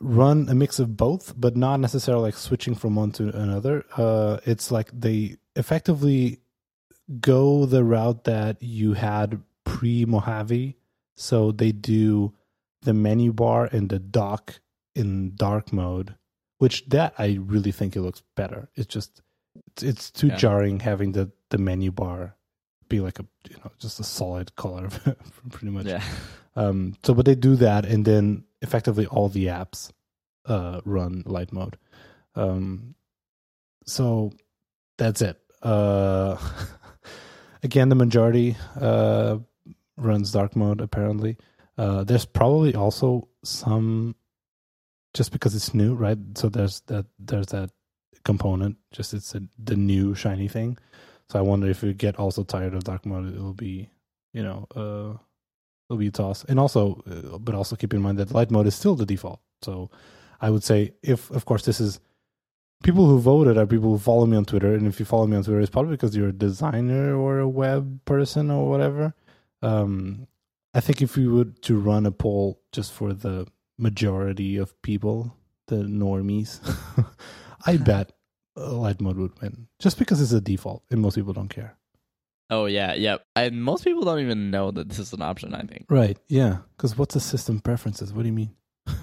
run 0.00 0.48
a 0.48 0.54
mix 0.54 0.78
of 0.78 0.96
both, 0.96 1.34
but 1.38 1.56
not 1.56 1.78
necessarily 1.80 2.24
like 2.24 2.34
switching 2.36 2.74
from 2.74 2.96
one 2.96 3.12
to 3.12 3.28
another. 3.36 3.84
Uh, 3.96 4.38
it's 4.44 4.70
like 4.70 4.90
they 4.92 5.36
effectively 5.56 6.40
go 7.20 7.66
the 7.66 7.84
route 7.84 8.24
that 8.24 8.62
you 8.62 8.94
had 8.94 9.40
pre 9.64 10.04
Mojave. 10.04 10.76
So 11.16 11.52
they 11.52 11.72
do 11.72 12.32
the 12.82 12.92
menu 12.94 13.32
bar 13.32 13.68
and 13.70 13.88
the 13.88 13.98
dock 13.98 14.60
in 14.94 15.34
dark 15.36 15.72
mode, 15.72 16.16
which 16.58 16.84
that 16.86 17.14
I 17.18 17.38
really 17.40 17.70
think 17.70 17.94
it 17.94 18.00
looks 18.02 18.22
better. 18.34 18.68
It's 18.74 18.86
just 18.92 19.20
it's, 19.68 19.82
it's 19.82 20.10
too 20.10 20.28
Yeah. 20.28 20.36
jarring 20.36 20.80
having 20.80 21.12
the 21.12 21.30
the 21.50 21.58
menu 21.58 21.92
bar 21.92 22.34
be 22.92 23.00
like 23.00 23.18
a 23.18 23.26
you 23.48 23.56
know 23.56 23.72
just 23.78 23.98
a 23.98 24.04
solid 24.04 24.54
color 24.54 24.88
pretty 25.50 25.70
much. 25.70 25.86
Yeah. 25.86 26.04
Um, 26.54 26.94
so, 27.02 27.14
but 27.14 27.24
they 27.24 27.34
do 27.34 27.56
that, 27.56 27.86
and 27.86 28.04
then 28.04 28.44
effectively 28.60 29.06
all 29.06 29.28
the 29.28 29.46
apps 29.46 29.90
uh, 30.46 30.80
run 30.84 31.22
light 31.24 31.52
mode. 31.52 31.78
Um, 32.34 32.94
so 33.86 34.32
that's 34.98 35.22
it. 35.22 35.40
Uh, 35.62 36.36
again, 37.62 37.88
the 37.88 37.94
majority 37.94 38.56
uh, 38.78 39.38
runs 39.96 40.32
dark 40.32 40.54
mode. 40.54 40.80
Apparently, 40.82 41.38
uh, 41.78 42.04
there's 42.04 42.26
probably 42.26 42.74
also 42.74 43.28
some 43.42 44.14
just 45.14 45.32
because 45.32 45.54
it's 45.54 45.72
new, 45.72 45.94
right? 45.94 46.18
So 46.34 46.50
there's 46.50 46.80
that 46.88 47.06
there's 47.18 47.48
that 47.48 47.70
component. 48.24 48.76
Just 48.92 49.14
it's 49.14 49.34
a, 49.34 49.40
the 49.58 49.76
new 49.76 50.14
shiny 50.14 50.48
thing. 50.48 50.76
So 51.32 51.38
I 51.38 51.42
wonder 51.42 51.66
if 51.70 51.82
you 51.82 51.94
get 51.94 52.18
also 52.18 52.44
tired 52.44 52.74
of 52.74 52.84
dark 52.84 53.06
mode, 53.06 53.34
it'll 53.34 53.54
be 53.54 53.88
you 54.34 54.42
know. 54.42 54.66
Uh, 54.76 55.18
it'll 55.88 55.98
be 55.98 56.08
a 56.08 56.10
toss. 56.10 56.44
And 56.44 56.60
also, 56.60 57.02
uh, 57.10 57.38
but 57.38 57.54
also 57.54 57.74
keep 57.74 57.94
in 57.94 58.02
mind 58.02 58.18
that 58.18 58.32
light 58.32 58.50
mode 58.50 58.66
is 58.66 58.74
still 58.74 58.94
the 58.94 59.06
default. 59.06 59.40
So 59.62 59.90
I 60.42 60.50
would 60.50 60.62
say, 60.62 60.92
if 61.02 61.30
of 61.30 61.46
course 61.46 61.64
this 61.64 61.80
is 61.80 62.00
people 62.84 63.06
who 63.06 63.18
voted 63.18 63.56
are 63.56 63.66
people 63.66 63.90
who 63.90 63.98
follow 63.98 64.26
me 64.26 64.36
on 64.36 64.44
Twitter, 64.44 64.74
and 64.74 64.86
if 64.86 65.00
you 65.00 65.06
follow 65.06 65.26
me 65.26 65.36
on 65.38 65.42
Twitter, 65.42 65.60
it's 65.60 65.70
probably 65.70 65.92
because 65.92 66.14
you're 66.14 66.28
a 66.28 66.32
designer 66.32 67.16
or 67.16 67.38
a 67.38 67.48
web 67.48 68.04
person 68.04 68.50
or 68.50 68.68
whatever. 68.68 69.14
Um, 69.62 70.26
I 70.74 70.80
think 70.80 71.00
if 71.00 71.16
we 71.16 71.28
were 71.28 71.44
to 71.44 71.78
run 71.78 72.04
a 72.04 72.10
poll 72.12 72.60
just 72.72 72.92
for 72.92 73.14
the 73.14 73.46
majority 73.78 74.58
of 74.58 74.80
people, 74.82 75.34
the 75.68 75.76
normies, 75.76 76.60
I 77.66 77.76
bet 77.88 78.12
light 78.56 79.00
mode 79.00 79.16
would 79.16 79.40
win 79.40 79.68
just 79.80 79.98
because 79.98 80.20
it's 80.20 80.32
a 80.32 80.40
default 80.40 80.82
and 80.90 81.00
most 81.00 81.14
people 81.16 81.32
don't 81.32 81.48
care. 81.48 81.76
Oh 82.50 82.66
yeah, 82.66 82.92
yep. 82.94 83.24
And 83.34 83.62
most 83.64 83.82
people 83.84 84.02
don't 84.02 84.20
even 84.20 84.50
know 84.50 84.70
that 84.72 84.88
this 84.90 84.98
is 84.98 85.12
an 85.14 85.22
option. 85.22 85.54
I 85.54 85.62
think. 85.62 85.86
Right? 85.88 86.18
Yeah. 86.28 86.58
Because 86.76 86.98
what's 86.98 87.14
the 87.14 87.20
system 87.20 87.60
preferences? 87.60 88.12
What 88.12 88.22
do 88.22 88.28
you 88.28 88.34
mean? 88.34 88.50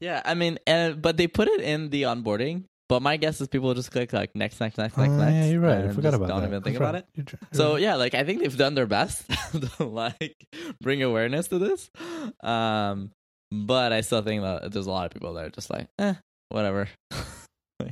Yeah, 0.00 0.22
I 0.24 0.34
mean, 0.34 0.58
and 0.64 1.02
but 1.02 1.16
they 1.16 1.26
put 1.26 1.48
it 1.48 1.60
in 1.60 1.90
the 1.90 2.02
onboarding. 2.02 2.64
But 2.88 3.02
my 3.02 3.16
guess 3.16 3.40
is 3.40 3.48
people 3.48 3.74
just 3.74 3.90
click 3.90 4.12
like 4.12 4.34
next, 4.36 4.60
next, 4.60 4.78
next, 4.78 4.96
next, 4.96 5.10
Oh, 5.10 5.16
next. 5.16 5.32
yeah, 5.32 5.44
you're 5.46 5.60
right. 5.60 5.84
I 5.86 5.88
forgot 5.90 6.14
about 6.14 6.28
don't 6.28 6.40
that. 6.42 6.46
even 6.46 6.62
think 6.62 6.76
about 6.76 6.94
it. 6.94 7.04
You're 7.14 7.26
you're 7.28 7.38
So 7.52 7.72
right. 7.72 7.82
yeah, 7.82 7.96
like 7.96 8.14
I 8.14 8.22
think 8.24 8.40
they've 8.40 8.56
done 8.56 8.74
their 8.76 8.86
best 8.86 9.24
to 9.78 9.84
like 9.84 10.46
bring 10.80 11.02
awareness 11.02 11.48
to 11.48 11.58
this. 11.58 11.90
Um, 12.42 13.10
but 13.50 13.92
I 13.92 14.02
still 14.02 14.22
think 14.22 14.42
that 14.42 14.70
there's 14.72 14.86
a 14.86 14.90
lot 14.90 15.06
of 15.06 15.12
people 15.12 15.34
that 15.34 15.44
are 15.46 15.50
just 15.50 15.68
like, 15.68 15.88
eh, 15.98 16.14
whatever. 16.50 16.88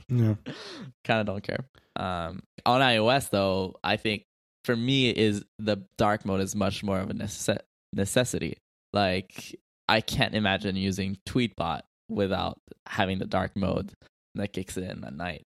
yeah. 0.08 0.34
kind 1.04 1.20
of 1.20 1.26
don't 1.26 1.42
care. 1.42 1.66
Um, 1.96 2.42
on 2.64 2.80
iOS 2.80 3.30
though, 3.30 3.76
I 3.82 3.96
think 3.96 4.24
for 4.64 4.76
me 4.76 5.10
is 5.10 5.44
the 5.58 5.84
dark 5.96 6.24
mode 6.24 6.40
is 6.40 6.54
much 6.54 6.82
more 6.82 6.98
of 6.98 7.10
a 7.10 7.14
necess- 7.14 7.58
necessity. 7.92 8.58
Like 8.92 9.56
I 9.88 10.00
can't 10.00 10.34
imagine 10.34 10.76
using 10.76 11.18
Tweetbot 11.26 11.82
without 12.08 12.58
having 12.86 13.18
the 13.18 13.26
dark 13.26 13.56
mode 13.56 13.92
that 14.34 14.52
kicks 14.52 14.76
in 14.76 15.04
at 15.04 15.14
night. 15.14 15.44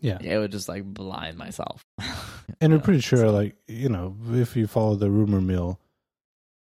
Yeah. 0.00 0.18
it 0.22 0.38
would 0.38 0.52
just 0.52 0.68
like 0.68 0.84
blind 0.84 1.36
myself. 1.36 1.82
And 2.60 2.72
we're 2.72 2.80
pretty 2.80 3.00
sure, 3.00 3.30
like, 3.30 3.54
you 3.68 3.88
know, 3.88 4.16
if 4.30 4.56
you 4.56 4.66
follow 4.66 4.96
the 4.96 5.10
rumor 5.10 5.40
mill, 5.40 5.78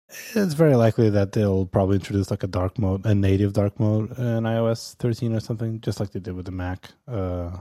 it's 0.09 0.53
very 0.53 0.75
likely 0.75 1.09
that 1.09 1.31
they'll 1.31 1.65
probably 1.65 1.95
introduce 1.95 2.31
like 2.31 2.43
a 2.43 2.47
dark 2.47 2.77
mode, 2.77 3.05
a 3.05 3.15
native 3.15 3.53
dark 3.53 3.79
mode 3.79 4.17
in 4.17 4.43
iOS 4.43 4.95
13 4.95 5.33
or 5.33 5.39
something, 5.39 5.81
just 5.81 5.99
like 5.99 6.11
they 6.11 6.19
did 6.19 6.35
with 6.35 6.45
the 6.45 6.51
Mac. 6.51 6.89
Uh, 7.07 7.51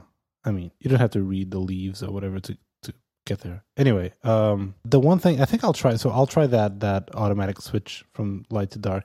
I 0.45 0.51
mean, 0.51 0.71
you 0.79 0.91
don't 0.91 1.01
have 1.01 1.13
to 1.13 1.23
read 1.23 1.51
the 1.51 1.59
leaves 1.59 2.03
or 2.03 2.13
whatever 2.13 2.39
to, 2.41 2.59
to 2.83 2.95
get 3.27 3.41
there. 3.41 3.65
Anyway, 3.77 4.13
um, 4.23 4.75
the 4.85 5.01
one 5.01 5.19
thing 5.19 5.41
I 5.41 5.47
think 5.47 5.65
I'll 5.65 5.73
try, 5.73 5.97
so 5.97 6.11
I'll 6.11 6.27
try 6.27 6.47
that, 6.47 6.81
that 6.81 7.11
automatic 7.15 7.61
switch 7.61 8.05
from 8.13 8.45
light 8.51 8.71
to 8.73 8.79
dark. 8.79 9.05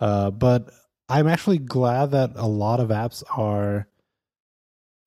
Uh, 0.00 0.30
but 0.30 0.70
I'm 1.08 1.28
actually 1.28 1.58
glad 1.58 2.10
that 2.10 2.32
a 2.34 2.46
lot 2.46 2.80
of 2.80 2.88
apps 2.88 3.22
are 3.36 3.86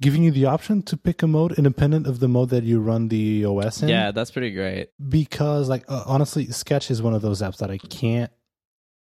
giving 0.02 0.24
you 0.24 0.32
the 0.32 0.46
option 0.46 0.82
to 0.84 0.98
pick 0.98 1.24
a 1.24 1.28
mode 1.28 1.54
independent 1.54 2.06
of 2.06 2.20
the 2.20 2.28
mode 2.28 2.50
that 2.50 2.64
you 2.64 2.80
run 2.80 3.08
the 3.08 3.46
OS 3.46 3.82
in. 3.82 3.90
Yeah, 3.90 4.12
that's 4.12 4.32
pretty 4.32 4.52
great. 4.52 4.90
Because, 5.10 5.70
like, 5.70 5.86
uh, 5.88 6.04
honestly, 6.06 6.46
Sketch 6.48 6.92
is 6.92 7.02
one 7.02 7.14
of 7.14 7.22
those 7.22 7.42
apps 7.42 7.58
that 7.58 7.72
I 7.72 7.78
can't 7.78 8.32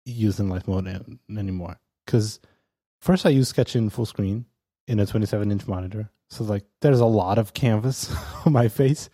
use 0.05 0.41
in 0.41 0.49
life 0.49 0.67
mode 0.67 0.87
an- 0.87 1.19
anymore. 1.31 1.79
Because 2.05 2.41
first, 3.01 3.27
I 3.27 3.31
use 3.31 3.49
Sketch 3.49 3.77
in 3.77 3.91
full 3.91 4.07
screen 4.07 4.47
in 4.89 5.01
a 5.01 5.07
27 5.07 5.51
inch 5.51 5.67
monitor. 5.67 6.11
So, 6.31 6.45
like, 6.45 6.65
there's 6.81 7.01
a 7.01 7.07
lot 7.07 7.39
of 7.39 7.53
canvas 7.55 8.11
on 8.47 8.53
my 8.53 8.69
face. 8.69 9.11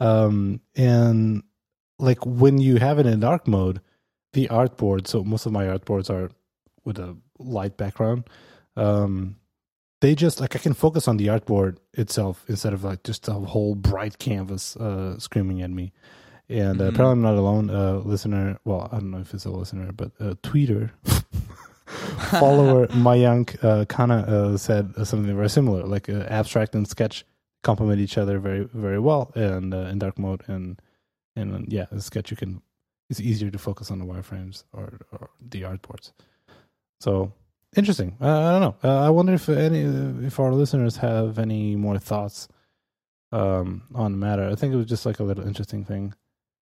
Um, 0.00 0.60
and, 0.76 1.42
like, 1.98 2.24
when 2.26 2.58
you 2.58 2.76
have 2.76 2.98
it 2.98 3.06
in 3.06 3.20
dark 3.20 3.48
mode, 3.48 3.80
the 4.32 4.48
artboard, 4.48 5.06
so 5.06 5.24
most 5.24 5.46
of 5.46 5.52
my 5.52 5.64
artboards 5.64 6.10
are 6.10 6.30
with 6.84 6.98
a 6.98 7.16
light 7.38 7.76
background. 7.76 8.24
Um, 8.76 9.36
they 10.02 10.14
just 10.14 10.40
like 10.40 10.54
I 10.56 10.58
can 10.58 10.74
focus 10.74 11.08
on 11.08 11.16
the 11.16 11.28
artboard 11.28 11.78
itself 11.94 12.44
instead 12.48 12.72
of 12.74 12.82
like 12.84 13.02
just 13.04 13.28
a 13.28 13.32
whole 13.34 13.74
bright 13.74 14.18
canvas 14.18 14.76
uh, 14.76 15.18
screaming 15.18 15.62
at 15.62 15.70
me. 15.70 15.92
And 16.48 16.80
uh, 16.80 16.84
Mhm. 16.84 16.88
apparently, 16.90 17.12
I'm 17.12 17.22
not 17.22 17.36
alone. 17.44 17.70
Uh, 17.70 18.02
listener, 18.04 18.58
well, 18.64 18.88
I 18.92 18.96
don't 18.98 19.10
know 19.12 19.20
if 19.20 19.32
it's 19.32 19.46
a 19.46 19.50
listener, 19.50 19.92
but 19.92 20.10
uh, 20.20 20.34
tweeter 20.42 20.90
follower 22.40 22.86
Mayank 22.88 23.62
uh, 23.64 23.84
Kana 23.86 24.18
uh, 24.22 24.56
said 24.56 24.92
something 25.06 25.34
very 25.34 25.48
similar. 25.50 25.84
Like 25.86 26.08
uh, 26.08 26.26
abstract 26.28 26.74
and 26.74 26.86
sketch 26.86 27.24
complement 27.62 28.00
each 28.00 28.18
other 28.18 28.38
very 28.40 28.64
very 28.74 28.98
well, 28.98 29.30
and 29.34 29.72
uh, 29.72 29.90
in 29.92 29.98
dark 29.98 30.18
mode 30.18 30.42
and 30.48 30.82
and 31.36 31.54
uh, 31.54 31.60
yeah, 31.68 31.86
sketch 31.98 32.30
you 32.30 32.36
can 32.36 32.60
it's 33.10 33.20
easier 33.20 33.50
to 33.50 33.58
focus 33.58 33.90
on 33.90 33.98
the 33.98 34.06
wireframes 34.06 34.64
or, 34.72 35.00
or 35.12 35.30
the 35.50 35.62
artboards. 35.62 36.12
So 37.00 37.32
interesting. 37.76 38.16
Uh, 38.20 38.48
I 38.48 38.52
don't 38.52 38.60
know. 38.60 38.76
Uh, 38.82 39.06
I 39.06 39.10
wonder 39.10 39.34
if 39.34 39.48
any 39.48 39.82
if 40.26 40.40
our 40.40 40.52
listeners 40.52 40.96
have 40.98 41.38
any 41.38 41.76
more 41.76 41.98
thoughts 41.98 42.48
um, 43.32 43.82
on 43.94 44.12
the 44.12 44.18
matter. 44.18 44.48
I 44.48 44.54
think 44.54 44.74
it 44.74 44.76
was 44.76 44.86
just 44.86 45.06
like 45.06 45.20
a 45.20 45.24
little 45.24 45.46
interesting 45.46 45.84
thing. 45.84 46.14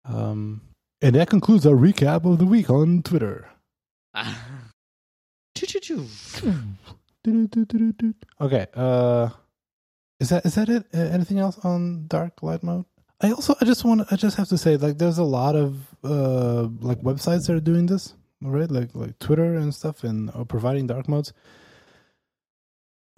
Um, 0.04 0.62
and 1.02 1.14
that 1.14 1.28
concludes 1.28 1.66
our 1.66 1.74
recap 1.74 2.24
of 2.24 2.38
the 2.38 2.46
week 2.46 2.70
on 2.70 3.02
Twitter. 3.02 3.48
Okay. 8.40 8.66
Uh, 8.74 9.30
is 10.20 10.30
that 10.30 10.46
is 10.46 10.54
that 10.54 10.68
it? 10.68 10.86
Anything 10.94 11.38
else 11.38 11.58
on 11.64 12.06
dark 12.06 12.42
light 12.42 12.62
mode? 12.62 12.84
I 13.20 13.32
also 13.32 13.54
I 13.60 13.64
just 13.64 13.84
want 13.84 14.06
I 14.10 14.16
just 14.16 14.36
have 14.36 14.48
to 14.48 14.58
say 14.58 14.76
like 14.76 14.98
there's 14.98 15.18
a 15.18 15.24
lot 15.24 15.56
of 15.56 15.76
uh 16.04 16.68
like 16.80 17.00
websites 17.00 17.46
that 17.46 17.56
are 17.56 17.60
doing 17.60 17.86
this 17.86 18.14
right 18.42 18.70
like 18.70 18.94
like 18.94 19.18
Twitter 19.18 19.54
and 19.54 19.74
stuff 19.74 20.04
and 20.04 20.30
are 20.32 20.44
providing 20.44 20.86
dark 20.86 21.08
modes. 21.08 21.32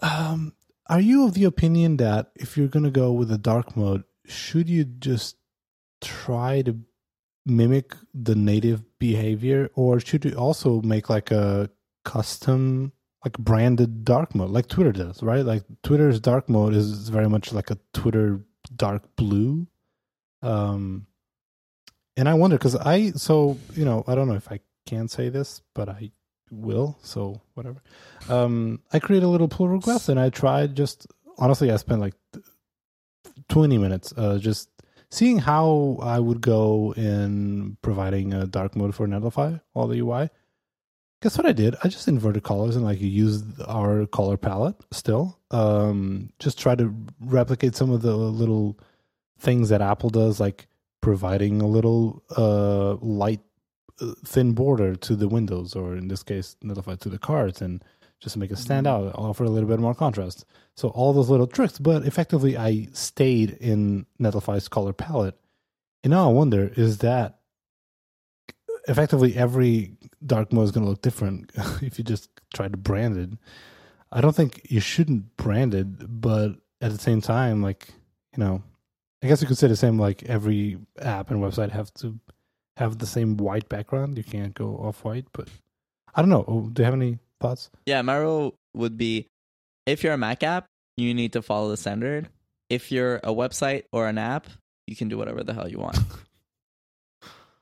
Um, 0.01 0.55
are 0.89 1.01
you 1.01 1.27
of 1.27 1.35
the 1.35 1.45
opinion 1.45 1.97
that 1.99 2.31
if 2.37 2.57
you're 2.57 2.69
gonna 2.69 2.91
go 2.91 3.12
with 3.12 3.31
a 3.31 3.39
dark 3.39 3.77
mode, 3.77 4.05
should 4.27 4.69
you 4.69 4.85
just 4.85 5.37
try 6.01 6.62
to 6.62 6.79
mimic 7.45 7.95
the 8.14 8.35
native 8.35 8.85
behavior, 8.99 9.71
or 9.75 10.01
should 10.01 10.25
you 10.25 10.35
also 10.35 10.81
make 10.83 11.11
like 11.11 11.31
a 11.31 11.71
custom 12.05 12.93
like 13.25 13.37
branded 13.39 14.05
dark 14.05 14.35
mode 14.35 14.51
like 14.51 14.69
Twitter 14.69 14.93
does, 14.93 15.23
right? 15.23 15.45
Like 15.45 15.64
Twitter's 15.83 16.21
dark 16.21 16.49
mode 16.49 16.75
is 16.75 17.09
very 17.09 17.29
much 17.29 17.53
like 17.53 17.71
a 17.71 17.79
Twitter 17.93 18.41
dark 18.75 19.03
blue. 19.16 19.66
Um 20.43 21.07
and 22.16 22.29
I 22.29 22.35
wonder 22.35 22.59
cuz 22.59 22.77
I 22.77 23.11
so, 23.11 23.59
you 23.75 23.85
know, 23.85 24.05
I 24.07 24.14
don't 24.14 24.29
know 24.29 24.35
if 24.35 24.51
I 24.51 24.61
can 24.91 25.09
say 25.09 25.28
this, 25.28 25.61
but 25.74 25.89
I 25.89 26.11
will, 26.51 26.99
so 27.03 27.41
whatever. 27.55 27.82
Um 28.28 28.80
I 28.93 28.99
created 28.99 29.26
a 29.26 29.28
little 29.34 29.49
pull 29.49 29.68
request 29.68 30.09
and 30.09 30.18
I 30.18 30.30
tried 30.30 30.74
just 30.76 31.07
honestly 31.36 31.70
I 31.70 31.76
spent 31.76 32.01
like 32.01 32.14
20 33.49 33.78
minutes 33.78 34.12
uh 34.16 34.39
just 34.39 34.68
seeing 35.11 35.39
how 35.39 35.99
I 36.03 36.18
would 36.18 36.41
go 36.41 36.93
in 36.97 37.76
providing 37.82 38.34
a 38.34 38.47
dark 38.47 38.76
mode 38.76 38.95
for 38.95 39.07
Netlify, 39.07 39.61
all 39.74 39.89
the 39.89 40.01
UI. 40.01 40.28
Guess 41.22 41.36
what 41.36 41.47
I 41.47 41.53
did? 41.53 41.74
I 41.82 41.89
just 41.89 42.07
inverted 42.07 42.45
colors 42.45 42.76
and 42.76 42.84
like 42.84 43.01
used 43.01 43.45
our 43.66 44.07
color 44.07 44.36
palette 44.36 44.76
still. 44.93 45.39
Um, 45.51 46.30
just 46.39 46.59
try 46.59 46.74
to 46.76 46.95
replicate 47.20 47.74
some 47.74 47.91
of 47.91 48.03
the 48.03 48.14
little 48.14 48.78
things 49.41 49.70
that 49.70 49.80
Apple 49.82 50.11
does, 50.11 50.39
like 50.39 50.68
providing 51.01 51.61
a 51.61 51.66
little 51.66 52.22
uh, 52.36 52.95
light, 53.05 53.41
thin 54.24 54.53
border 54.53 54.94
to 54.96 55.16
the 55.16 55.28
windows, 55.28 55.74
or 55.74 55.96
in 55.96 56.09
this 56.09 56.22
case, 56.22 56.57
Netlify 56.64 56.99
to 57.01 57.09
the 57.09 57.18
cards, 57.18 57.61
and 57.61 57.84
just 58.20 58.34
to 58.34 58.38
make 58.38 58.51
it 58.51 58.59
stand 58.59 58.86
mm-hmm. 58.86 59.09
out, 59.09 59.14
offer 59.14 59.44
a 59.44 59.51
little 59.51 59.68
bit 59.68 59.78
more 59.78 59.94
contrast. 59.94 60.44
So 60.76 60.88
all 60.88 61.12
those 61.12 61.30
little 61.30 61.46
tricks, 61.46 61.78
but 61.78 62.05
effectively, 62.05 62.57
I 62.57 62.88
stayed 62.92 63.53
in 63.61 64.07
Netlify's 64.20 64.68
color 64.68 64.92
palette. 64.92 65.38
And 66.05 66.12
now 66.12 66.28
I 66.28 66.32
wonder, 66.32 66.72
is 66.76 66.99
that 66.99 67.38
effectively 68.86 69.36
every 69.36 69.92
dark 70.24 70.53
mode 70.53 70.64
is 70.64 70.72
going 70.72 70.84
to 70.84 70.90
look 70.90 71.03
different 71.03 71.53
if 71.82 71.99
you 71.99 72.05
just 72.05 72.30
try 72.55 72.68
to 72.68 72.76
brand 72.76 73.16
it. 73.16 73.38
I 74.11 74.20
don't 74.20 74.34
think 74.34 74.62
you 74.70 74.80
shouldn't 74.80 75.36
brand 75.36 75.74
it, 75.74 75.86
but 76.20 76.55
at 76.80 76.92
the 76.92 76.99
same 76.99 77.20
time, 77.20 77.62
like 77.62 77.88
you 78.36 78.42
know, 78.42 78.62
I 79.22 79.26
guess 79.26 79.42
you 79.42 79.49
could 79.49 79.59
say 79.59 79.68
the 79.68 79.76
same. 79.76 79.99
Like 79.99 80.22
every 80.24 80.78
app 81.01 81.30
and 81.30 81.40
website 81.40 81.70
have 81.70 81.92
to 81.94 82.18
have 82.79 82.99
the 82.99 83.07
same 83.07 83.37
white 83.37 83.68
background. 83.68 84.16
You 84.16 84.24
can't 84.24 84.55
go 84.55 84.76
off 84.76 85.05
white, 85.05 85.26
but 85.33 85.49
I 86.14 86.22
don't 86.22 86.31
know. 86.31 86.45
Oh, 86.47 86.68
do 86.72 86.81
you 86.81 86.85
have 86.85 86.95
any 86.95 87.18
thoughts? 87.41 87.70
Yeah, 87.87 88.03
my 88.03 88.16
rule 88.16 88.55
would 88.74 88.97
be 88.97 89.26
if 89.87 90.05
you're 90.05 90.12
a 90.12 90.18
Mac 90.18 90.43
app, 90.43 90.66
you 90.97 91.12
need 91.12 91.33
to 91.33 91.43
follow 91.43 91.68
the 91.70 91.76
standard. 91.76 92.29
If 92.70 92.93
you're 92.93 93.16
a 93.16 93.35
website 93.35 93.85
or 93.93 94.07
an 94.07 94.18
app, 94.18 94.47
you 94.87 94.95
can 94.95 95.09
do 95.09 95.18
whatever 95.18 95.43
the 95.43 95.55
hell 95.55 95.68
you 95.68 95.79
want. 95.79 95.99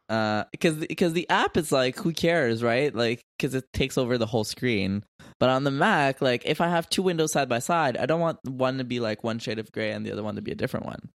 Uh, 0.09 0.45
because 0.53 0.77
because 0.77 1.15
the 1.15 1.29
app 1.29 1.57
is 1.57 1.73
like, 1.73 1.99
who 1.99 2.13
cares, 2.13 2.63
right? 2.63 2.95
Like, 2.95 3.25
because 3.37 3.57
it 3.57 3.65
takes 3.73 3.99
over 3.99 4.17
the 4.17 4.25
whole 4.25 4.45
screen. 4.45 5.03
But 5.41 5.49
on 5.49 5.65
the 5.65 5.73
Mac, 5.73 6.23
like, 6.23 6.45
if 6.47 6.61
I 6.61 6.69
have 6.69 6.89
two 6.89 7.03
windows 7.03 7.33
side 7.33 7.49
by 7.49 7.59
side, 7.59 7.97
I 7.97 8.07
don't 8.07 8.21
want 8.21 8.39
one 8.45 8.79
to 8.79 8.85
be 8.85 9.01
like 9.01 9.25
one 9.25 9.41
shade 9.41 9.59
of 9.59 9.73
gray 9.73 9.91
and 9.91 10.07
the 10.07 10.13
other 10.13 10.23
one 10.23 10.37
to 10.37 10.43
be 10.43 10.53
a 10.53 10.55
different 10.55 10.87
one. 10.87 11.09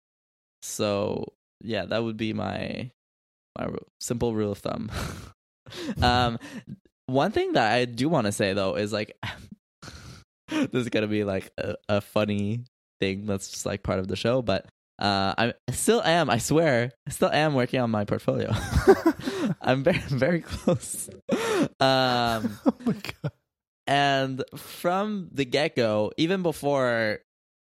So 0.64 1.34
yeah, 1.62 1.86
that 1.86 2.04
would 2.04 2.18
be 2.18 2.34
my 2.34 2.89
my 3.60 3.68
simple 3.99 4.34
rule 4.34 4.51
of 4.51 4.60
thumb. 4.60 4.91
um, 6.01 6.39
one 7.07 7.32
thing 7.32 7.53
that 7.53 7.74
I 7.74 7.86
do 7.86 8.10
want 8.10 8.26
to 8.26 8.32
say 8.32 8.53
though 8.53 8.76
is 8.76 8.93
like, 8.93 9.18
this 10.47 10.70
is 10.74 10.89
gonna 10.89 11.07
be 11.07 11.24
like 11.24 11.51
a, 11.57 11.76
a 11.88 12.01
funny 12.01 12.64
thing 12.99 13.26
that's 13.26 13.49
just 13.49 13.66
like 13.66 13.84
part 13.84 13.99
of 13.99 14.07
the 14.07 14.16
show, 14.16 14.41
but 14.41 14.66
uh, 14.99 15.34
I 15.38 15.53
still 15.72 16.01
am. 16.03 16.30
I 16.30 16.39
swear, 16.39 16.91
I 17.07 17.12
still 17.12 17.32
am 17.32 17.53
working 17.53 17.80
on 17.80 17.89
my 17.89 18.03
portfolio. 18.03 18.51
I'm 19.62 19.84
very, 19.84 19.97
very 19.99 20.41
close. 20.41 21.10
Um, 21.80 22.60
oh 22.66 22.74
my 22.86 22.93
god! 22.93 23.32
and 23.88 24.43
from 24.55 25.30
the 25.32 25.45
get 25.45 25.76
go, 25.76 26.12
even 26.18 26.43
before, 26.43 27.20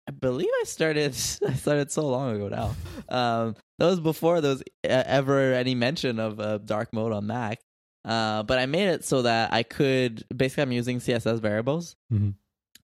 I 0.09 0.13
believe 0.13 0.49
I 0.61 0.65
started. 0.65 1.11
I 1.47 1.53
started 1.55 1.91
so 1.91 2.07
long 2.09 2.37
ago 2.37 2.49
now. 2.49 2.75
Um, 3.09 3.57
that 3.79 3.87
was 3.87 4.01
before 4.01 4.41
there 4.41 4.53
was 4.53 4.63
ever 4.85 5.53
any 5.53 5.75
mention 5.75 6.19
of 6.21 6.39
uh, 6.41 6.59
dark 6.59 6.93
mode 6.93 7.13
on 7.13 7.27
Mac. 7.27 7.61
Uh, 8.05 8.45
but 8.45 8.59
I 8.59 8.67
made 8.67 8.87
it 8.89 9.05
so 9.05 9.23
that 9.23 9.53
I 9.53 9.65
could 9.65 10.25
basically 10.35 10.63
I'm 10.63 10.73
using 10.73 10.99
CSS 11.01 11.41
variables, 11.41 11.97
Mhm. 12.13 12.35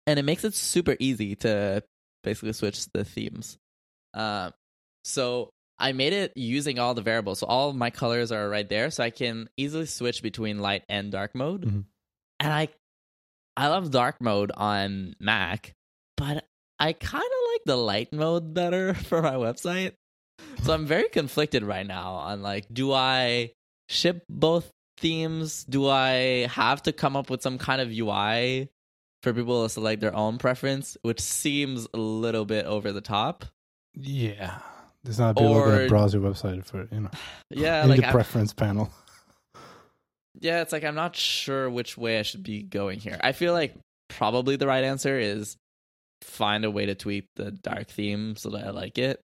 and 0.07 0.19
it 0.19 0.23
makes 0.25 0.45
it 0.45 0.55
super 0.55 0.97
easy 1.01 1.35
to 1.37 1.83
basically 2.23 2.53
switch 2.53 2.87
the 2.93 3.05
themes. 3.05 3.59
Uh, 4.15 4.53
so 5.05 5.51
I 5.77 5.91
made 5.91 6.13
it 6.13 6.33
using 6.37 6.79
all 6.79 6.95
the 6.95 7.03
variables. 7.03 7.41
So 7.41 7.49
all 7.49 7.69
of 7.71 7.75
my 7.75 7.91
colors 7.91 8.31
are 8.31 8.49
right 8.49 8.69
there, 8.69 8.93
so 8.93 9.03
I 9.03 9.11
can 9.11 9.49
easily 9.57 9.87
switch 9.87 10.23
between 10.23 10.61
light 10.61 10.85
and 10.89 11.11
dark 11.11 11.35
mode. 11.35 11.65
Mhm. 11.67 11.85
And 12.39 12.53
I, 12.53 12.69
I 13.57 13.67
love 13.69 13.91
dark 13.91 14.21
mode 14.21 14.53
on 14.53 15.17
Mac, 15.19 15.75
but 16.17 16.47
I 16.81 16.93
kind 16.93 17.23
of 17.25 17.53
like 17.53 17.61
the 17.67 17.77
light 17.77 18.13
mode 18.13 18.55
better 18.55 18.95
for 19.09 19.23
my 19.23 19.35
website. 19.35 19.93
So 20.63 20.73
I'm 20.73 20.87
very 20.87 21.09
conflicted 21.09 21.63
right 21.65 21.87
now 21.87 22.13
on 22.15 22.43
like, 22.43 22.67
do 22.73 22.93
I 22.93 23.53
ship 23.89 24.25
both 24.29 24.71
themes? 24.99 25.65
Do 25.65 25.89
I 25.89 26.47
have 26.53 26.83
to 26.85 26.93
come 26.93 27.17
up 27.17 27.31
with 27.31 27.43
some 27.43 27.59
kind 27.59 27.81
of 27.81 27.91
UI 27.91 28.69
for 29.23 29.33
people 29.33 29.65
to 29.65 29.69
select 29.69 30.01
their 30.01 30.15
own 30.15 30.39
preference, 30.39 30.97
which 31.03 31.21
seems 31.21 31.87
a 31.93 31.99
little 31.99 32.45
bit 32.45 32.67
over 32.67 32.93
the 32.93 33.01
top? 33.01 33.45
Yeah, 33.95 34.59
there's 35.03 35.19
not 35.19 35.37
people 35.37 35.55
going 35.55 35.71
Or- 35.73 35.83
to 35.85 35.89
browse 35.89 36.15
your 36.15 36.23
website 36.23 36.65
for 36.65 36.87
you 36.93 37.01
know 37.01 37.11
Yeah, 37.51 37.83
in 37.85 37.89
like 37.91 38.01
the 38.01 38.09
I- 38.09 38.13
preference 38.13 38.53
panel. 38.53 38.91
yeah, 40.41 40.63
it's 40.63 40.73
like 40.73 40.85
I'm 40.85 40.95
not 40.95 41.17
sure 41.17 41.69
which 41.69 41.97
way 41.99 42.19
I 42.19 42.23
should 42.23 42.43
be 42.43 42.63
going 42.63 43.01
here. 43.01 43.19
I 43.23 43.33
feel 43.33 43.53
like 43.53 43.75
probably 44.09 44.57
the 44.57 44.67
right 44.67 44.85
answer 44.85 45.19
is 45.19 45.57
find 46.23 46.65
a 46.65 46.71
way 46.71 46.87
to 46.87 46.95
tweak 46.95 47.27
the 47.37 47.51
dark 47.51 47.89
theme 47.89 48.37
so 48.37 48.51
that 48.51 48.67
I 48.67 48.71
like 48.71 48.99
it, 48.99 49.21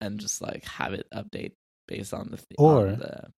and 0.00 0.18
just 0.20 0.40
like 0.42 0.64
have 0.64 0.92
it 0.94 1.06
update 1.14 1.52
based 1.88 2.12
on 2.14 2.28
the 2.30 2.36
th- 2.36 2.46
Or- 2.58 2.92
the 2.92 3.28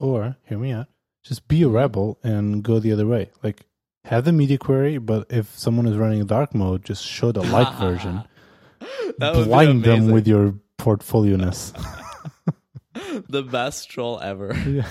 Or 0.00 0.36
hear 0.46 0.58
me 0.58 0.72
out, 0.72 0.86
just 1.24 1.48
be 1.48 1.62
a 1.62 1.68
rebel 1.68 2.18
and 2.22 2.62
go 2.62 2.78
the 2.78 2.92
other 2.92 3.06
way. 3.06 3.30
Like 3.42 3.66
have 4.04 4.24
the 4.24 4.32
media 4.32 4.58
query, 4.58 4.98
but 4.98 5.26
if 5.30 5.56
someone 5.58 5.86
is 5.86 5.96
running 5.96 6.24
dark 6.26 6.54
mode, 6.54 6.84
just 6.84 7.04
show 7.04 7.32
the 7.32 7.42
light 7.42 7.72
version. 7.80 8.22
That 9.18 9.34
would 9.34 9.44
be 9.44 9.48
Blind 9.48 9.84
them 9.84 10.10
with 10.10 10.26
your 10.28 10.54
portfolio-ness. 10.78 11.72
the 13.28 13.42
best 13.42 13.88
troll 13.88 14.20
ever. 14.20 14.54
yeah. 14.66 14.88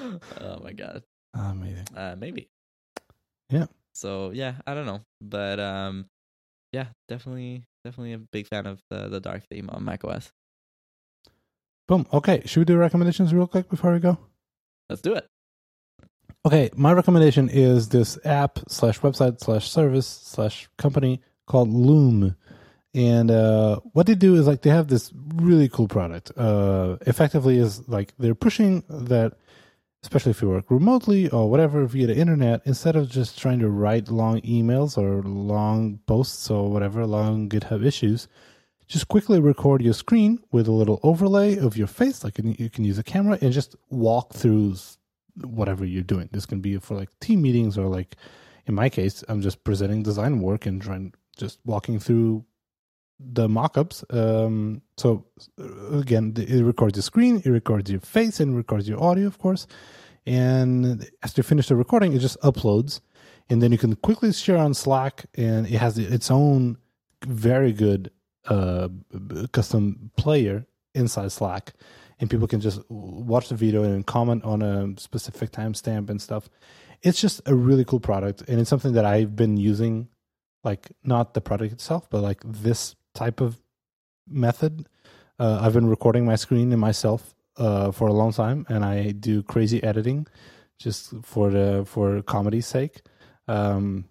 oh 0.00 0.60
my 0.62 0.72
god. 0.72 1.02
Amazing. 1.34 1.86
Uh, 1.94 2.14
maybe. 2.18 2.48
Yeah. 3.50 3.66
So 3.94 4.30
yeah, 4.30 4.54
I 4.66 4.74
don't 4.74 4.86
know, 4.86 5.00
but 5.20 5.60
um, 5.60 6.06
yeah, 6.72 6.86
definitely, 7.08 7.64
definitely 7.84 8.12
a 8.12 8.18
big 8.18 8.48
fan 8.48 8.66
of 8.66 8.80
the 8.90 9.08
the 9.08 9.20
dark 9.20 9.42
theme 9.50 9.70
on 9.70 9.84
macOS. 9.84 10.32
Boom. 11.86 12.06
Okay, 12.12 12.42
should 12.46 12.60
we 12.60 12.64
do 12.64 12.76
recommendations 12.76 13.32
real 13.32 13.46
quick 13.46 13.68
before 13.68 13.92
we 13.92 14.00
go? 14.00 14.18
Let's 14.88 15.02
do 15.02 15.14
it. 15.14 15.26
Okay, 16.46 16.70
my 16.76 16.92
recommendation 16.92 17.48
is 17.48 17.88
this 17.88 18.18
app 18.24 18.58
slash 18.68 19.00
website 19.00 19.40
slash 19.40 19.70
service 19.70 20.06
slash 20.06 20.68
company 20.76 21.22
called 21.46 21.70
Loom. 21.70 22.36
And 22.94 23.30
uh, 23.30 23.80
what 23.92 24.06
they 24.06 24.14
do 24.14 24.36
is 24.36 24.46
like 24.46 24.62
they 24.62 24.70
have 24.70 24.88
this 24.88 25.10
really 25.34 25.68
cool 25.68 25.88
product. 25.88 26.32
Uh, 26.36 26.96
effectively, 27.06 27.58
is 27.58 27.88
like 27.88 28.14
they're 28.18 28.34
pushing 28.34 28.84
that, 28.88 29.34
especially 30.04 30.32
if 30.32 30.42
you 30.42 30.50
work 30.50 30.70
remotely 30.70 31.30
or 31.30 31.50
whatever 31.50 31.86
via 31.86 32.06
the 32.06 32.14
internet, 32.14 32.60
instead 32.66 32.94
of 32.94 33.08
just 33.08 33.38
trying 33.38 33.58
to 33.58 33.70
write 33.70 34.10
long 34.10 34.38
emails 34.42 34.98
or 34.98 35.22
long 35.22 35.98
posts 36.06 36.50
or 36.50 36.70
whatever, 36.70 37.06
long 37.06 37.48
GitHub 37.48 37.82
issues, 37.82 38.28
just 38.86 39.08
quickly 39.08 39.40
record 39.40 39.80
your 39.80 39.94
screen 39.94 40.38
with 40.52 40.68
a 40.68 40.72
little 40.72 41.00
overlay 41.02 41.56
of 41.56 41.78
your 41.78 41.86
face. 41.86 42.22
Like 42.22 42.38
you 42.38 42.68
can 42.68 42.84
use 42.84 42.98
a 42.98 43.02
camera 43.02 43.38
and 43.40 43.50
just 43.50 43.76
walk 43.88 44.34
through 44.34 44.76
whatever 45.42 45.86
you're 45.86 46.02
doing. 46.02 46.28
This 46.32 46.44
can 46.44 46.60
be 46.60 46.76
for 46.76 46.94
like 46.94 47.08
team 47.20 47.40
meetings 47.40 47.78
or 47.78 47.86
like 47.86 48.14
in 48.66 48.74
my 48.74 48.90
case, 48.90 49.24
I'm 49.26 49.40
just 49.40 49.64
presenting 49.64 50.02
design 50.02 50.40
work 50.40 50.66
and 50.66 50.82
trying 50.82 51.14
just 51.34 51.60
walking 51.64 51.98
through 51.98 52.44
the 53.18 53.48
mock-ups. 53.48 54.04
Um, 54.10 54.82
so 54.96 55.26
again, 55.92 56.34
it 56.36 56.62
records 56.62 56.96
your 56.96 57.02
screen, 57.02 57.42
it 57.44 57.50
records 57.50 57.90
your 57.90 58.00
face, 58.00 58.40
and 58.40 58.56
records 58.56 58.88
your 58.88 59.02
audio, 59.02 59.26
of 59.26 59.38
course. 59.38 59.66
And 60.26 61.08
as 61.22 61.36
you 61.36 61.42
finish 61.42 61.68
the 61.68 61.76
recording, 61.76 62.12
it 62.14 62.20
just 62.20 62.40
uploads, 62.40 63.00
and 63.50 63.62
then 63.62 63.72
you 63.72 63.78
can 63.78 63.94
quickly 63.96 64.32
share 64.32 64.56
on 64.56 64.74
Slack, 64.74 65.26
and 65.34 65.66
it 65.66 65.78
has 65.78 65.98
its 65.98 66.30
own 66.30 66.78
very 67.26 67.72
good 67.72 68.10
uh, 68.46 68.88
custom 69.52 70.10
player 70.16 70.66
inside 70.94 71.32
Slack 71.32 71.72
and 72.20 72.30
people 72.30 72.46
can 72.46 72.60
just 72.60 72.80
watch 72.88 73.48
the 73.48 73.54
video 73.54 73.82
and 73.82 74.06
comment 74.06 74.44
on 74.44 74.62
a 74.62 74.98
specific 74.98 75.50
timestamp 75.50 76.10
and 76.10 76.20
stuff. 76.20 76.48
It's 77.02 77.20
just 77.20 77.40
a 77.46 77.54
really 77.54 77.84
cool 77.84 78.00
product, 78.00 78.42
and 78.48 78.60
it's 78.60 78.70
something 78.70 78.92
that 78.94 79.04
I've 79.04 79.36
been 79.36 79.56
using, 79.56 80.08
like 80.62 80.90
not 81.02 81.34
the 81.34 81.40
product 81.40 81.72
itself, 81.72 82.08
but 82.08 82.22
like 82.22 82.40
this 82.44 82.94
type 83.14 83.40
of 83.40 83.58
method. 84.28 84.86
Uh, 85.38 85.58
I've 85.60 85.72
been 85.72 85.86
recording 85.86 86.24
my 86.24 86.36
screen 86.36 86.72
and 86.72 86.80
myself 86.80 87.34
uh, 87.56 87.90
for 87.90 88.08
a 88.08 88.12
long 88.12 88.32
time, 88.32 88.66
and 88.68 88.84
I 88.84 89.12
do 89.12 89.42
crazy 89.42 89.82
editing 89.82 90.26
just 90.78 91.12
for 91.22 91.50
the 91.50 91.84
for 91.86 92.22
comedy's 92.22 92.66
sake. 92.66 93.02
Um, 93.48 94.06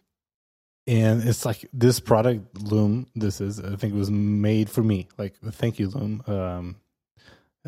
and 0.85 1.23
it's 1.23 1.45
like 1.45 1.65
this 1.71 1.99
product 1.99 2.61
Loom. 2.61 3.07
This 3.15 3.39
is 3.39 3.59
I 3.59 3.75
think 3.75 3.93
it 3.93 3.97
was 3.97 4.11
made 4.11 4.69
for 4.69 4.83
me. 4.83 5.07
Like 5.17 5.35
thank 5.37 5.79
you 5.79 5.89
Loom. 5.89 6.23
Um, 6.27 6.75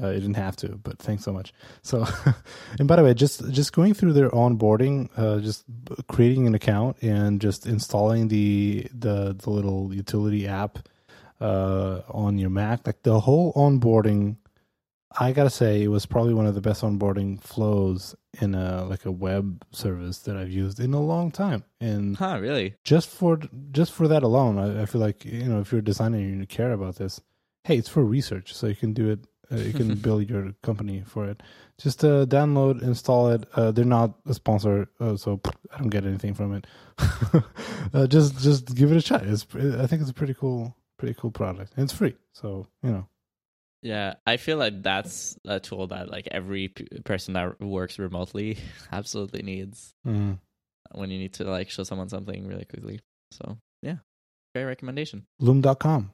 uh, 0.02 0.08
it 0.08 0.16
didn't 0.16 0.36
have 0.36 0.58
to, 0.58 0.68
but 0.84 1.00
thanks 1.00 1.24
so 1.24 1.32
much. 1.32 1.54
So, 1.82 2.06
and 2.80 2.88
by 2.88 2.98
the 2.98 3.04
way, 3.04 3.14
just 3.14 3.50
just 3.52 3.72
going 3.72 3.94
through 3.94 4.12
their 4.12 4.30
onboarding, 4.30 5.10
uh, 5.16 5.40
just 5.40 5.64
creating 6.10 6.48
an 6.48 6.56
account 6.56 6.98
and 7.02 7.40
just 7.40 7.66
installing 7.66 8.28
the 8.28 8.88
the 8.94 9.34
the 9.42 9.50
little 9.50 9.94
utility 9.94 10.48
app 10.48 10.80
uh, 11.42 12.02
on 12.10 12.38
your 12.38 12.50
Mac, 12.50 12.86
like 12.86 13.04
the 13.04 13.20
whole 13.20 13.54
onboarding, 13.54 14.38
I 15.18 15.32
gotta 15.32 15.50
say, 15.50 15.84
it 15.84 15.88
was 15.88 16.06
probably 16.06 16.34
one 16.34 16.46
of 16.46 16.56
the 16.56 16.62
best 16.62 16.82
onboarding 16.82 17.42
flows 17.42 18.16
in 18.42 18.54
a 18.56 18.86
like 18.86 19.06
a 19.06 19.12
web 19.12 19.66
service 19.72 20.20
that 20.20 20.36
I've 20.36 20.52
used 20.52 20.80
in 20.80 20.94
a 20.94 21.02
long 21.02 21.32
time. 21.32 21.64
And 21.80 22.18
Huh? 22.18 22.40
Really? 22.42 22.76
just 22.84 23.10
for 23.10 23.40
just 23.72 23.92
for 23.94 24.08
that 24.08 24.24
alone, 24.24 24.58
I, 24.58 24.84
I 24.84 24.86
feel 24.86 25.02
like 25.02 25.24
you 25.26 25.46
know 25.46 25.60
if 25.60 25.72
you're 25.72 25.80
a 25.80 25.84
designer 25.84 26.18
and 26.18 26.40
you 26.40 26.48
care 26.48 26.74
about 26.74 26.96
this, 26.96 27.22
hey, 27.64 27.78
it's 27.78 27.90
for 27.90 28.04
research, 28.04 28.54
so 28.54 28.68
you 28.68 28.76
can 28.76 28.94
do 28.94 29.10
it 29.10 29.26
uh, 29.52 29.58
you 29.58 29.74
can 29.74 29.96
build 30.06 30.30
your 30.30 30.54
company 30.64 31.04
for 31.06 31.26
it. 31.26 31.42
Just 31.78 32.04
uh, 32.04 32.26
download, 32.26 32.82
install 32.82 33.30
it. 33.30 33.46
Uh, 33.54 33.72
they're 33.72 33.86
not 33.86 34.16
a 34.26 34.34
sponsor, 34.34 34.88
uh, 35.00 35.16
so 35.18 35.42
I 35.74 35.78
don't 35.78 35.90
get 35.90 36.06
anything 36.06 36.34
from 36.34 36.54
it. 36.56 36.68
uh, 37.94 38.08
just 38.08 38.40
just 38.40 38.74
give 38.76 38.92
it 38.92 38.98
a 38.98 39.02
try. 39.02 39.18
It's 39.18 39.46
I 39.54 39.88
think 39.88 40.02
it's 40.02 40.12
a 40.12 40.14
pretty 40.14 40.34
cool 40.34 40.76
pretty 40.98 41.14
cool 41.20 41.32
product. 41.32 41.74
And 41.76 41.84
it's 41.84 41.93
free, 41.93 42.16
so 42.34 42.68
you 42.84 42.91
know. 42.91 43.08
Yeah, 43.82 44.16
I 44.26 44.38
feel 44.38 44.58
like 44.58 44.82
that's 44.82 45.38
a 45.46 45.60
tool 45.60 45.88
that 45.88 46.10
like 46.10 46.28
every 46.32 46.70
p- 46.70 46.88
person 47.04 47.34
that 47.36 47.60
works 47.62 48.00
remotely 48.00 48.58
absolutely 48.91 49.43
needs 49.43 49.93
Mm. 50.08 50.39
when 50.93 51.12
you 51.12 51.20
need 51.20 51.34
to 51.36 51.43
like 51.43 51.70
show 51.70 51.84
someone 51.84 52.10
something 52.10 52.48
really 52.48 52.66
quickly. 52.66 53.00
So 53.32 53.58
yeah, 53.84 53.98
great 54.56 54.64
recommendation. 54.66 55.26
Loom.com. 55.39 56.12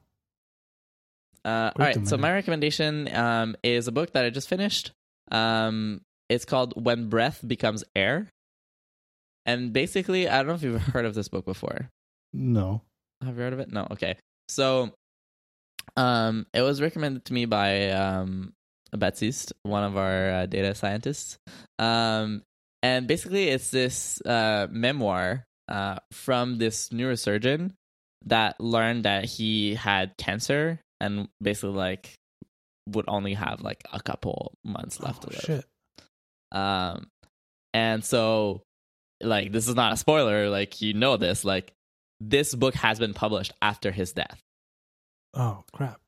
Uh, 1.43 1.71
all 1.75 1.85
right, 1.85 2.07
so 2.07 2.17
my 2.17 2.31
recommendation 2.31 3.13
um, 3.15 3.55
is 3.63 3.87
a 3.87 3.91
book 3.91 4.11
that 4.13 4.25
I 4.25 4.29
just 4.29 4.47
finished. 4.47 4.91
Um, 5.31 6.01
it's 6.29 6.45
called 6.45 6.73
When 6.83 7.09
Breath 7.09 7.39
Becomes 7.45 7.83
Air, 7.95 8.27
and 9.45 9.73
basically, 9.73 10.29
I 10.29 10.37
don't 10.37 10.47
know 10.47 10.53
if 10.53 10.61
you've 10.63 10.81
heard 10.93 11.05
of 11.05 11.15
this 11.15 11.29
book 11.29 11.45
before. 11.45 11.89
No. 12.33 12.81
Have 13.23 13.37
you 13.37 13.41
heard 13.43 13.53
of 13.53 13.59
it? 13.59 13.71
No. 13.71 13.87
Okay. 13.91 14.17
So, 14.51 14.91
um, 15.97 16.45
it 16.53 16.61
was 16.61 16.81
recommended 16.81 17.25
to 17.25 17.33
me 17.33 17.45
by 17.45 17.89
um 17.91 18.53
Betsy's, 18.95 19.51
one 19.63 19.83
of 19.83 19.97
our 19.97 20.29
uh, 20.31 20.45
data 20.45 20.75
scientists. 20.75 21.37
Um, 21.79 22.43
and 22.83 23.07
basically, 23.07 23.49
it's 23.49 23.69
this 23.71 24.21
uh 24.25 24.67
memoir 24.69 25.45
uh 25.67 25.97
from 26.11 26.57
this 26.57 26.89
neurosurgeon 26.89 27.73
that 28.25 28.59
learned 28.59 29.05
that 29.05 29.25
he 29.25 29.75
had 29.75 30.15
cancer 30.17 30.79
and 30.99 31.27
basically 31.41 31.75
like 31.75 32.13
would 32.89 33.05
only 33.07 33.33
have 33.33 33.61
like 33.61 33.83
a 33.91 33.99
couple 33.99 34.53
months 34.63 34.99
left 34.99 35.25
oh, 35.25 35.29
to 35.29 35.33
live. 35.33 35.43
shit. 35.43 35.65
Um, 36.51 37.07
and 37.73 38.03
so, 38.03 38.63
like, 39.21 39.51
this 39.51 39.67
is 39.67 39.75
not 39.75 39.93
a 39.93 39.97
spoiler. 39.97 40.49
Like, 40.49 40.81
you 40.81 40.93
know 40.93 41.17
this. 41.17 41.45
Like, 41.45 41.73
this 42.21 42.53
book 42.53 42.75
has 42.75 42.99
been 42.99 43.13
published 43.13 43.51
after 43.61 43.91
his 43.91 44.13
death. 44.13 44.39
Oh 45.33 45.63
crap. 45.73 45.99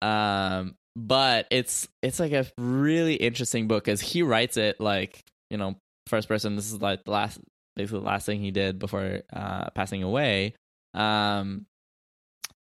Um, 0.00 0.76
but 0.94 1.46
it's 1.50 1.88
it's 2.02 2.20
like 2.20 2.32
a 2.32 2.46
really 2.56 3.14
interesting 3.14 3.66
book 3.66 3.84
because 3.84 4.00
he 4.00 4.22
writes 4.22 4.56
it 4.56 4.80
like 4.80 5.22
you 5.50 5.58
know 5.58 5.76
first 6.06 6.28
person. 6.28 6.56
This 6.56 6.72
is 6.72 6.80
like 6.80 7.04
the 7.04 7.10
last 7.10 7.40
basically 7.76 8.00
the 8.00 8.06
last 8.06 8.24
thing 8.26 8.40
he 8.40 8.50
did 8.50 8.78
before 8.78 9.20
uh, 9.32 9.70
passing 9.70 10.02
away. 10.02 10.54
Um, 10.94 11.66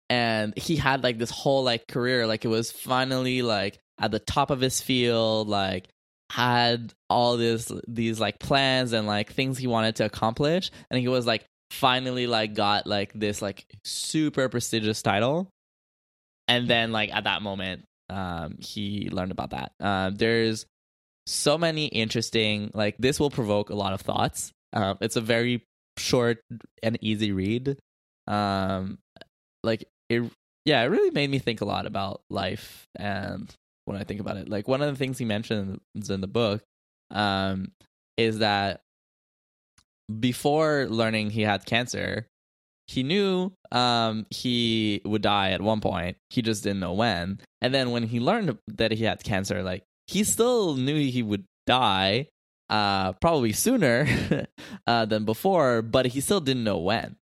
and 0.08 0.56
he 0.56 0.76
had 0.76 1.02
like 1.02 1.18
this 1.18 1.30
whole 1.30 1.64
like 1.64 1.88
career, 1.88 2.26
like 2.26 2.44
it 2.44 2.48
was 2.48 2.70
finally 2.70 3.42
like 3.42 3.78
at 3.98 4.10
the 4.10 4.18
top 4.18 4.50
of 4.50 4.60
his 4.60 4.80
field, 4.80 5.48
like 5.48 5.88
had 6.30 6.92
all 7.08 7.36
this 7.36 7.72
these 7.88 8.20
like 8.20 8.38
plans 8.38 8.92
and 8.92 9.06
like 9.06 9.32
things 9.32 9.58
he 9.58 9.66
wanted 9.66 9.96
to 9.96 10.04
accomplish, 10.04 10.70
and 10.90 11.00
he 11.00 11.08
was 11.08 11.26
like 11.26 11.44
finally 11.72 12.26
like 12.26 12.54
got 12.54 12.86
like 12.86 13.12
this 13.14 13.40
like 13.40 13.64
super 13.84 14.48
prestigious 14.48 15.02
title. 15.02 15.48
And 16.46 16.68
then 16.68 16.92
like 16.92 17.14
at 17.14 17.24
that 17.24 17.42
moment 17.42 17.84
um 18.10 18.56
he 18.58 19.08
learned 19.10 19.32
about 19.32 19.50
that. 19.50 19.72
Um 19.80 20.14
there's 20.14 20.66
so 21.26 21.56
many 21.56 21.86
interesting 21.86 22.70
like 22.74 22.96
this 22.98 23.18
will 23.18 23.30
provoke 23.30 23.70
a 23.70 23.74
lot 23.74 23.94
of 23.94 24.02
thoughts. 24.02 24.52
Um 24.72 24.98
it's 25.00 25.16
a 25.16 25.20
very 25.20 25.64
short 25.96 26.40
and 26.82 26.98
easy 27.00 27.32
read. 27.32 27.78
Um 28.26 28.98
like 29.64 29.84
it 30.10 30.30
yeah 30.64 30.82
it 30.82 30.86
really 30.86 31.10
made 31.10 31.30
me 31.30 31.38
think 31.38 31.62
a 31.62 31.64
lot 31.66 31.86
about 31.86 32.20
life 32.28 32.86
and 32.96 33.52
when 33.86 33.96
i 33.96 34.04
think 34.04 34.20
about 34.20 34.36
it. 34.36 34.48
Like 34.48 34.68
one 34.68 34.82
of 34.82 34.90
the 34.90 34.98
things 34.98 35.18
he 35.18 35.24
mentions 35.24 36.10
in 36.10 36.20
the 36.20 36.26
book 36.26 36.62
um 37.10 37.72
is 38.18 38.38
that 38.40 38.82
before 40.20 40.86
learning 40.88 41.30
he 41.30 41.42
had 41.42 41.64
cancer 41.64 42.26
he 42.86 43.02
knew 43.02 43.52
um 43.70 44.26
he 44.30 45.00
would 45.04 45.22
die 45.22 45.50
at 45.50 45.62
one 45.62 45.80
point. 45.80 46.16
He 46.30 46.42
just 46.42 46.62
didn't 46.62 46.80
know 46.80 46.92
when. 46.92 47.40
And 47.60 47.74
then 47.74 47.90
when 47.90 48.02
he 48.02 48.20
learned 48.20 48.58
that 48.68 48.92
he 48.92 49.04
had 49.04 49.22
cancer 49.24 49.62
like 49.62 49.84
he 50.06 50.24
still 50.24 50.74
knew 50.74 50.96
he 50.96 51.22
would 51.22 51.44
die 51.66 52.28
uh 52.68 53.12
probably 53.14 53.52
sooner 53.52 54.06
uh 54.86 55.04
than 55.06 55.24
before 55.24 55.82
but 55.82 56.06
he 56.06 56.20
still 56.20 56.40
didn't 56.40 56.64
know 56.64 56.78
when. 56.78 57.16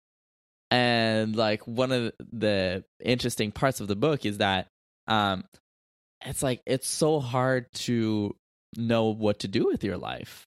And 0.71 1.37
like 1.37 1.67
one 1.67 1.93
of 1.93 2.13
the 2.33 2.85
interesting 3.01 3.53
parts 3.53 3.81
of 3.81 3.89
the 3.89 3.97
book 3.97 4.25
is 4.25 4.39
that 4.39 4.69
um 5.09 5.45
it's 6.25 6.43
like 6.43 6.63
it's 6.67 6.89
so 6.89 7.21
hard 7.21 7.67
to 7.73 8.35
know 8.77 9.07
what 9.07 9.41
to 9.41 9.49
do 9.49 9.67
with 9.67 9.85
your 9.85 9.99
life 9.99 10.47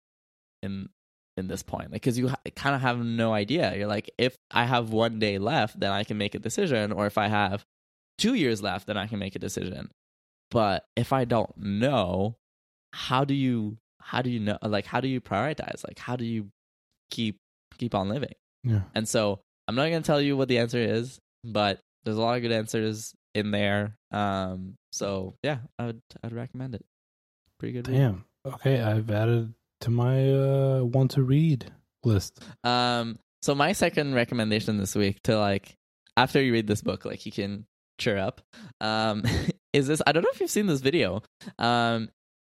in 0.62 0.90
in 1.38 1.48
this 1.48 1.64
point. 1.64 1.92
Because 1.92 2.18
you 2.18 2.28
ha- 2.30 2.40
kind 2.56 2.76
of 2.76 2.82
have 2.82 3.00
no 3.00 3.34
idea. 3.34 3.76
You're 3.76 3.88
like 3.88 4.10
if 4.18 4.36
i 4.52 4.66
have 4.66 4.92
one 4.92 5.20
day 5.20 5.38
left 5.40 5.80
then 5.80 5.92
i 5.92 6.04
can 6.04 6.18
make 6.18 6.36
a 6.36 6.40
decision 6.40 6.92
or 6.92 7.06
if 7.08 7.18
i 7.18 7.28
have 7.28 7.66
two 8.18 8.36
years 8.36 8.62
left 8.62 8.86
then 8.88 8.98
i 8.98 9.08
can 9.08 9.20
make 9.20 9.36
a 9.36 9.40
decision. 9.40 9.90
But 10.52 10.86
if 10.96 11.12
i 11.14 11.26
don't 11.26 11.56
know 11.58 12.36
how 12.94 13.24
do 13.26 13.34
you 13.34 13.78
how 14.00 14.22
do 14.22 14.30
you 14.30 14.40
know 14.40 14.58
like 14.62 14.86
how 14.86 15.00
do 15.02 15.08
you 15.08 15.20
prioritize? 15.22 15.84
Like 15.88 16.00
how 16.00 16.16
do 16.16 16.26
you 16.26 16.50
keep 17.10 17.38
keep 17.78 17.96
on 17.96 18.10
living? 18.10 18.34
Yeah. 18.66 18.82
and 18.96 19.08
so 19.10 19.42
i'm 19.68 19.76
not 19.76 19.90
going 19.90 20.02
to 20.02 20.08
tell 20.08 20.22
you 20.22 20.38
what 20.38 20.48
the 20.48 20.60
answer 20.60 20.78
is 20.80 21.20
but 21.44 21.80
there's 22.06 22.16
a 22.18 22.22
lot 22.22 22.36
of 22.38 22.42
good 22.42 22.52
answers 22.54 23.14
in 23.34 23.52
there. 23.52 23.98
Um 24.12 24.76
so 24.92 25.36
yeah 25.44 25.58
i 25.80 25.88
would 25.88 26.02
i'd 26.24 26.32
recommend 26.34 26.76
it. 26.76 26.86
Pretty 27.60 27.74
good 27.74 27.88
read. 27.88 27.98
Damn. 27.98 28.26
Okay, 28.46 28.82
I've 28.82 29.10
added 29.10 29.54
to 29.84 29.92
my 29.92 30.32
uh 30.34 30.84
want 30.84 31.12
to 31.12 31.24
read 31.24 31.72
list. 32.06 32.42
Um, 32.64 33.20
so 33.42 33.54
my 33.54 33.74
second 33.74 34.16
recommendation 34.16 34.78
this 34.78 34.96
week 34.96 35.22
to 35.24 35.38
like 35.38 35.76
after 36.16 36.42
you 36.42 36.54
read 36.54 36.68
this 36.68 36.82
book, 36.82 37.06
like 37.06 37.26
you 37.26 37.32
can 37.32 37.66
cheer 38.00 38.18
up. 38.18 38.42
Um, 38.80 39.24
is 39.74 39.88
this? 39.88 40.02
I 40.08 40.14
don't 40.14 40.24
know 40.24 40.30
if 40.34 40.40
you've 40.40 40.50
seen 40.50 40.68
this 40.68 40.80
video. 40.80 41.22
Um, 41.60 42.10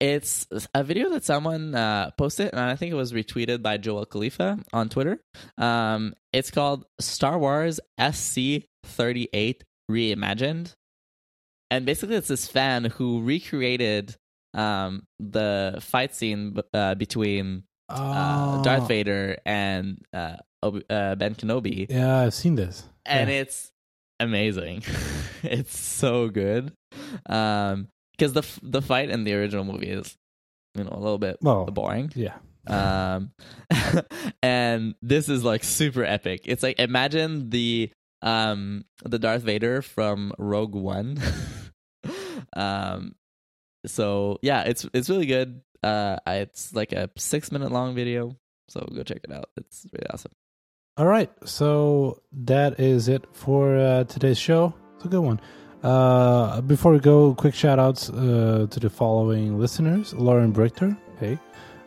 it's 0.00 0.46
a 0.74 0.84
video 0.84 1.08
that 1.10 1.24
someone 1.24 1.74
uh, 1.74 2.10
posted, 2.18 2.50
and 2.50 2.60
I 2.60 2.76
think 2.76 2.92
it 2.92 2.96
was 2.96 3.12
retweeted 3.14 3.62
by 3.62 3.78
Joel 3.78 4.04
Califa 4.04 4.62
on 4.72 4.90
Twitter. 4.90 5.18
Um, 5.56 6.12
it's 6.32 6.50
called 6.50 6.84
Star 7.00 7.38
Wars 7.38 7.80
SC 7.98 8.64
thirty 8.84 9.28
eight 9.32 9.64
reimagined, 9.90 10.74
and 11.70 11.86
basically 11.86 12.16
it's 12.16 12.28
this 12.28 12.48
fan 12.48 12.84
who 12.84 13.22
recreated 13.22 14.16
um 14.54 15.06
the 15.20 15.78
fight 15.80 16.14
scene 16.14 16.56
uh, 16.72 16.94
between 16.94 17.64
uh, 17.88 18.62
Darth 18.62 18.84
Oh, 18.84 18.86
Vader 18.86 19.36
and 19.44 20.00
uh, 20.12 20.36
Obi- 20.62 20.84
uh, 20.88 21.14
Ben 21.16 21.34
Kenobi, 21.34 21.86
Yeah, 21.90 22.20
I've 22.20 22.34
seen 22.34 22.54
this. 22.54 22.82
and 23.04 23.28
Yeah. 23.28 23.40
it's 23.42 23.70
amazing. 24.20 24.82
it's 25.42 25.76
so 25.78 26.28
good. 26.28 26.72
Um, 27.26 27.88
because 28.16 28.32
the 28.32 28.40
f- 28.42 28.60
the 28.62 28.80
fight 28.80 29.10
in 29.10 29.24
the 29.24 29.34
original 29.34 29.64
movie 29.64 29.90
is, 29.90 30.16
you 30.76 30.84
know, 30.84 30.90
a 30.92 30.98
little 31.00 31.18
bit 31.18 31.36
Well, 31.42 31.66
boring. 31.66 32.12
yeah. 32.14 32.36
Um, 32.66 33.32
and 34.42 34.94
this 35.02 35.28
is 35.28 35.44
like 35.44 35.64
super 35.64 36.04
epic. 36.04 36.42
It's 36.44 36.62
like 36.62 36.78
imagine 36.78 37.50
the 37.50 37.90
um 38.22 38.84
the 39.04 39.18
Darth 39.18 39.42
Vader 39.42 39.82
from 39.82 40.32
Rogue 40.38 40.74
One. 40.74 41.18
um, 42.56 43.14
so 43.86 44.38
yeah, 44.42 44.62
it's 44.62 44.86
it's 44.92 45.10
really 45.10 45.26
good. 45.26 45.60
Uh, 45.82 46.16
it's 46.26 46.74
like 46.74 46.92
a 46.92 47.10
six 47.16 47.52
minute 47.52 47.70
long 47.70 47.94
video, 47.94 48.36
so 48.68 48.86
go 48.94 49.02
check 49.02 49.20
it 49.24 49.32
out. 49.32 49.50
It's 49.56 49.86
really 49.92 50.06
awesome. 50.10 50.32
All 50.96 51.06
right, 51.06 51.30
so 51.44 52.22
that 52.32 52.78
is 52.78 53.08
it 53.08 53.24
for 53.32 53.76
uh, 53.76 54.04
today's 54.04 54.38
show. 54.38 54.74
It's 54.96 55.04
a 55.04 55.08
good 55.08 55.20
one. 55.20 55.40
Uh, 55.82 56.60
before 56.62 56.92
we 56.92 56.98
go, 56.98 57.34
quick 57.34 57.54
shout 57.54 57.78
outs 57.78 58.08
uh, 58.10 58.66
to 58.70 58.80
the 58.80 58.88
following 58.88 59.58
listeners 59.58 60.14
Loren 60.14 60.52
Brichter, 60.52 60.96
hey, 61.20 61.38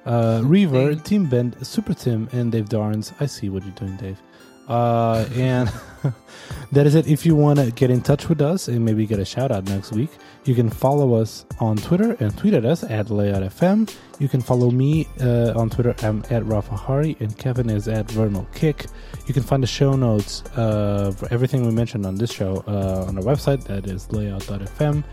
uh, 0.05 0.41
Reaver. 0.43 0.93
Team 0.95 1.25
Bend, 1.25 1.55
Super 1.65 1.93
Tim, 1.93 2.29
and 2.31 2.51
Dave 2.51 2.69
Darns. 2.69 3.13
I 3.19 3.25
see 3.25 3.49
what 3.49 3.63
you're 3.63 3.73
doing, 3.73 3.95
Dave. 3.95 4.21
Uh, 4.67 5.27
and 5.35 5.71
that 6.71 6.85
is 6.85 6.95
it. 6.95 7.07
If 7.07 7.25
you 7.25 7.35
want 7.35 7.59
to 7.59 7.71
get 7.71 7.89
in 7.89 8.01
touch 8.01 8.29
with 8.29 8.41
us 8.41 8.67
and 8.67 8.83
maybe 8.83 9.05
get 9.05 9.19
a 9.19 9.25
shout 9.25 9.51
out 9.51 9.65
next 9.65 9.91
week, 9.91 10.09
you 10.45 10.55
can 10.55 10.69
follow 10.69 11.13
us 11.15 11.45
on 11.59 11.77
Twitter 11.77 12.15
and 12.19 12.37
tweet 12.37 12.53
at 12.53 12.65
us 12.65 12.83
at 12.83 13.07
LayoutFM. 13.07 13.93
You 14.19 14.27
can 14.27 14.41
follow 14.41 14.71
me 14.71 15.07
uh, 15.21 15.53
on 15.55 15.69
Twitter. 15.69 15.95
I'm 16.03 16.23
at 16.29 16.45
Rafa 16.45 16.75
Hari 16.75 17.15
and 17.19 17.37
Kevin 17.37 17.69
is 17.69 17.87
at 17.87 18.09
Vernal 18.11 18.47
Kick. 18.53 18.87
You 19.25 19.33
can 19.33 19.43
find 19.43 19.61
the 19.61 19.67
show 19.67 19.95
notes 19.95 20.43
uh, 20.55 21.13
for 21.15 21.31
everything 21.31 21.65
we 21.65 21.71
mentioned 21.71 22.05
on 22.05 22.15
this 22.15 22.31
show 22.31 22.63
uh, 22.67 23.05
on 23.07 23.17
our 23.17 23.23
website. 23.23 23.63
That 23.65 23.87
is 23.87 24.11
layout.fm. 24.11 25.03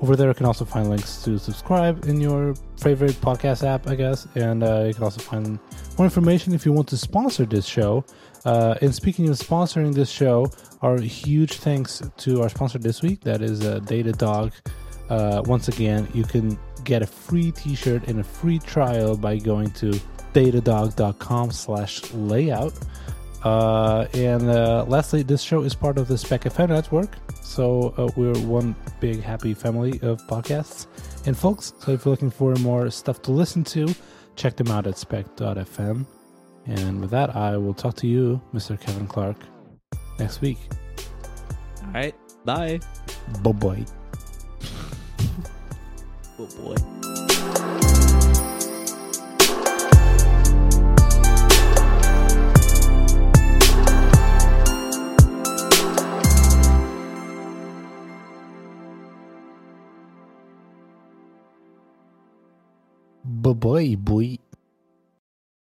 Over 0.00 0.16
there, 0.16 0.28
you 0.28 0.34
can 0.34 0.46
also 0.46 0.64
find 0.64 0.90
links 0.90 1.22
to 1.22 1.38
subscribe 1.38 2.04
in 2.04 2.20
your 2.20 2.54
favorite 2.76 3.12
podcast 3.22 3.66
app, 3.66 3.86
I 3.86 3.94
guess. 3.94 4.26
And 4.34 4.62
uh, 4.62 4.84
you 4.88 4.94
can 4.94 5.02
also 5.04 5.20
find 5.20 5.58
more 5.96 6.04
information 6.04 6.52
if 6.52 6.66
you 6.66 6.72
want 6.72 6.88
to 6.88 6.96
sponsor 6.96 7.46
this 7.46 7.64
show. 7.64 8.04
Uh, 8.44 8.74
and 8.82 8.94
speaking 8.94 9.28
of 9.28 9.36
sponsoring 9.36 9.94
this 9.94 10.10
show, 10.10 10.50
our 10.82 11.00
huge 11.00 11.54
thanks 11.58 12.02
to 12.18 12.42
our 12.42 12.48
sponsor 12.48 12.78
this 12.78 13.02
week. 13.02 13.20
That 13.22 13.40
is 13.42 13.64
uh, 13.64 13.80
Datadog. 13.80 14.52
Uh, 15.08 15.42
once 15.46 15.68
again, 15.68 16.08
you 16.14 16.24
can 16.24 16.58
get 16.84 17.02
a 17.02 17.06
free 17.06 17.50
T-shirt 17.52 18.06
and 18.08 18.20
a 18.20 18.24
free 18.24 18.58
trial 18.58 19.16
by 19.16 19.38
going 19.38 19.70
to 19.72 19.92
datadog.com 20.32 21.50
slash 21.50 22.12
layout. 22.12 22.74
Uh, 23.42 24.06
and 24.14 24.48
uh, 24.48 24.84
lastly, 24.88 25.22
this 25.22 25.42
show 25.42 25.62
is 25.62 25.74
part 25.74 25.98
of 25.98 26.08
the 26.08 26.16
Spec 26.16 26.42
FM 26.42 26.70
network, 26.70 27.16
so 27.42 27.94
uh, 27.98 28.08
we're 28.16 28.36
one 28.46 28.74
big 29.00 29.22
happy 29.22 29.52
family 29.52 30.00
of 30.00 30.22
podcasts 30.26 30.86
and 31.26 31.36
folks. 31.36 31.74
So 31.78 31.92
if 31.92 32.04
you're 32.04 32.12
looking 32.12 32.30
for 32.30 32.54
more 32.56 32.90
stuff 32.90 33.20
to 33.22 33.32
listen 33.32 33.62
to, 33.64 33.94
check 34.34 34.56
them 34.56 34.68
out 34.68 34.86
at 34.86 34.96
spec.fm. 34.96 36.06
And 36.66 37.00
with 37.00 37.10
that, 37.10 37.36
I 37.36 37.56
will 37.56 37.74
talk 37.74 37.94
to 37.96 38.06
you, 38.06 38.40
Mr. 38.54 38.80
Kevin 38.80 39.06
Clark, 39.06 39.36
next 40.18 40.40
week. 40.40 40.58
All 41.84 41.90
right, 41.92 42.14
bye. 42.44 42.80
Bye 43.42 43.52
bye. 43.52 43.84
Oh 46.36 46.48
boy. 46.58 46.74
Bye 63.24 63.52
bye, 63.52 63.94
boy. 63.94 64.38